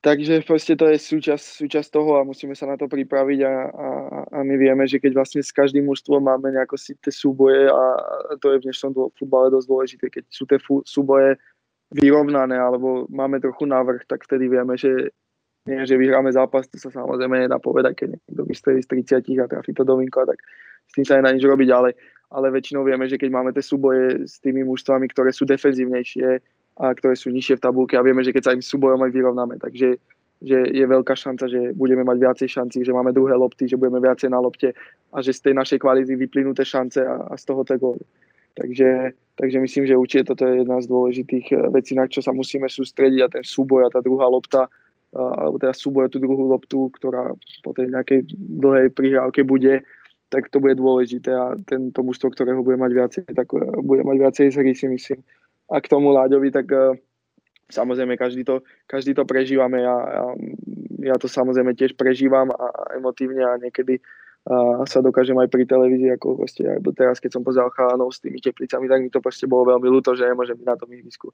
Takže 0.04 0.44
proste 0.44 0.76
to 0.76 0.84
je 0.92 1.00
súčasť, 1.00 1.64
súčasť 1.64 1.88
toho 1.88 2.20
a 2.20 2.28
musíme 2.28 2.52
sa 2.52 2.68
na 2.68 2.76
to 2.76 2.84
pripraviť 2.92 3.40
a, 3.40 3.54
a, 3.72 3.88
a 4.36 4.38
my 4.44 4.52
vieme, 4.60 4.84
že 4.84 5.00
keď 5.00 5.16
vlastne 5.16 5.40
s 5.40 5.48
každým 5.48 5.88
mužstvom 5.88 6.20
máme 6.20 6.52
nejako 6.52 6.76
si 6.76 6.92
tie 7.00 7.08
súboje 7.08 7.72
a 7.72 7.82
to 8.36 8.52
je 8.52 8.60
v 8.60 8.64
dnešnom 8.68 8.92
futbale 9.16 9.48
dosť 9.48 9.64
dôležité, 9.64 10.06
keď 10.12 10.24
sú 10.28 10.44
tie 10.44 10.60
súboje 10.84 11.40
vyrovnané 11.92 12.56
alebo 12.56 13.04
máme 13.10 13.40
trochu 13.40 13.66
návrh, 13.66 14.08
tak 14.08 14.24
vtedy 14.24 14.48
vieme, 14.48 14.78
že 14.78 15.12
nie, 15.64 15.80
že 15.88 15.96
vyhráme 15.96 16.28
zápas, 16.28 16.68
to 16.68 16.76
sa 16.76 16.92
samozrejme 16.92 17.48
nedá 17.48 17.56
povedať, 17.56 18.04
keď 18.04 18.08
niekto 18.20 18.42
vystojí 18.44 18.78
z 18.84 18.88
30 19.24 19.44
a 19.44 19.48
trafí 19.48 19.72
to 19.72 19.80
do 19.80 19.96
vinkla, 19.96 20.28
tak 20.28 20.38
s 20.84 20.92
tým 20.92 21.08
sa 21.08 21.16
nedá 21.16 21.32
nič 21.32 21.40
robiť, 21.40 21.68
ale, 21.72 21.96
ale 22.28 22.52
väčšinou 22.52 22.84
vieme, 22.84 23.08
že 23.08 23.16
keď 23.16 23.30
máme 23.32 23.50
tie 23.56 23.64
súboje 23.64 24.28
s 24.28 24.44
tými 24.44 24.60
mužstvami, 24.68 25.08
ktoré 25.08 25.32
sú 25.32 25.48
defenzívnejšie 25.48 26.28
a 26.84 26.84
ktoré 26.92 27.16
sú 27.16 27.32
nižšie 27.32 27.56
v 27.56 27.64
tabulke 27.64 27.96
a 27.96 28.04
vieme, 28.04 28.20
že 28.20 28.36
keď 28.36 28.42
sa 28.44 28.52
im 28.52 28.60
súbojom 28.60 29.00
aj 29.08 29.12
vyrovnáme, 29.16 29.56
takže 29.56 29.96
že 30.44 30.58
je 30.68 30.84
veľká 30.84 31.16
šanca, 31.16 31.48
že 31.48 31.72
budeme 31.72 32.04
mať 32.04 32.16
viacej 32.20 32.48
šancí, 32.52 32.78
že 32.84 32.92
máme 32.92 33.16
druhé 33.16 33.32
lopty, 33.32 33.64
že 33.64 33.80
budeme 33.80 34.02
viacej 34.04 34.28
na 34.28 34.42
lopte 34.42 34.76
a 35.08 35.18
že 35.24 35.32
z 35.32 35.40
tej 35.40 35.54
našej 35.56 35.78
kvality 35.80 36.12
vyplynú 36.20 36.52
tie 36.52 36.68
šance 36.68 37.00
a, 37.00 37.32
a 37.32 37.34
z 37.40 37.44
toho 37.48 37.64
tie 37.64 37.80
góly. 37.80 38.04
Takže, 38.54 39.18
takže 39.34 39.58
myslím, 39.60 39.84
že 39.86 39.98
určite 39.98 40.24
toto 40.30 40.46
je 40.46 40.62
jedna 40.62 40.78
z 40.78 40.86
dôležitých 40.86 41.46
eh, 41.52 41.58
vecí, 41.74 41.92
na 41.98 42.06
čo 42.06 42.22
sa 42.22 42.30
musíme 42.30 42.70
sústrediť 42.70 43.20
a 43.22 43.32
ten 43.38 43.44
súboj 43.44 43.86
a 43.86 43.92
tá 43.92 44.00
druhá 44.00 44.30
lopta, 44.30 44.70
alebo 45.14 45.62
teda 45.62 45.70
súboj 45.70 46.06
a 46.06 46.12
tú 46.12 46.18
druhú 46.18 46.50
loptu, 46.50 46.90
ktorá 46.90 47.38
po 47.62 47.70
tej 47.70 47.94
nejakej 47.94 48.34
dlhej 48.34 48.90
prihrávke 48.90 49.46
bude, 49.46 49.86
tak 50.26 50.50
to 50.50 50.58
bude 50.58 50.74
dôležité 50.74 51.30
a 51.30 51.54
tento 51.62 52.02
mužstvo, 52.02 52.34
ktorého 52.34 52.66
bude 52.66 52.74
mať 52.74 52.90
viacej, 52.90 53.24
tak 53.30 53.46
eh, 53.54 53.62
bude 53.82 54.02
mať 54.02 54.16
viacej 54.18 54.46
z 54.50 54.56
hry, 54.58 54.72
si 54.74 54.86
myslím. 54.90 55.22
A 55.70 55.80
k 55.80 55.90
tomu 55.90 56.10
Láďovi, 56.10 56.50
tak 56.50 56.66
eh, 56.74 56.98
samozrejme 57.70 58.18
každý 58.18 58.42
to, 58.42 58.66
každý 58.90 59.14
to 59.14 59.22
prežívame. 59.22 59.82
Ja, 59.82 59.96
ja, 59.96 60.24
ja 61.12 61.14
to 61.14 61.30
samozrejme 61.30 61.78
tiež 61.78 61.94
prežívam 61.94 62.50
a 62.50 62.94
emotívne 62.98 63.46
a 63.46 63.54
niekedy 63.58 64.02
a 64.44 64.84
sa 64.84 65.00
dokážem 65.00 65.36
aj 65.40 65.48
pri 65.48 65.64
televízii, 65.64 66.20
ako 66.20 66.44
proste 66.44 66.68
aj 66.68 66.84
teraz, 66.92 67.16
keď 67.16 67.40
som 67.40 67.42
pozeral 67.46 67.72
chalanov 67.72 68.12
s 68.12 68.20
tými 68.20 68.44
teplicami, 68.44 68.84
tak 68.92 69.00
mi 69.00 69.08
to 69.08 69.24
proste 69.24 69.48
bolo 69.48 69.72
veľmi 69.72 69.88
ľúto, 69.88 70.12
že 70.12 70.28
nemôžem 70.28 70.52
byť 70.60 70.68
na 70.68 70.76
tom 70.76 70.92
ihrisku. 70.92 71.32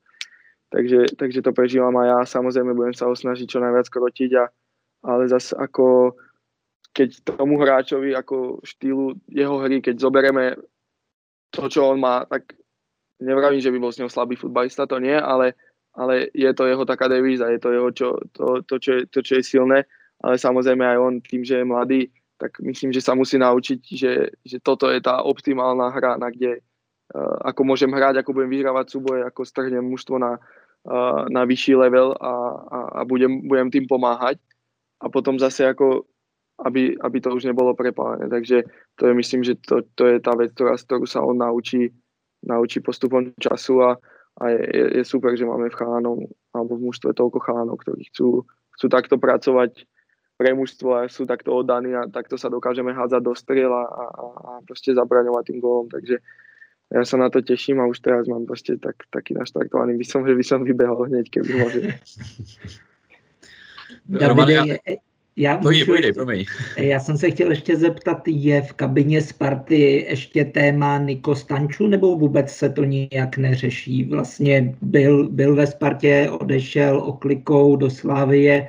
Takže, 0.71 1.19
takže 1.19 1.43
to 1.43 1.51
prežívam 1.51 1.91
a 1.99 2.07
ja 2.07 2.19
samozrejme 2.23 2.71
budem 2.71 2.95
sa 2.95 3.11
ho 3.11 3.15
snažiť 3.19 3.51
čo 3.51 3.59
najviac 3.59 3.91
krotiť, 3.91 4.31
a, 4.39 4.47
ale 5.11 5.27
zase 5.27 5.59
ako 5.59 6.15
keď 6.95 7.35
tomu 7.35 7.59
hráčovi 7.59 8.15
ako 8.15 8.63
štýlu 8.63 9.19
jeho 9.27 9.59
hry, 9.59 9.83
keď 9.83 9.99
zoberieme 9.99 10.55
to, 11.51 11.67
čo 11.67 11.91
on 11.91 11.99
má, 11.99 12.23
tak 12.31 12.55
nevravím, 13.19 13.59
že 13.59 13.75
by 13.75 13.79
bol 13.83 13.91
s 13.91 13.99
ňou 13.99 14.11
slabý 14.11 14.39
futbalista, 14.39 14.87
to 14.87 15.03
nie, 15.03 15.15
ale, 15.15 15.59
ale 15.99 16.31
je 16.31 16.51
to 16.55 16.63
jeho 16.67 16.87
taká 16.87 17.11
devíza, 17.11 17.51
je 17.51 17.59
to 17.59 17.75
jeho, 17.75 17.91
čo, 17.91 18.09
to, 18.31 18.63
to, 18.63 18.75
čo 18.79 18.91
je, 18.95 19.03
to, 19.11 19.19
čo 19.19 19.33
je 19.39 19.43
silné 19.43 19.83
ale 20.21 20.37
samozrejme 20.37 20.85
aj 20.85 20.99
on 21.01 21.15
tým, 21.25 21.43
že 21.45 21.61
je 21.61 21.65
mladý, 21.65 22.01
tak 22.41 22.57
myslím, 22.65 22.97
že 22.97 23.05
sa 23.05 23.13
musí 23.13 23.37
naučiť, 23.37 23.81
že, 23.85 24.33
že 24.41 24.57
toto 24.65 24.89
je 24.89 25.05
tá 25.05 25.21
optimálna 25.21 25.93
hra, 25.93 26.17
na 26.17 26.33
kde 26.33 26.65
uh, 27.13 27.37
ako 27.53 27.69
môžem 27.69 27.93
hrať, 27.93 28.25
ako 28.25 28.33
budem 28.33 28.57
vyhrávať 28.57 28.97
súboje, 28.97 29.21
ako 29.29 29.45
strhnem 29.45 29.85
mužstvo 29.85 30.17
na, 30.17 30.41
uh, 30.89 31.29
na 31.29 31.45
vyšší 31.45 31.77
level 31.77 32.17
a, 32.17 32.33
a, 32.65 32.79
a 32.97 33.01
budem, 33.05 33.45
budem 33.45 33.69
tým 33.69 33.85
pomáhať. 33.85 34.41
A 35.05 35.13
potom 35.13 35.37
zase 35.37 35.69
ako, 35.69 36.09
aby, 36.65 36.97
aby 36.97 37.19
to 37.21 37.29
už 37.33 37.45
nebolo 37.45 37.77
prepálené. 37.77 38.25
Takže 38.29 38.65
to 38.97 39.03
je, 39.09 39.13
myslím, 39.13 39.45
že 39.45 39.61
to, 39.61 39.85
to 39.93 40.09
je 40.09 40.17
tá 40.21 40.33
vec, 40.33 40.57
ktorá, 40.57 40.81
ktorú 40.81 41.05
sa 41.05 41.21
on 41.21 41.37
naučí, 41.37 41.93
naučí 42.45 42.81
postupom 42.81 43.33
času 43.37 43.85
a, 43.85 43.91
a 44.41 44.45
je, 44.49 45.01
je 45.01 45.05
super, 45.05 45.37
že 45.37 45.45
máme 45.45 45.69
v 45.69 45.77
chalanov 45.77 46.25
alebo 46.57 46.81
v 46.81 46.89
mužstve 46.89 47.13
toľko 47.13 47.39
chalanov, 47.45 47.85
ktorí 47.85 48.09
chcú, 48.13 48.49
chcú 48.77 48.87
takto 48.89 49.21
pracovať 49.21 49.85
pre 50.41 50.57
mužstvo 50.57 50.89
a 50.97 51.05
sú 51.05 51.29
takto 51.29 51.53
oddaní 51.53 51.93
a 51.93 52.09
takto 52.09 52.41
sa 52.41 52.49
dokážeme 52.49 52.97
hádzať 52.97 53.21
do 53.21 53.37
striela 53.37 53.85
a, 53.85 54.05
a, 54.09 54.25
a 54.25 54.51
proste 54.65 54.97
zabraňovať 54.97 55.53
tým 55.53 55.61
gólom. 55.61 55.93
Takže 55.93 56.17
ja 56.97 57.03
sa 57.05 57.21
na 57.21 57.29
to 57.29 57.45
teším 57.45 57.77
a 57.77 57.85
už 57.85 58.01
teraz 58.01 58.25
mám 58.25 58.49
proste 58.49 58.81
tak, 58.81 58.97
taký 59.13 59.37
naštartovaný 59.37 60.01
by 60.01 60.07
som, 60.09 60.25
že 60.25 60.33
by 60.33 60.41
som 60.41 60.65
vybehol 60.65 61.13
hneď, 61.13 61.29
keby 61.29 61.53
môže. 61.61 61.81
Davide, 64.09 64.81
já, 65.37 65.59
pojde, 65.59 65.85
pojde, 65.85 66.13
promiň. 66.13 66.45
já 66.77 67.01
jsem 67.01 67.19
se 67.19 67.31
chtěl 67.31 67.51
ještě 67.51 67.77
zeptat, 67.77 68.23
je 68.27 68.63
v 68.63 68.73
kabině 68.73 69.23
Sparty 69.23 70.07
ještě 70.09 70.45
téma 70.45 70.99
Niko 70.99 71.35
Stanču, 71.35 71.87
nebo 71.87 72.17
vůbec 72.17 72.51
se 72.51 72.69
to 72.71 72.85
nijak 72.85 73.37
neřeší? 73.37 74.05
Vlastně 74.05 74.75
byl, 74.83 75.29
byl 75.29 75.55
ve 75.55 75.67
Spartě, 75.67 76.31
odešel 76.31 76.99
oklikou 76.99 77.77
do 77.77 77.91
Slávie, 77.91 78.69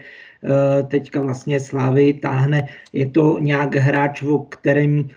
teďka 0.88 1.22
vlastně 1.22 1.60
Slávy 1.60 2.14
táhne. 2.14 2.68
Je 2.94 3.10
to 3.10 3.40
nějak 3.40 3.76
hráč, 3.76 4.24
o 4.24 4.40
kterým 4.40 5.10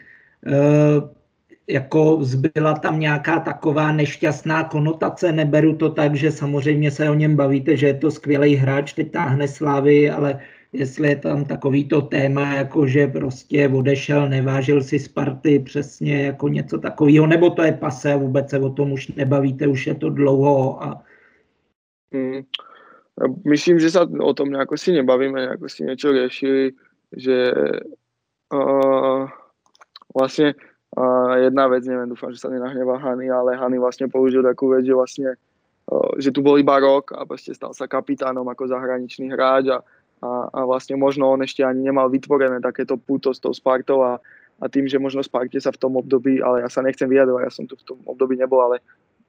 eh, 0.47 1.14
jako 1.68 2.18
zbyla 2.20 2.75
tam 2.75 3.01
nějaká 3.01 3.41
taková 3.41 3.93
nešťastná 3.93 4.64
konotace, 4.64 5.33
neberu 5.33 5.77
to 5.77 5.91
tak, 5.91 6.14
že 6.14 6.33
samozřejmě 6.33 6.91
se 6.91 7.11
o 7.11 7.14
něm 7.14 7.37
bavíte, 7.37 7.77
že 7.77 7.87
je 7.87 7.95
to 7.95 8.11
skvělý 8.11 8.57
hráč, 8.57 8.93
teď 8.93 9.11
táhne 9.11 9.49
Slávy, 9.49 10.11
ale 10.11 10.41
jestli 10.72 11.09
je 11.09 11.16
tam 11.16 11.45
takový 11.45 11.85
to 11.85 12.03
téma, 12.03 12.55
jako 12.55 12.87
že 12.87 13.07
prostě 13.07 13.68
odešel, 13.68 14.29
nevážil 14.29 14.83
si 14.83 14.99
Sparty, 14.99 15.59
přesně 15.59 16.22
jako 16.22 16.49
něco 16.49 16.79
takového, 16.79 17.27
nebo 17.27 17.51
to 17.51 17.62
je 17.62 17.72
pase, 17.72 18.16
vůbec 18.16 18.51
se 18.51 18.59
o 18.59 18.70
tom 18.70 18.93
už 18.93 19.09
nebavíte, 19.09 19.66
už 19.66 19.87
je 19.87 19.95
to 19.95 20.11
dlouho 20.11 20.83
a... 20.83 21.03
Hmm. 22.12 22.43
Myslím, 23.47 23.79
že 23.79 23.95
sa 23.95 24.03
o 24.03 24.33
tom 24.35 24.51
nejako 24.51 24.75
si 24.75 24.91
nebavíme, 24.91 25.39
nejako 25.39 25.71
si 25.71 25.87
niečo 25.87 26.11
riešili, 26.11 26.75
že 27.15 27.55
uh, 28.51 29.31
vlastne 30.11 30.59
uh, 30.99 31.39
jedna 31.39 31.71
vec, 31.71 31.87
neviem, 31.87 32.11
dúfam, 32.11 32.35
že 32.35 32.43
sa 32.43 32.51
nenahnevá 32.51 32.99
Hany, 32.99 33.31
ale 33.31 33.55
Hany 33.55 33.79
vlastne 33.79 34.11
použil 34.11 34.43
takú 34.43 34.75
vec, 34.75 34.83
že 34.83 34.99
vlastne 34.99 35.39
uh, 35.95 36.11
že 36.19 36.35
tu 36.35 36.43
bol 36.43 36.59
iba 36.59 36.75
rok 36.83 37.15
a 37.15 37.23
proste 37.23 37.55
stal 37.55 37.71
sa 37.71 37.87
kapitánom 37.87 38.47
ako 38.51 38.67
zahraničný 38.67 39.31
hráč 39.31 39.71
a, 39.71 39.79
a, 40.19 40.31
a 40.51 40.61
vlastne 40.67 40.99
možno 40.99 41.31
on 41.31 41.39
ešte 41.47 41.62
ani 41.62 41.87
nemal 41.87 42.11
vytvorené 42.11 42.59
takéto 42.59 42.99
puto 42.99 43.31
s 43.31 43.39
tou 43.39 43.55
Spartou 43.55 44.03
a, 44.03 44.19
a 44.59 44.65
tým, 44.67 44.91
že 44.91 44.99
možno 44.99 45.23
Sparte 45.23 45.62
sa 45.62 45.71
v 45.71 45.79
tom 45.79 45.95
období, 45.99 46.43
ale 46.43 46.67
ja 46.67 46.69
sa 46.71 46.83
nechcem 46.83 47.07
vyjadrovať, 47.07 47.43
ja 47.47 47.53
som 47.55 47.65
tu 47.71 47.79
v 47.79 47.87
tom 47.95 47.99
období 48.11 48.35
nebol, 48.39 48.59
ale 48.59 48.83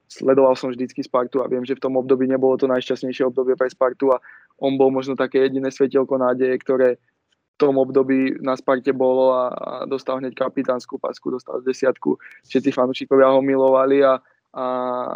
sledoval 0.06 0.54
som 0.54 0.70
vždycky 0.70 1.02
Spartu 1.02 1.42
a 1.42 1.50
viem, 1.50 1.66
že 1.66 1.74
v 1.74 1.82
tom 1.82 1.98
období 1.98 2.30
nebolo 2.30 2.54
to 2.54 2.70
najšťastnejšie 2.70 3.26
obdobie 3.26 3.58
pre 3.58 3.70
Spartu 3.70 4.14
a 4.14 4.22
on 4.62 4.80
bol 4.80 4.88
možno 4.88 5.18
také 5.18 5.44
jediné 5.44 5.68
svetielko 5.68 6.16
nádeje, 6.16 6.56
ktoré 6.62 6.88
v 6.96 7.56
tom 7.56 7.80
období 7.80 8.36
na 8.44 8.52
Sparte 8.52 8.92
bolo 8.92 9.32
a, 9.32 9.48
a 9.48 9.70
dostal 9.88 10.20
hneď 10.20 10.36
kapitánsku 10.36 11.00
pasku, 11.00 11.32
dostal 11.32 11.64
desiatku. 11.64 12.20
Všetci 12.44 12.68
fanúšikovia 12.68 13.32
ho 13.32 13.40
milovali 13.40 14.04
a, 14.04 14.20
a, 14.52 14.64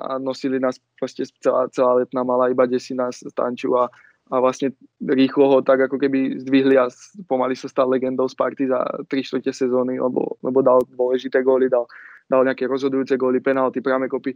a 0.09 0.13
nosili 0.17 0.57
nás 0.57 0.81
proste 0.97 1.29
celá, 1.45 1.69
celá 1.69 2.01
letná 2.01 2.25
mala 2.25 2.49
iba 2.49 2.65
desí 2.65 2.97
nás 2.97 3.21
tanču 3.37 3.77
a, 3.77 3.93
a 4.33 4.41
vlastne 4.41 4.73
rýchlo 5.05 5.53
ho 5.53 5.59
tak 5.61 5.85
ako 5.85 6.01
keby 6.01 6.41
zdvihli 6.41 6.81
a 6.81 6.89
pomaly 7.29 7.53
sa 7.53 7.69
stal 7.69 7.93
legendou 7.93 8.25
Sparty 8.25 8.73
za 8.73 8.89
3 9.05 9.21
čtvrte 9.21 9.53
sezóny, 9.53 10.01
lebo, 10.01 10.41
lebo 10.41 10.65
dal 10.65 10.81
dôležité 10.97 11.45
góly, 11.45 11.69
dal, 11.69 11.85
dal 12.25 12.41
nejaké 12.41 12.65
rozhodujúce 12.65 13.21
góly, 13.21 13.45
penalty, 13.45 13.85
priame 13.85 14.09
kopy 14.09 14.33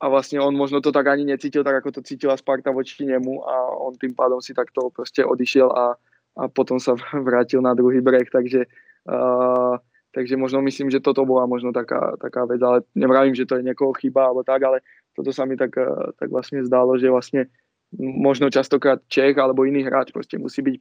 a 0.00 0.08
vlastne 0.08 0.40
on 0.40 0.56
možno 0.56 0.80
to 0.80 0.88
tak 0.88 1.12
ani 1.12 1.28
necítil, 1.28 1.60
tak 1.60 1.84
ako 1.84 2.00
to 2.00 2.00
cítila 2.00 2.32
Sparta 2.32 2.72
voči 2.72 3.04
nemu 3.04 3.44
a 3.44 3.54
on 3.84 3.92
tým 4.00 4.16
pádom 4.16 4.40
si 4.40 4.56
takto 4.56 4.88
proste 4.88 5.20
odišiel 5.20 5.68
a, 5.68 5.92
a 6.40 6.42
potom 6.48 6.80
sa 6.80 6.96
vrátil 7.28 7.60
na 7.60 7.76
druhý 7.76 8.00
breh, 8.00 8.24
takže, 8.32 8.64
uh, 9.12 9.76
takže 10.16 10.40
možno 10.40 10.64
myslím, 10.64 10.88
že 10.88 11.04
toto 11.04 11.28
bola 11.28 11.44
možno 11.44 11.68
taká, 11.68 12.16
taká 12.16 12.48
vec, 12.48 12.64
ale 12.64 12.80
nevravím, 12.96 13.36
že 13.36 13.44
to 13.44 13.60
je 13.60 13.66
niekoho 13.68 13.92
chyba 13.92 14.32
alebo 14.32 14.40
tak, 14.40 14.64
ale 14.64 14.80
toto 15.12 15.36
sa 15.36 15.44
mi 15.44 15.60
tak, 15.60 15.76
uh, 15.76 16.16
tak 16.16 16.32
vlastne 16.32 16.64
zdalo, 16.64 16.96
že 16.96 17.12
vlastne 17.12 17.52
možno 17.98 18.48
častokrát 18.48 19.02
Čech 19.10 19.34
alebo 19.36 19.66
iný 19.66 19.82
hráč 19.82 20.14
proste 20.14 20.38
musí 20.38 20.62
byť 20.62 20.76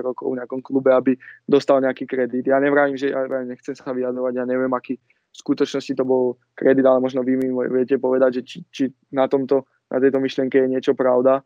rokov 0.00 0.32
v 0.32 0.38
nejakom 0.40 0.64
klube, 0.64 0.90
aby 0.90 1.12
dostal 1.44 1.78
nejaký 1.84 2.08
kredit. 2.08 2.48
Ja 2.48 2.56
nevravím, 2.56 2.96
že 2.96 3.12
ja 3.12 3.20
nechcem 3.44 3.76
sa 3.76 3.92
vyjadrovať, 3.92 4.32
ja 4.32 4.44
neviem, 4.48 4.72
aký, 4.72 4.96
v 5.34 5.36
skutočnosti 5.42 5.98
to 5.98 6.04
bol 6.06 6.38
kredit, 6.54 6.86
ale 6.86 7.02
možno 7.02 7.26
vy 7.26 7.34
mi 7.34 7.50
viete 7.50 7.98
povedať, 7.98 8.40
že 8.40 8.42
či, 8.46 8.58
či 8.70 8.82
na, 9.10 9.26
tomto, 9.26 9.66
na 9.90 9.98
tejto 9.98 10.22
myšlienke 10.22 10.62
je 10.62 10.70
niečo 10.70 10.94
pravda, 10.94 11.42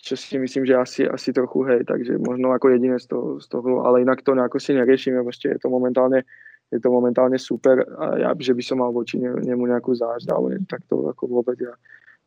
čo 0.00 0.16
si 0.16 0.40
myslím, 0.40 0.64
že 0.64 0.74
asi, 0.80 1.00
asi 1.04 1.28
trochu 1.36 1.68
hej, 1.68 1.84
takže 1.84 2.16
možno 2.16 2.56
ako 2.56 2.72
jediné 2.72 2.96
z 2.96 3.12
toho, 3.12 3.36
z 3.36 3.46
toho 3.52 3.84
ale 3.84 4.00
inak 4.00 4.24
to 4.24 4.32
nejako 4.32 4.56
si 4.56 4.72
neriešime, 4.72 5.20
proste 5.20 5.52
je 5.52 5.60
to 5.60 5.68
momentálne 5.68 6.24
je 6.70 6.78
to 6.78 6.88
momentálne 6.88 7.34
super 7.34 7.82
a 7.98 8.16
ja, 8.16 8.30
že 8.38 8.54
by 8.54 8.62
som 8.62 8.78
mal 8.78 8.94
voči 8.94 9.18
nemu 9.20 9.66
nejakú 9.66 9.90
zážď, 9.90 10.26
ale 10.30 10.48
tak 10.70 10.86
to 10.86 11.10
ako 11.10 11.42
vôbec 11.42 11.58
ja, 11.58 11.74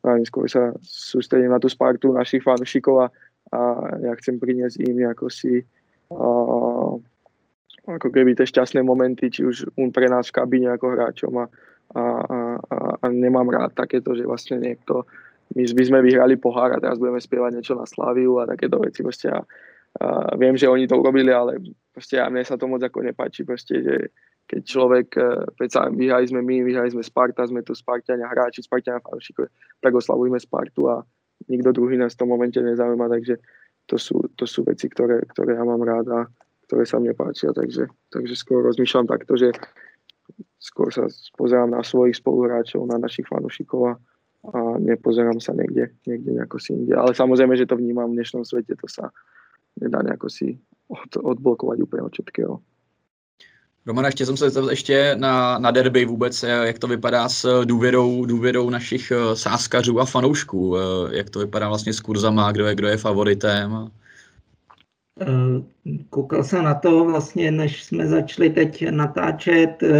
ja 0.04 0.20
skôr 0.22 0.46
sa 0.46 0.70
sústredím 0.84 1.50
na 1.50 1.58
tú 1.58 1.66
Spartu 1.66 2.12
našich 2.12 2.44
fanúšikov 2.44 2.94
a, 3.02 3.06
a 3.50 3.60
ja 4.04 4.12
chcem 4.20 4.36
priniesť 4.36 4.84
im 4.84 5.08
ako 5.08 5.32
si 5.32 5.64
ako 7.84 8.08
keby 8.08 8.32
tie 8.32 8.48
šťastné 8.48 8.80
momenty, 8.80 9.28
či 9.28 9.44
už 9.44 9.68
on 9.76 9.92
pre 9.92 10.08
nás 10.08 10.32
v 10.32 10.36
kabíne 10.40 10.72
ako 10.72 10.86
hráčom 10.96 11.34
a, 11.36 11.46
a, 11.92 12.02
a, 12.56 12.76
a 13.00 13.04
nemám 13.12 13.48
rád 13.52 13.76
takéto, 13.76 14.16
že 14.16 14.24
vlastne 14.24 14.56
niekto, 14.56 15.04
my, 15.52 15.62
my 15.68 15.82
sme 15.84 15.98
vyhrali 16.00 16.40
pohár 16.40 16.72
a 16.72 16.80
teraz 16.80 16.96
budeme 16.96 17.20
spievať 17.20 17.60
niečo 17.60 17.74
na 17.76 17.84
Slaviu 17.84 18.40
a 18.40 18.48
takéto 18.48 18.80
veci 18.80 19.04
proste 19.04 19.28
a, 19.28 19.44
a 20.00 20.32
viem, 20.40 20.56
že 20.56 20.64
oni 20.64 20.88
to 20.88 20.96
urobili, 20.96 21.28
ale 21.28 21.60
proste 21.92 22.16
a 22.16 22.32
mne 22.32 22.42
sa 22.42 22.56
to 22.56 22.64
moc 22.64 22.80
ako 22.80 23.04
nepáči, 23.04 23.44
proste, 23.44 23.84
že 23.84 23.96
keď 24.44 24.60
človek, 24.64 25.08
predsa 25.56 25.88
vyhrali 25.88 26.28
sme 26.28 26.44
my, 26.44 26.68
vyhrali 26.68 26.92
sme 26.92 27.00
Sparta, 27.00 27.48
sme 27.48 27.64
tu 27.64 27.72
Spartania 27.72 28.28
hráči, 28.28 28.60
Spartania 28.60 29.00
fanúšikov, 29.00 29.48
tak 29.80 29.92
oslavujme 29.92 30.36
Spartu 30.36 30.88
a 30.88 31.00
nikto 31.48 31.72
druhý 31.72 31.96
nás 31.96 32.12
v 32.16 32.20
tom 32.24 32.28
momente 32.32 32.60
nezaujíma, 32.60 33.08
takže 33.08 33.40
to 33.88 33.96
sú, 34.00 34.20
to 34.36 34.48
sú 34.48 34.64
veci, 34.64 34.88
ktoré, 34.88 35.24
ktoré 35.32 35.56
ja 35.56 35.64
mám 35.64 35.80
rád 35.80 36.06
a, 36.12 36.20
ktoré 36.66 36.84
sa 36.88 37.00
mne 37.00 37.12
páčia, 37.14 37.52
takže, 37.52 37.88
takže 38.10 38.34
skôr 38.34 38.64
rozmýšľam 38.64 39.06
takto, 39.06 39.36
že 39.36 39.52
skôr 40.58 40.88
sa 40.88 41.04
pozerám 41.36 41.70
na 41.76 41.84
svojich 41.84 42.16
spoluhráčov, 42.16 42.88
na 42.88 42.96
našich 42.96 43.28
fanúšikov 43.28 43.92
a, 43.92 43.94
a 44.50 44.58
nepozerám 44.80 45.40
sa 45.40 45.52
niekde, 45.52 45.92
niekde 46.08 46.30
nejako 46.40 46.56
si 46.56 46.72
inde. 46.72 46.96
Ale 46.96 47.12
samozrejme, 47.12 47.52
že 47.56 47.68
to 47.68 47.76
vnímam 47.76 48.08
v 48.12 48.16
dnešnom 48.20 48.44
svete, 48.48 48.72
to 48.80 48.88
sa 48.88 49.12
nedá 49.80 50.00
nejako 50.00 50.32
si 50.32 50.56
od, 50.88 51.10
odblokovať 51.20 51.78
úplne 51.84 52.02
od 52.08 52.12
všetkého. 52.12 52.54
Romana, 53.86 54.08
ještě 54.08 54.26
jsem 54.26 54.36
se 54.36 54.50
zeptal 54.50 54.70
ještě 54.70 55.16
na, 55.18 55.58
na 55.58 55.70
derby 55.70 56.04
vůbec, 56.04 56.42
jak 56.42 56.78
to 56.78 56.86
vypadá 56.86 57.28
s 57.28 57.64
důvěrou, 57.64 58.24
důvěrou 58.24 58.70
našich 58.70 59.12
sáskařů 59.34 60.00
a 60.00 60.04
fanoušků, 60.04 60.76
eh, 60.76 60.80
jak 61.16 61.30
to 61.30 61.38
vypadá 61.38 61.68
vlastně 61.68 61.92
s 61.92 62.00
kurzama, 62.00 62.52
kdo 62.52 62.66
je, 62.66 62.74
kdo 62.74 62.88
je 62.88 62.96
favoritem. 62.96 63.90
Eh, 65.20 65.62
koukal 66.10 66.44
jsem 66.44 66.64
na 66.64 66.74
to 66.74 67.04
vlastně, 67.04 67.50
než 67.50 67.84
jsme 67.84 68.06
začali 68.06 68.50
teď 68.50 68.90
natáčet, 68.90 69.82
eh, 69.82 69.96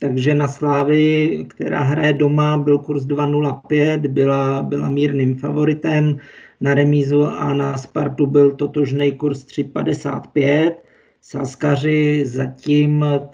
takže 0.00 0.34
na 0.34 0.48
Slávy, 0.48 1.46
která 1.48 1.80
hraje 1.82 2.12
doma, 2.12 2.58
byl 2.58 2.78
kurz 2.78 3.04
2.05, 3.04 4.08
byla, 4.08 4.62
byla 4.62 4.90
mírným 4.90 5.36
favoritem, 5.38 6.18
na 6.60 6.74
remízu 6.74 7.26
a 7.26 7.54
na 7.54 7.78
Spartu 7.78 8.26
byl 8.26 8.50
totožný 8.56 9.12
kurz 9.12 9.44
3.55. 9.44 10.74
Saskaři 11.20 12.26
zatím 12.26 13.04
eh, 13.04 13.28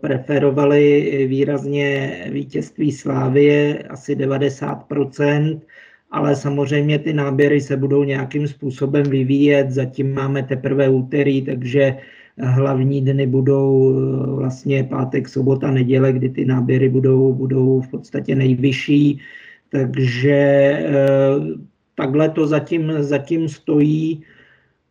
preferovali 0.00 1.26
výrazně 1.28 2.16
vítězství 2.32 2.92
Slávie, 2.92 3.82
asi 3.82 4.14
90 4.14 4.84
ale 6.12 6.36
samozřejmě 6.36 6.98
ty 6.98 7.12
náběry 7.12 7.60
se 7.60 7.76
budou 7.76 8.04
nějakým 8.04 8.48
způsobem 8.48 9.02
vyvíjet. 9.02 9.70
Zatím 9.70 10.14
máme 10.14 10.42
teprve 10.42 10.88
úterý, 10.88 11.42
takže 11.42 11.96
hlavní 12.38 13.00
dny 13.00 13.26
budou 13.26 13.92
eh, 13.92 14.26
vlastně 14.36 14.84
pátek, 14.84 15.28
sobota, 15.28 15.70
neděle, 15.70 16.12
kdy 16.12 16.28
ty 16.28 16.44
náběry 16.44 16.88
budou, 16.88 17.34
budou 17.34 17.80
v 17.80 17.88
podstatě 17.88 18.34
nejvyšší. 18.34 19.20
Takže 19.68 20.36
eh, 20.36 20.92
takhle 21.94 22.28
to 22.28 22.46
zatím, 22.46 22.92
zatím 22.98 23.48
stojí. 23.48 24.24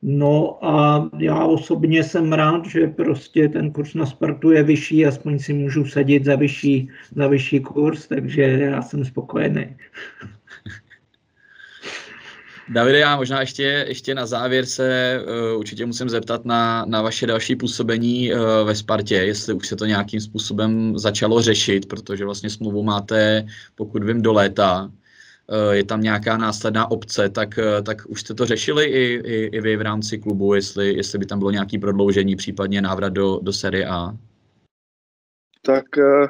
No 0.03 0.65
a 0.65 1.09
já 1.19 1.45
osobně 1.45 2.03
jsem 2.03 2.33
rád, 2.33 2.65
že 2.65 2.87
prostě 2.87 3.49
ten 3.49 3.71
kurz 3.71 3.93
na 3.93 4.05
Spartu 4.05 4.51
je 4.51 4.63
vyšší, 4.63 5.05
aspoň 5.05 5.39
si 5.39 5.53
můžu 5.53 5.85
sadit 5.85 6.25
za 6.25 6.35
vyšší, 6.35 6.89
za 7.15 7.27
vyšší 7.27 7.59
kurz, 7.59 8.07
takže 8.07 8.41
já 8.41 8.81
jsem 8.81 9.05
spokojený. 9.05 9.65
Davide, 12.73 12.99
já 12.99 13.15
možná 13.15 13.39
ještě, 13.39 13.85
ještě 13.87 14.15
na 14.15 14.25
závěr 14.25 14.65
se 14.65 15.19
uh, 15.53 15.59
určitě 15.59 15.85
musím 15.85 16.09
zeptat 16.09 16.45
na, 16.45 16.85
na 16.85 17.01
vaše 17.01 17.27
další 17.27 17.55
působení 17.55 18.33
uh, 18.33 18.39
ve 18.65 18.75
Spartě, 18.75 19.15
jestli 19.15 19.53
už 19.53 19.67
se 19.67 19.75
to 19.75 19.85
nějakým 19.85 20.21
způsobem 20.21 20.97
začalo 20.97 21.41
řešit, 21.41 21.87
protože 21.87 22.25
vlastně 22.25 22.49
smlouvu 22.49 22.83
máte, 22.83 23.45
pokud 23.75 24.03
vím, 24.03 24.21
do 24.21 24.33
léta. 24.33 24.83
Uh, 24.83 25.71
je 25.71 25.83
tam 25.83 26.01
nějaká 26.01 26.37
následná 26.37 26.91
obce, 26.91 27.29
tak, 27.29 27.49
uh, 27.57 27.83
tak 27.83 27.97
už 28.07 28.21
jste 28.21 28.33
to 28.33 28.45
řešili 28.45 28.85
i, 28.85 29.21
i, 29.25 29.45
i 29.45 29.61
vy 29.61 29.77
v 29.77 29.81
rámci 29.81 30.17
klubu, 30.17 30.53
jestli, 30.53 30.93
jestli 30.93 31.19
by 31.19 31.25
tam 31.25 31.39
bylo 31.39 31.51
nějaké 31.51 31.79
prodloužení, 31.79 32.35
případně 32.35 32.81
návrat 32.81 33.13
do, 33.13 33.39
do 33.41 33.53
série 33.53 33.87
A? 33.87 34.17
Tak 35.61 35.85
uh, 35.97 36.27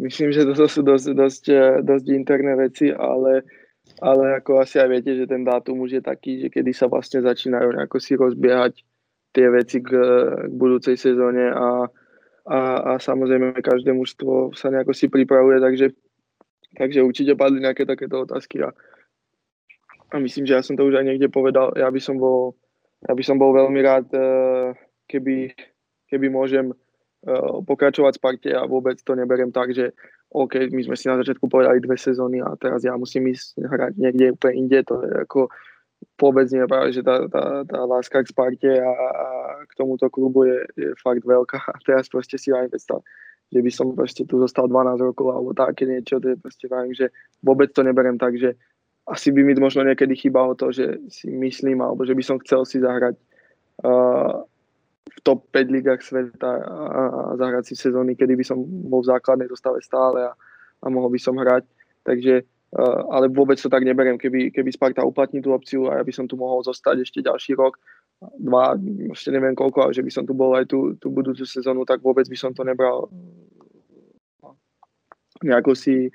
myslím, 0.00 0.32
že 0.32 0.44
to 0.44 0.68
jsou 0.68 0.82
dost, 0.82 1.04
dost, 1.04 1.44
dost 1.82 2.08
interné 2.08 2.56
věci, 2.56 2.94
ale 2.94 3.42
ale 4.04 4.36
ako 4.36 4.60
asi 4.60 4.76
aj 4.76 4.88
viete, 4.92 5.16
že 5.16 5.24
ten 5.24 5.40
dátum 5.48 5.80
už 5.80 5.96
je 5.96 6.02
taký, 6.04 6.44
že 6.44 6.48
kedy 6.52 6.76
sa 6.76 6.92
vlastne 6.92 7.24
začínajú 7.24 7.72
nejako 7.72 7.96
si 7.96 8.12
rozbiehať 8.20 8.84
tie 9.32 9.46
veci 9.48 9.80
k, 9.80 9.90
k 10.44 10.52
budúcej 10.52 11.00
sezóne 11.00 11.48
a, 11.48 11.88
a, 12.44 12.58
a 12.84 12.92
samozrejme 13.00 13.56
každé 13.64 13.96
mužstvo 13.96 14.52
sa 14.52 14.68
nejako 14.68 14.92
si 14.92 15.08
pripravuje, 15.08 15.56
takže, 15.56 15.96
takže 16.76 17.00
určite 17.00 17.32
padli 17.32 17.64
nejaké 17.64 17.88
takéto 17.88 18.28
otázky 18.28 18.60
a, 18.60 18.76
a 20.12 20.20
myslím, 20.20 20.44
že 20.44 20.60
ja 20.60 20.62
som 20.62 20.76
to 20.76 20.84
už 20.84 21.00
aj 21.00 21.08
niekde 21.08 21.32
povedal, 21.32 21.72
ja 21.72 21.88
by 21.88 21.98
som 21.98 22.20
bol, 22.20 22.52
ja 23.08 23.16
by 23.16 23.22
som 23.24 23.40
bol 23.40 23.56
veľmi 23.56 23.80
rád, 23.80 24.06
eh, 24.12 24.76
keby, 25.08 25.56
keby 26.12 26.28
môžem 26.28 26.76
pokračovať 27.64 28.12
v 28.14 28.20
Sparte 28.20 28.50
a 28.52 28.68
vôbec 28.68 29.00
to 29.00 29.16
neberiem 29.16 29.48
tak, 29.48 29.72
že 29.72 29.96
OK, 30.34 30.68
my 30.70 30.82
sme 30.84 30.96
si 30.98 31.08
na 31.08 31.16
začiatku 31.20 31.46
povedali 31.46 31.80
dve 31.80 31.96
sezóny 31.96 32.42
a 32.42 32.52
teraz 32.58 32.84
ja 32.84 32.92
musím 32.98 33.32
ísť 33.32 33.64
hrať 33.64 33.92
niekde 33.96 34.34
úplne 34.34 34.54
inde, 34.66 34.78
to 34.84 35.00
je 35.00 35.12
ako 35.24 35.48
vôbec 36.20 36.46
nie 36.52 36.60
práve, 36.68 36.92
že 36.92 37.00
tá, 37.00 37.24
tá, 37.30 37.64
tá 37.64 37.78
láska 37.88 38.20
k 38.20 38.30
Sparte 38.30 38.72
a, 38.76 38.92
a 38.92 39.28
k 39.64 39.72
tomuto 39.78 40.10
klubu 40.12 40.44
je, 40.44 40.60
je 40.76 40.88
fakt 41.00 41.24
veľká 41.24 41.58
a 41.70 41.76
teraz 41.86 42.10
proste 42.12 42.36
si 42.36 42.52
aj 42.52 42.68
predstav, 42.68 43.00
že 43.48 43.60
by 43.62 43.70
som 43.72 43.96
proste 43.96 44.28
tu 44.28 44.36
zostal 44.36 44.68
12 44.68 45.00
rokov 45.00 45.32
alebo 45.32 45.56
také 45.56 45.88
niečo, 45.88 46.20
to 46.20 46.34
je 46.34 46.36
proste 46.36 46.66
vravím, 46.68 46.92
že 46.92 47.08
vôbec 47.40 47.72
to 47.72 47.80
neberiem 47.80 48.20
tak, 48.20 48.36
že 48.36 48.58
asi 49.04 49.32
by 49.32 49.44
mi 49.44 49.52
možno 49.60 49.84
niekedy 49.84 50.16
chýbalo 50.16 50.56
to, 50.56 50.72
že 50.72 50.96
si 51.12 51.28
myslím, 51.28 51.84
alebo 51.84 52.08
že 52.08 52.16
by 52.16 52.24
som 52.24 52.40
chcel 52.40 52.64
si 52.64 52.80
zahrať 52.80 53.14
uh, 53.84 54.48
v 55.04 55.18
top 55.20 55.44
5 55.52 55.74
ligách 55.74 56.00
sveta 56.00 56.48
a, 56.48 56.78
a 56.88 57.02
zahrať 57.36 57.72
si 57.72 57.74
sezóny, 57.76 58.16
kedy 58.16 58.34
by 58.40 58.44
som 58.44 58.58
bol 58.64 59.04
v 59.04 59.12
základnej 59.12 59.48
zostave 59.52 59.84
stále 59.84 60.24
a, 60.24 60.32
a 60.80 60.86
mohol 60.88 61.12
by 61.12 61.20
som 61.20 61.36
hrať. 61.36 61.68
Takže, 62.04 62.44
uh, 62.76 63.00
ale 63.12 63.28
vôbec 63.28 63.60
to 63.60 63.68
tak 63.68 63.84
neberiem, 63.84 64.16
keby, 64.16 64.48
keby 64.48 64.72
Sparta 64.72 65.04
uplatní 65.04 65.44
tú 65.44 65.52
opciu 65.52 65.92
a 65.92 66.00
ja 66.00 66.04
by 66.04 66.12
som 66.12 66.24
tu 66.24 66.40
mohol 66.40 66.64
zostať 66.64 67.04
ešte 67.04 67.20
ďalší 67.20 67.52
rok, 67.56 67.76
dva, 68.40 68.76
ešte 69.12 69.28
neviem 69.28 69.52
koľko, 69.52 69.88
ale 69.88 69.92
že 69.92 70.04
by 70.04 70.12
som 70.12 70.24
tu 70.24 70.32
bol 70.32 70.56
aj 70.56 70.72
tú, 70.72 70.96
tú 70.96 71.12
budúcu 71.12 71.44
sezónu, 71.44 71.84
tak 71.84 72.00
vôbec 72.00 72.24
by 72.24 72.36
som 72.36 72.56
to 72.56 72.64
nebral 72.64 73.12
nejako 75.44 75.76
si 75.76 76.08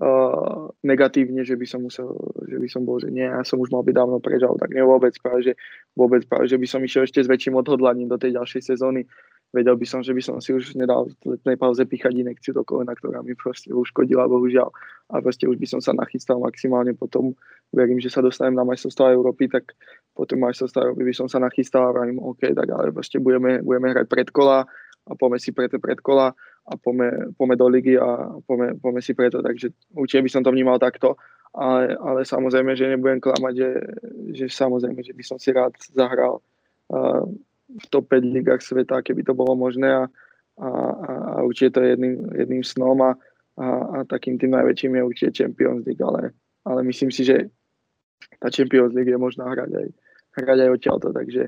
uh, 0.00 0.72
negatívne, 0.80 1.44
že 1.44 1.54
by 1.54 1.66
som 1.68 1.84
musel, 1.84 2.08
že 2.48 2.56
by 2.56 2.68
som 2.72 2.82
bol, 2.88 2.96
že 2.96 3.12
nie, 3.12 3.28
ja 3.28 3.44
som 3.44 3.60
už 3.60 3.68
mal 3.68 3.84
byť 3.84 3.94
dávno 3.94 4.18
preč, 4.18 4.40
ale 4.40 4.56
tak 4.56 4.72
nie 4.72 4.82
vôbec, 4.82 5.12
práve, 5.20 5.40
že, 5.44 5.52
vôbec 5.92 6.24
práve, 6.24 6.48
že 6.48 6.56
by 6.56 6.66
som 6.66 6.80
išiel 6.80 7.04
ešte 7.04 7.20
s 7.20 7.28
väčším 7.28 7.60
odhodlaním 7.60 8.08
do 8.08 8.16
tej 8.16 8.40
ďalšej 8.40 8.74
sezóny. 8.74 9.04
Vedel 9.50 9.74
by 9.74 9.82
som, 9.82 9.98
že 9.98 10.14
by 10.14 10.22
som 10.22 10.38
si 10.38 10.54
už 10.54 10.78
nedal 10.78 11.10
v 11.26 11.34
letnej 11.34 11.58
pauze 11.58 11.82
píchať 11.82 12.14
inekciu 12.14 12.54
do 12.54 12.62
kolena, 12.62 12.94
ktorá 12.94 13.18
mi 13.18 13.34
proste 13.34 13.74
uškodila, 13.74 14.30
bohužiaľ. 14.30 14.70
A 15.10 15.18
proste 15.18 15.50
už 15.50 15.58
by 15.58 15.66
som 15.66 15.82
sa 15.82 15.90
nachystal 15.90 16.38
maximálne 16.38 16.94
potom. 16.94 17.34
Verím, 17.74 17.98
že 17.98 18.14
sa 18.14 18.22
dostanem 18.22 18.54
na 18.54 18.62
majstrovstvá 18.62 19.10
Európy, 19.10 19.50
tak 19.50 19.74
potom 20.14 20.38
majstrovstvá 20.46 20.86
Európy 20.86 21.02
by 21.10 21.14
som 21.18 21.26
sa 21.26 21.42
nachystal 21.42 21.90
a 21.90 21.90
vravím, 21.90 22.22
OK, 22.22 22.46
tak 22.54 22.66
ale 22.70 22.94
proste 22.94 23.18
budeme, 23.18 23.58
budeme 23.58 23.90
hrať 23.90 24.06
predkola 24.06 24.70
a 25.08 25.16
poďme 25.16 25.38
si 25.40 25.50
pre 25.56 25.70
tie 25.70 25.80
predkola 25.80 26.34
a 26.70 26.72
pome, 26.76 27.32
pome 27.34 27.54
do 27.56 27.66
ligy 27.66 27.96
a 27.96 28.36
pome, 28.44 28.76
pome 28.76 29.00
si 29.00 29.16
preto. 29.16 29.40
Takže 29.40 29.72
určite 29.96 30.22
by 30.22 30.30
som 30.30 30.42
to 30.44 30.52
vnímal 30.52 30.76
takto, 30.76 31.16
ale, 31.56 31.96
ale 31.98 32.20
samozrejme, 32.22 32.76
že 32.76 32.92
nebudem 32.94 33.18
klamať, 33.18 33.54
že, 33.56 33.70
že 34.36 34.44
samozrejme, 34.52 35.00
že 35.02 35.16
by 35.16 35.24
som 35.24 35.38
si 35.40 35.50
rád 35.50 35.74
zahral 35.90 36.38
uh, 36.92 37.24
v 37.70 37.84
top 37.90 38.12
5 38.12 38.22
ligách 38.22 38.62
sveta, 38.62 39.02
keby 39.02 39.26
to 39.26 39.34
bolo 39.34 39.58
možné 39.58 39.88
a, 39.88 40.04
a, 40.60 40.68
a 40.68 41.32
určite 41.42 41.78
to 41.78 41.80
je 41.82 41.88
jedným, 41.96 42.14
jedným 42.34 42.62
snom 42.62 42.98
a, 43.02 43.12
a, 43.58 43.66
a 43.66 43.96
takým 44.06 44.38
tým 44.38 44.54
najväčším 44.54 44.94
je 44.98 45.02
určite 45.02 45.36
Champions 45.42 45.82
League, 45.86 46.02
ale, 46.02 46.34
ale 46.66 46.80
myslím 46.86 47.10
si, 47.10 47.26
že 47.26 47.50
tá 48.38 48.50
Champions 48.50 48.94
League 48.94 49.10
je 49.10 49.18
možná 49.18 49.48
hrať 49.50 49.70
aj, 49.74 49.86
hrať 50.38 50.58
aj 50.66 50.70
odtiaľto, 50.70 51.08
takže 51.14 51.42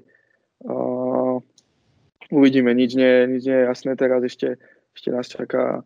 uh, 0.67 1.39
uvidíme, 2.31 2.71
nič 2.77 2.95
nie, 2.95 3.27
nič 3.27 3.43
nie 3.49 3.57
je 3.57 3.69
jasné 3.69 3.97
teraz 3.97 4.23
ešte 4.23 4.61
ešte 4.93 5.09
nás 5.11 5.27
čaká 5.29 5.81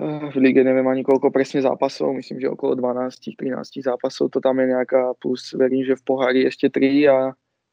eh, 0.00 0.24
v 0.28 0.36
lige 0.36 0.60
neviem 0.60 0.86
ani 0.86 1.02
koľko 1.02 1.32
presne 1.32 1.64
zápasov, 1.64 2.12
myslím, 2.16 2.40
že 2.40 2.52
okolo 2.52 2.76
12-13 2.76 3.80
zápasov, 3.80 4.28
to 4.32 4.38
tam 4.44 4.60
je 4.60 4.76
nejaká, 4.76 5.16
plus 5.16 5.56
verím, 5.56 5.84
že 5.88 5.96
v 5.96 6.04
pohári 6.04 6.40
ešte 6.44 6.68
3 6.68 7.08
a, 7.08 7.20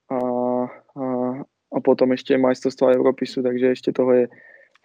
a, 0.08 0.18
a, 0.96 1.06
a 1.76 1.78
potom 1.84 2.16
ešte 2.16 2.40
majstrovstvá 2.40 2.96
Európy 2.96 3.28
sú, 3.28 3.44
takže 3.44 3.76
ešte 3.76 3.92
toho 3.92 4.12
je 4.24 4.26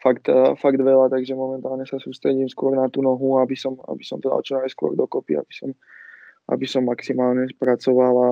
fakt, 0.02 0.26
eh, 0.26 0.54
fakt 0.58 0.82
veľa, 0.82 1.14
takže 1.14 1.38
momentálne 1.38 1.86
sa 1.86 2.02
sústredím 2.02 2.50
skôr 2.50 2.74
na 2.74 2.90
tú 2.90 3.02
nohu, 3.02 3.38
aby 3.38 3.54
som, 3.54 3.78
aby 3.86 4.02
som 4.02 4.18
to 4.18 4.26
dal 4.30 4.42
čo 4.42 4.58
najskôr 4.58 4.98
dokopy, 4.98 5.38
aby 5.38 5.52
som, 5.54 5.70
aby 6.48 6.64
som 6.64 6.88
maximálne 6.88 7.44
spracoval 7.52 8.14
a, 8.16 8.30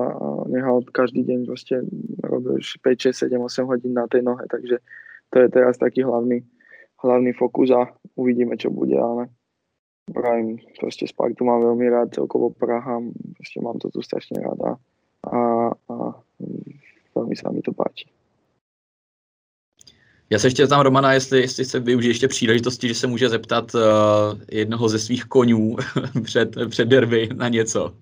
nehal 0.49 0.81
každý 0.89 1.21
deň 1.23 1.39
proste 1.45 1.85
robil 2.25 2.57
5, 2.59 3.13
6, 3.13 3.29
7, 3.29 3.37
8 3.37 3.69
hodín 3.69 3.93
na 3.93 4.09
tej 4.09 4.25
nohe, 4.25 4.45
takže 4.49 4.81
to 5.29 5.35
je 5.39 5.47
teraz 5.53 5.77
taký 5.77 6.01
hlavný, 6.01 6.41
hlavný 7.03 7.31
fokus 7.37 7.69
a 7.71 7.93
uvidíme, 8.17 8.57
čo 8.57 8.73
bude, 8.73 8.97
ale 8.97 9.29
pravím, 10.09 10.57
proste 10.79 11.05
Spartu 11.05 11.45
mám 11.45 11.61
veľmi 11.61 11.85
rád, 11.93 12.15
celkovo 12.15 12.49
Praha, 12.49 13.03
proste 13.37 13.59
mám 13.61 13.77
to 13.77 13.93
tu 13.93 14.01
strašne 14.01 14.39
rád 14.41 14.59
a, 14.65 14.71
a, 15.27 15.95
veľmi 17.15 17.35
sa 17.35 17.51
mi 17.53 17.61
to 17.61 17.73
páči. 17.73 18.09
Já 20.29 20.39
se 20.39 20.47
ještě 20.47 20.67
tam 20.67 20.81
Romana, 20.81 21.13
jestli, 21.13 21.41
jestli 21.41 21.65
se 21.65 21.79
využije 21.79 22.09
ještě 22.09 22.27
příležitosti, 22.27 22.87
že 22.87 22.95
se 22.95 23.07
může 23.07 23.29
zeptat 23.29 23.75
uh, 23.75 23.81
jednoho 24.51 24.89
ze 24.89 24.99
svých 24.99 25.25
konňů 25.25 25.75
před, 26.23 26.55
před 26.69 26.87
derby 26.87 27.29
na 27.35 27.47
něco. 27.47 27.95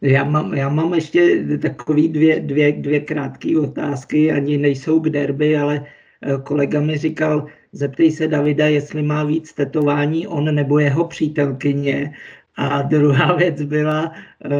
Já 0.00 0.24
mám, 0.24 0.54
já 0.54 0.68
mám 0.68 0.94
ještě 0.94 1.44
takový 1.62 2.08
dvě, 2.08 2.40
dvě, 2.40 2.72
dvě 2.72 3.00
krátké 3.00 3.58
otázky, 3.58 4.32
ani 4.32 4.58
nejsou 4.58 5.00
k 5.00 5.10
derby, 5.10 5.56
ale 5.56 5.86
eh, 6.22 6.38
kolega 6.42 6.80
mi 6.80 6.98
říkal, 6.98 7.46
zeptej 7.72 8.12
se 8.12 8.28
Davida, 8.28 8.66
jestli 8.66 9.02
má 9.02 9.24
víc 9.24 9.52
tetování 9.52 10.26
on 10.26 10.54
nebo 10.54 10.78
jeho 10.78 11.04
přítelkyně. 11.04 12.14
A 12.56 12.82
druhá 12.82 13.32
věc 13.36 13.62
byla, 13.62 14.12
eh, 14.44 14.50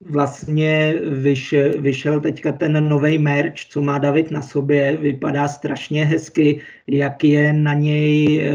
vlastně 0.00 0.94
vyšel, 1.10 1.82
vyšel 1.82 2.20
teďka 2.20 2.52
ten 2.52 2.88
nový 2.88 3.18
merch, 3.18 3.54
co 3.68 3.82
má 3.82 3.98
David 3.98 4.30
na 4.30 4.42
sobě, 4.42 4.96
vypadá 4.96 5.48
strašně 5.48 6.04
hezky, 6.04 6.60
jak 6.86 7.24
je 7.24 7.52
na 7.52 7.74
něj 7.74 8.40
eh, 8.40 8.52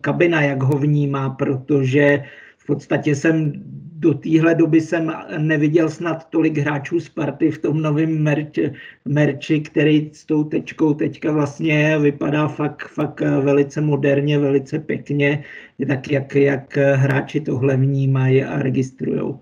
kabina, 0.00 0.42
jak 0.42 0.62
ho 0.62 0.78
vnímá, 0.78 1.30
protože 1.30 2.24
v 2.58 2.66
podstatě 2.66 3.14
jsem 3.14 3.52
do 3.98 4.14
téhle 4.14 4.54
doby 4.54 4.80
jsem 4.80 5.12
neviděl 5.38 5.88
snad 5.90 6.30
tolik 6.30 6.58
hráčů 6.58 7.00
Sparty 7.00 7.50
v 7.50 7.58
tom 7.58 7.82
novém 7.82 8.22
merči, 8.22 8.72
merči, 9.04 9.60
který 9.60 10.10
s 10.12 10.24
tou 10.24 10.44
tečkou 10.44 10.94
teďka 10.94 11.32
vlastně 11.32 11.98
vypadá 11.98 12.48
fakt, 12.48 12.88
fakt 12.88 13.20
velice 13.20 13.80
moderně, 13.80 14.38
velice 14.38 14.78
pěkně, 14.78 15.44
tak 15.86 16.10
jak, 16.10 16.34
jak 16.34 16.76
hráči 16.76 17.40
tohle 17.40 17.76
vnímají 17.76 18.44
a 18.44 18.62
registrují. 18.62 19.34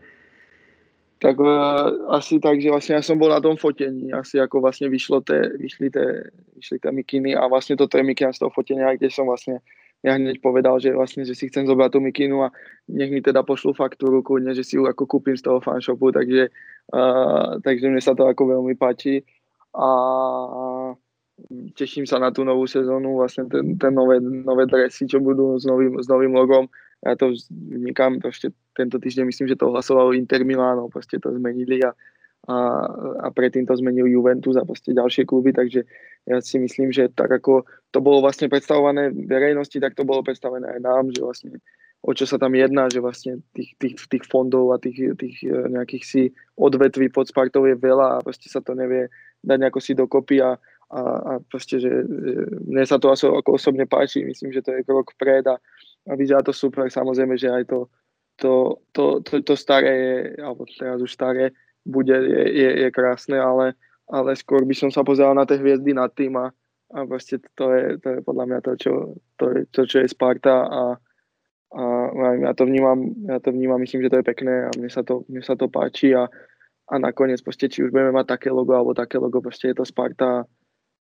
Tak 1.19 1.41
uh, 1.41 1.49
asi 2.09 2.39
tak, 2.39 2.61
že 2.61 2.71
vlastně 2.71 2.95
já 2.95 3.03
jsem 3.03 3.19
byl 3.19 3.29
na 3.29 3.41
tom 3.41 3.57
fotení, 3.57 4.13
asi 4.13 4.37
jako 4.37 4.61
vlastně 4.61 4.89
vyšlo 4.89 5.21
té, 5.21 5.49
vyšly 5.59 5.91
té, 5.91 6.31
vyšly 6.57 6.79
té 6.79 6.93
mikiny 6.93 7.35
a 7.37 7.47
vlastně 7.47 7.77
toto 7.77 7.99
je 7.99 8.05
mikina 8.05 8.33
z 8.33 8.39
toho 8.39 8.51
fotenia, 8.51 8.97
kde 8.97 9.11
jsem 9.11 9.27
vlastně 9.27 9.59
ja 10.05 10.17
hneď 10.17 10.39
povedal, 10.45 10.77
že 10.77 10.93
vlastne, 10.93 11.25
že 11.25 11.33
si 11.33 11.49
chcem 11.49 11.65
zobrať 11.65 11.97
tú 11.97 11.99
mikinu 12.05 12.45
a 12.47 12.53
nech 12.91 13.09
mi 13.09 13.25
teda 13.25 13.43
pošlu 13.43 13.73
faktúru 13.73 14.21
kľudne, 14.21 14.53
že 14.53 14.63
si 14.63 14.77
ju 14.77 14.85
ako 14.85 15.09
kúpim 15.09 15.35
z 15.35 15.47
toho 15.47 15.59
fanshopu, 15.59 16.13
takže, 16.13 16.53
uh, 16.93 17.59
takže 17.65 17.87
mne 17.89 18.03
sa 18.05 18.13
to 18.13 18.29
ako 18.29 18.61
veľmi 18.61 18.77
páči 18.77 19.25
a 19.77 19.89
teším 21.77 22.09
sa 22.09 22.17
na 22.17 22.33
tú 22.33 22.45
novú 22.49 22.65
sezónu, 22.65 23.21
vlastne 23.21 23.45
ten, 23.53 23.77
ten 23.77 23.93
nové, 23.93 24.21
nové 24.21 24.65
dresy, 24.65 25.05
čo 25.05 25.21
budú 25.21 25.61
s 25.61 25.69
novým, 25.69 26.01
s 26.01 26.09
novým 26.09 26.33
logom. 26.33 26.65
Ja 27.05 27.13
to 27.13 27.37
vnikám, 27.53 28.25
proste 28.25 28.57
tento 28.73 28.97
týždeň 28.97 29.29
myslím, 29.29 29.47
že 29.53 29.61
to 29.61 29.69
hlasovalo 29.69 30.17
Inter 30.17 30.49
Milano, 30.49 30.89
proste 30.89 31.21
to 31.21 31.29
zmenili 31.37 31.85
a, 31.85 31.93
a, 32.47 32.59
a 33.23 33.29
predtým 33.35 33.67
to 33.67 33.75
zmenil 33.75 34.07
Juventus 34.07 34.55
a 34.55 34.63
proste 34.63 34.95
ďalšie 34.95 35.27
kluby, 35.27 35.51
takže 35.51 35.83
ja 36.27 36.39
si 36.39 36.63
myslím, 36.63 36.95
že 36.95 37.11
tak 37.11 37.31
ako 37.31 37.67
to 37.91 37.99
bolo 37.99 38.23
vlastne 38.23 38.47
predstavované 38.47 39.11
verejnosti, 39.11 39.79
tak 39.79 39.99
to 39.99 40.07
bolo 40.07 40.23
predstavené 40.23 40.79
aj 40.79 40.81
nám, 40.83 41.05
že 41.11 41.21
vlastne 41.23 41.51
o 42.07 42.15
čo 42.15 42.23
sa 42.23 42.39
tam 42.39 42.55
jedná, 42.55 42.87
že 42.87 43.03
vlastne 43.03 43.43
tých, 43.51 43.75
tých, 43.83 43.95
tých 44.07 44.25
fondov 44.31 44.71
a 44.71 44.79
tých, 44.79 45.19
tých 45.19 45.43
e, 45.43 45.75
nejakých 45.75 46.05
si 46.07 46.23
odvetví 46.55 47.11
pod 47.11 47.27
Spartou 47.27 47.67
je 47.67 47.75
veľa 47.75 48.21
a 48.21 48.23
proste 48.23 48.47
sa 48.47 48.63
to 48.63 48.79
nevie 48.79 49.11
dať 49.43 49.59
nejako 49.59 49.81
si 49.83 49.93
dokopy 49.99 50.39
a, 50.39 50.55
a, 50.95 51.01
a 51.03 51.33
proste, 51.43 51.83
že, 51.83 51.91
mne 52.63 52.87
sa 52.87 53.03
to 53.03 53.11
ako 53.11 53.59
osobne 53.59 53.91
páči, 53.91 54.23
myslím, 54.23 54.55
že 54.55 54.63
to 54.63 54.71
je 54.71 54.87
krok 54.87 55.11
vpred 55.19 55.51
a, 55.51 55.59
a 56.07 56.13
vyzerá 56.15 56.47
to 56.47 56.55
super, 56.55 56.87
samozrejme, 56.87 57.35
že 57.35 57.51
aj 57.51 57.65
to, 57.67 57.91
to, 58.39 58.53
to, 58.95 59.05
to, 59.27 59.43
to 59.43 59.55
staré 59.59 59.93
je, 59.99 60.17
alebo 60.47 60.63
teraz 60.79 61.03
už 61.03 61.11
staré, 61.11 61.51
bude, 61.87 62.13
je, 62.13 62.45
je, 62.51 62.71
je 62.83 62.89
krásne, 62.91 63.39
ale, 63.39 63.79
ale 64.11 64.35
skôr 64.35 64.67
by 64.67 64.75
som 64.75 64.91
sa 64.91 65.07
pozeral 65.07 65.39
na 65.39 65.47
tie 65.47 65.63
hviezdy 65.63 65.95
nad 65.95 66.11
tým 66.11 66.35
a, 66.35 66.51
a 66.91 66.99
proste 67.07 67.39
to 67.55 67.71
je, 67.71 68.03
to 68.03 68.09
je 68.11 68.19
podľa 68.27 68.45
mňa 68.51 68.59
to, 68.67 68.73
čo, 68.75 68.93
to, 69.39 69.45
je, 69.55 69.61
to, 69.71 69.81
čo 69.87 69.97
je 70.03 70.11
Sparta 70.11 70.67
a, 70.67 70.83
a 71.71 71.83
ja 72.43 72.53
to 72.59 72.67
vnímam, 72.67 73.15
ja 73.31 73.39
to 73.39 73.55
vnímam, 73.55 73.79
myslím, 73.81 74.03
že 74.03 74.13
to 74.13 74.19
je 74.21 74.31
pekné 74.31 74.55
a 74.67 74.71
mne 74.75 74.91
sa 74.91 75.07
to, 75.07 75.23
mne 75.31 75.43
sa 75.47 75.55
to 75.55 75.71
páči 75.71 76.13
a, 76.13 76.27
a 76.91 76.95
nakoniec 76.99 77.39
proste, 77.41 77.71
či 77.71 77.87
už 77.87 77.95
budeme 77.95 78.11
mať 78.11 78.39
také 78.39 78.49
logo 78.51 78.75
alebo 78.75 78.93
také 78.95 79.23
logo, 79.23 79.39
proste 79.39 79.71
je 79.71 79.77
to 79.79 79.87
Sparta 79.87 80.43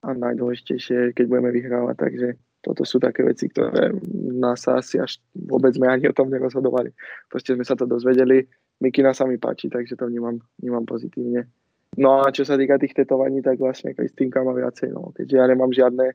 a 0.04 0.08
najdôležitejšie, 0.12 1.16
keď 1.16 1.24
budeme 1.24 1.48
vyhrávať, 1.48 1.96
takže 1.96 2.28
toto 2.64 2.84
sú 2.88 2.96
také 2.96 3.20
veci, 3.20 3.52
ktoré 3.52 3.92
nás 4.40 4.64
asi 4.64 4.96
až 4.96 5.20
vôbec 5.36 5.76
sme 5.76 5.88
ani 5.88 6.08
o 6.08 6.16
tom 6.16 6.32
nerozhodovali. 6.32 6.96
Proste 7.28 7.52
sme 7.52 7.64
sa 7.64 7.76
to 7.76 7.84
dozvedeli, 7.84 8.48
Mikina 8.82 9.14
sa 9.14 9.24
mi 9.24 9.38
páči, 9.38 9.70
takže 9.70 9.94
to 9.94 10.10
vnímam, 10.10 10.42
vnímam 10.58 10.82
pozitívne. 10.86 11.46
No 11.94 12.26
a 12.26 12.34
čo 12.34 12.42
sa 12.42 12.58
týka 12.58 12.74
tých 12.78 12.94
tetovaní, 12.94 13.38
tak 13.38 13.62
vlastne 13.62 13.94
Kristýnka 13.94 14.42
má 14.42 14.50
viacej, 14.50 14.90
no, 14.90 15.14
keďže 15.14 15.36
ja 15.38 15.46
nemám 15.46 15.70
žiadne, 15.70 16.10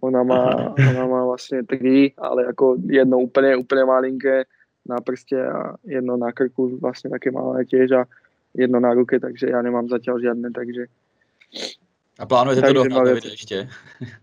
ona 0.00 0.20
má, 0.24 0.72
ona 0.72 1.04
má 1.04 1.20
vlastne 1.28 1.60
tri, 1.68 2.16
ale 2.16 2.48
ako 2.48 2.80
jedno 2.88 3.20
úplne, 3.20 3.52
úplne 3.60 3.84
malinké 3.84 4.48
na 4.88 4.98
prste 5.04 5.36
a 5.36 5.76
jedno 5.84 6.16
na 6.16 6.32
krku, 6.32 6.80
vlastne 6.80 7.12
také 7.12 7.28
malé 7.28 7.68
tiež 7.68 7.92
a 7.92 8.02
jedno 8.56 8.80
na 8.80 8.96
ruke, 8.96 9.20
takže 9.20 9.52
ja 9.52 9.60
nemám 9.60 9.92
zatiaľ 9.92 10.32
žiadne, 10.32 10.48
takže... 10.48 10.88
A 12.16 12.24
plánujete 12.24 12.64
to 12.64 12.88
dohnať, 12.88 13.36
ešte? 13.36 13.58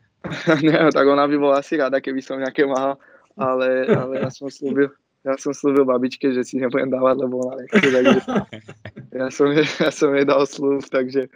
ne, 0.66 0.90
tak 0.90 1.06
ona 1.06 1.30
by 1.30 1.36
bola 1.38 1.62
asi 1.62 1.78
rada, 1.78 2.02
keby 2.02 2.22
som 2.22 2.42
nejaké 2.42 2.66
mal, 2.66 2.98
ale, 3.38 3.88
ale 3.88 4.14
ja 4.26 4.30
som 4.34 4.50
slúbil, 4.50 4.90
ja 5.28 5.36
som 5.36 5.52
slúbil 5.52 5.84
babičke, 5.84 6.32
že 6.32 6.48
si 6.48 6.56
nebudem 6.60 6.88
dávať, 6.88 7.28
lebo 7.28 7.44
ona 7.44 7.60
nechce, 7.60 7.80
takže 7.96 8.20
ja 9.12 9.28
som, 9.28 9.48
ja 9.52 9.90
som 9.92 10.10
jej 10.16 10.24
dal 10.24 10.44
slúb, 10.48 10.80
takže, 10.88 11.28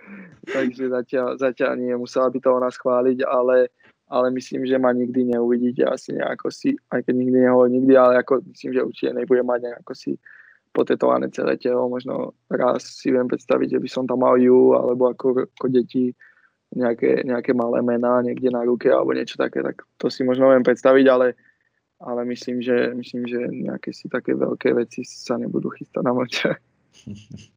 takže 0.48 0.88
zatiaľ, 0.88 1.28
zatiaľ 1.36 1.72
nie, 1.76 1.94
musela 2.00 2.32
by 2.32 2.40
to 2.40 2.50
ona 2.56 2.70
schváliť, 2.72 3.28
ale, 3.28 3.68
ale 4.08 4.28
myslím, 4.32 4.64
že 4.64 4.80
ma 4.80 4.96
nikdy 4.96 5.36
neuvidíte 5.36 5.84
asi 5.84 6.16
nejako 6.16 6.48
si, 6.48 6.80
aj 6.96 7.04
keď 7.04 7.14
nikdy 7.16 7.38
nehovorím 7.44 7.84
nikdy, 7.84 7.94
ale 8.00 8.14
ako 8.24 8.40
myslím, 8.56 8.72
že 8.72 8.88
určite 8.88 9.12
nebude 9.20 9.44
mať 9.44 9.60
nejako 9.68 9.94
si 9.96 10.12
potetované 10.74 11.30
celé 11.30 11.60
telo, 11.60 11.86
možno 11.86 12.34
raz 12.50 12.82
si 12.82 13.14
viem 13.14 13.30
predstaviť, 13.30 13.78
že 13.78 13.80
by 13.84 13.90
som 13.92 14.04
tam 14.10 14.26
mal 14.26 14.40
ju, 14.42 14.74
alebo 14.74 15.14
ako, 15.14 15.46
ako 15.60 15.68
deti 15.70 16.16
nejaké, 16.74 17.22
nejaké 17.22 17.54
malé 17.54 17.86
mená 17.86 18.26
niekde 18.26 18.50
na 18.50 18.66
ruke 18.66 18.90
alebo 18.90 19.14
niečo 19.14 19.38
také, 19.38 19.62
tak 19.62 19.86
to 20.02 20.10
si 20.10 20.26
možno 20.26 20.50
viem 20.50 20.66
predstaviť, 20.66 21.06
ale 21.06 21.38
ale 22.04 22.26
myslím, 22.26 22.62
že, 22.62 22.92
myslím, 22.94 23.28
že 23.28 23.38
nejaké 23.38 23.94
si 23.94 24.10
také 24.12 24.36
veľké 24.36 24.74
veci 24.76 25.08
sa 25.08 25.40
nebudú 25.40 25.70
chystať 25.72 26.04
na 26.04 26.14
mlče. 26.14 26.52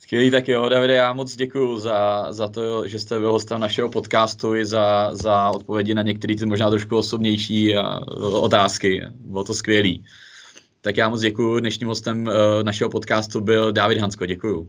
Skvělý, 0.00 0.30
tak 0.30 0.48
jo, 0.48 0.68
Davide, 0.68 0.94
já 0.94 1.12
moc 1.12 1.36
děkuji 1.36 1.78
za, 1.78 2.26
za 2.32 2.48
to, 2.48 2.88
že 2.88 2.98
jste 2.98 3.18
byl 3.18 3.32
hostem 3.32 3.60
našeho 3.60 3.88
podcastu 3.88 4.54
i 4.54 4.66
za, 4.66 5.14
za 5.14 5.50
odpovědi 5.50 5.94
na 5.94 6.02
některé 6.02 6.36
ty 6.36 6.46
možná 6.46 6.70
trošku 6.70 6.96
osobnější 6.96 7.74
otázky. 8.32 9.02
Bylo 9.14 9.44
to 9.44 9.54
skvělý. 9.54 10.04
Tak 10.80 10.96
já 10.96 11.08
moc 11.08 11.20
děkuji. 11.20 11.60
Dnešním 11.60 11.88
hostem 11.88 12.28
eh, 12.28 12.64
našeho 12.64 12.90
podcastu 12.90 13.40
byl 13.40 13.72
David 13.72 13.98
Hansko. 13.98 14.26
Děkuji. 14.26 14.68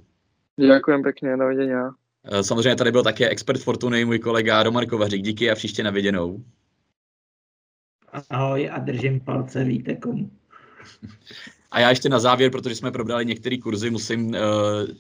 Děkujem 0.59 1.03
pěkně, 1.03 1.37
dovidenia. 1.37 1.89
Eh, 2.31 2.43
samozřejmě 2.43 2.75
tady 2.75 2.91
byl 2.91 3.03
také 3.03 3.29
expert 3.29 3.61
Fortuny, 3.61 4.05
můj 4.05 4.19
kolega 4.19 4.63
Roman 4.63 4.85
Kovařík. 4.85 5.21
Díky 5.21 5.51
a 5.51 5.55
příště 5.55 5.83
na 5.83 5.91
viděnou. 5.91 6.43
Ahoj 8.29 8.69
a 8.71 8.79
držím 8.79 9.19
palce, 9.19 9.63
víte 9.63 9.95
komu. 9.95 10.31
A 11.71 11.79
já 11.79 11.89
ještě 11.89 12.09
na 12.09 12.19
závěr, 12.19 12.51
protože 12.51 12.75
jsme 12.75 12.91
probrali 12.91 13.25
některé 13.25 13.57
kurzy, 13.57 13.89
musím 13.89 14.27
uh, 14.27 14.35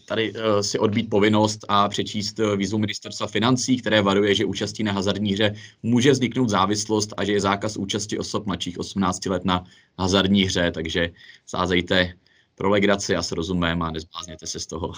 tady 0.05 0.33
uh, 0.33 0.59
si 0.59 0.79
odbít 0.79 1.09
povinnost 1.09 1.65
a 1.67 1.89
přečíst 1.89 2.39
uh, 2.39 2.55
výzvu 2.55 2.77
ministerstva 2.77 3.27
financí, 3.27 3.77
které 3.77 4.01
varuje, 4.01 4.35
že 4.35 4.45
účastí 4.45 4.83
na 4.83 4.91
hazardní 4.91 5.33
hře 5.33 5.55
může 5.83 6.11
vzniknout 6.11 6.49
závislost 6.49 7.13
a 7.17 7.23
že 7.23 7.31
je 7.31 7.41
zákaz 7.41 7.77
účasti 7.77 8.19
osob 8.19 8.45
mladších 8.45 8.79
18 8.79 9.25
let 9.25 9.45
na 9.45 9.63
hazardní 9.99 10.43
hře, 10.43 10.71
takže 10.71 11.09
sázejte 11.45 12.13
pro 12.55 12.69
legraci 12.69 13.15
a 13.15 13.23
s 13.23 13.31
rozumem 13.31 13.81
a 13.81 13.91
nezblázněte 13.91 14.47
se 14.47 14.59
z 14.59 14.65
toho. 14.65 14.93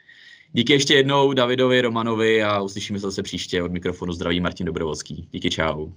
Díky 0.52 0.72
ještě 0.72 0.94
jednou 0.94 1.32
Davidovi, 1.32 1.80
Romanovi 1.80 2.42
a 2.42 2.60
uslyšíme 2.60 2.98
se 2.98 3.06
zase 3.06 3.22
příště. 3.22 3.62
Od 3.62 3.72
mikrofonu 3.72 4.12
zdraví 4.12 4.40
Martin 4.40 4.66
Dobrovolský. 4.66 5.28
Díky, 5.32 5.50
čau. 5.50 5.88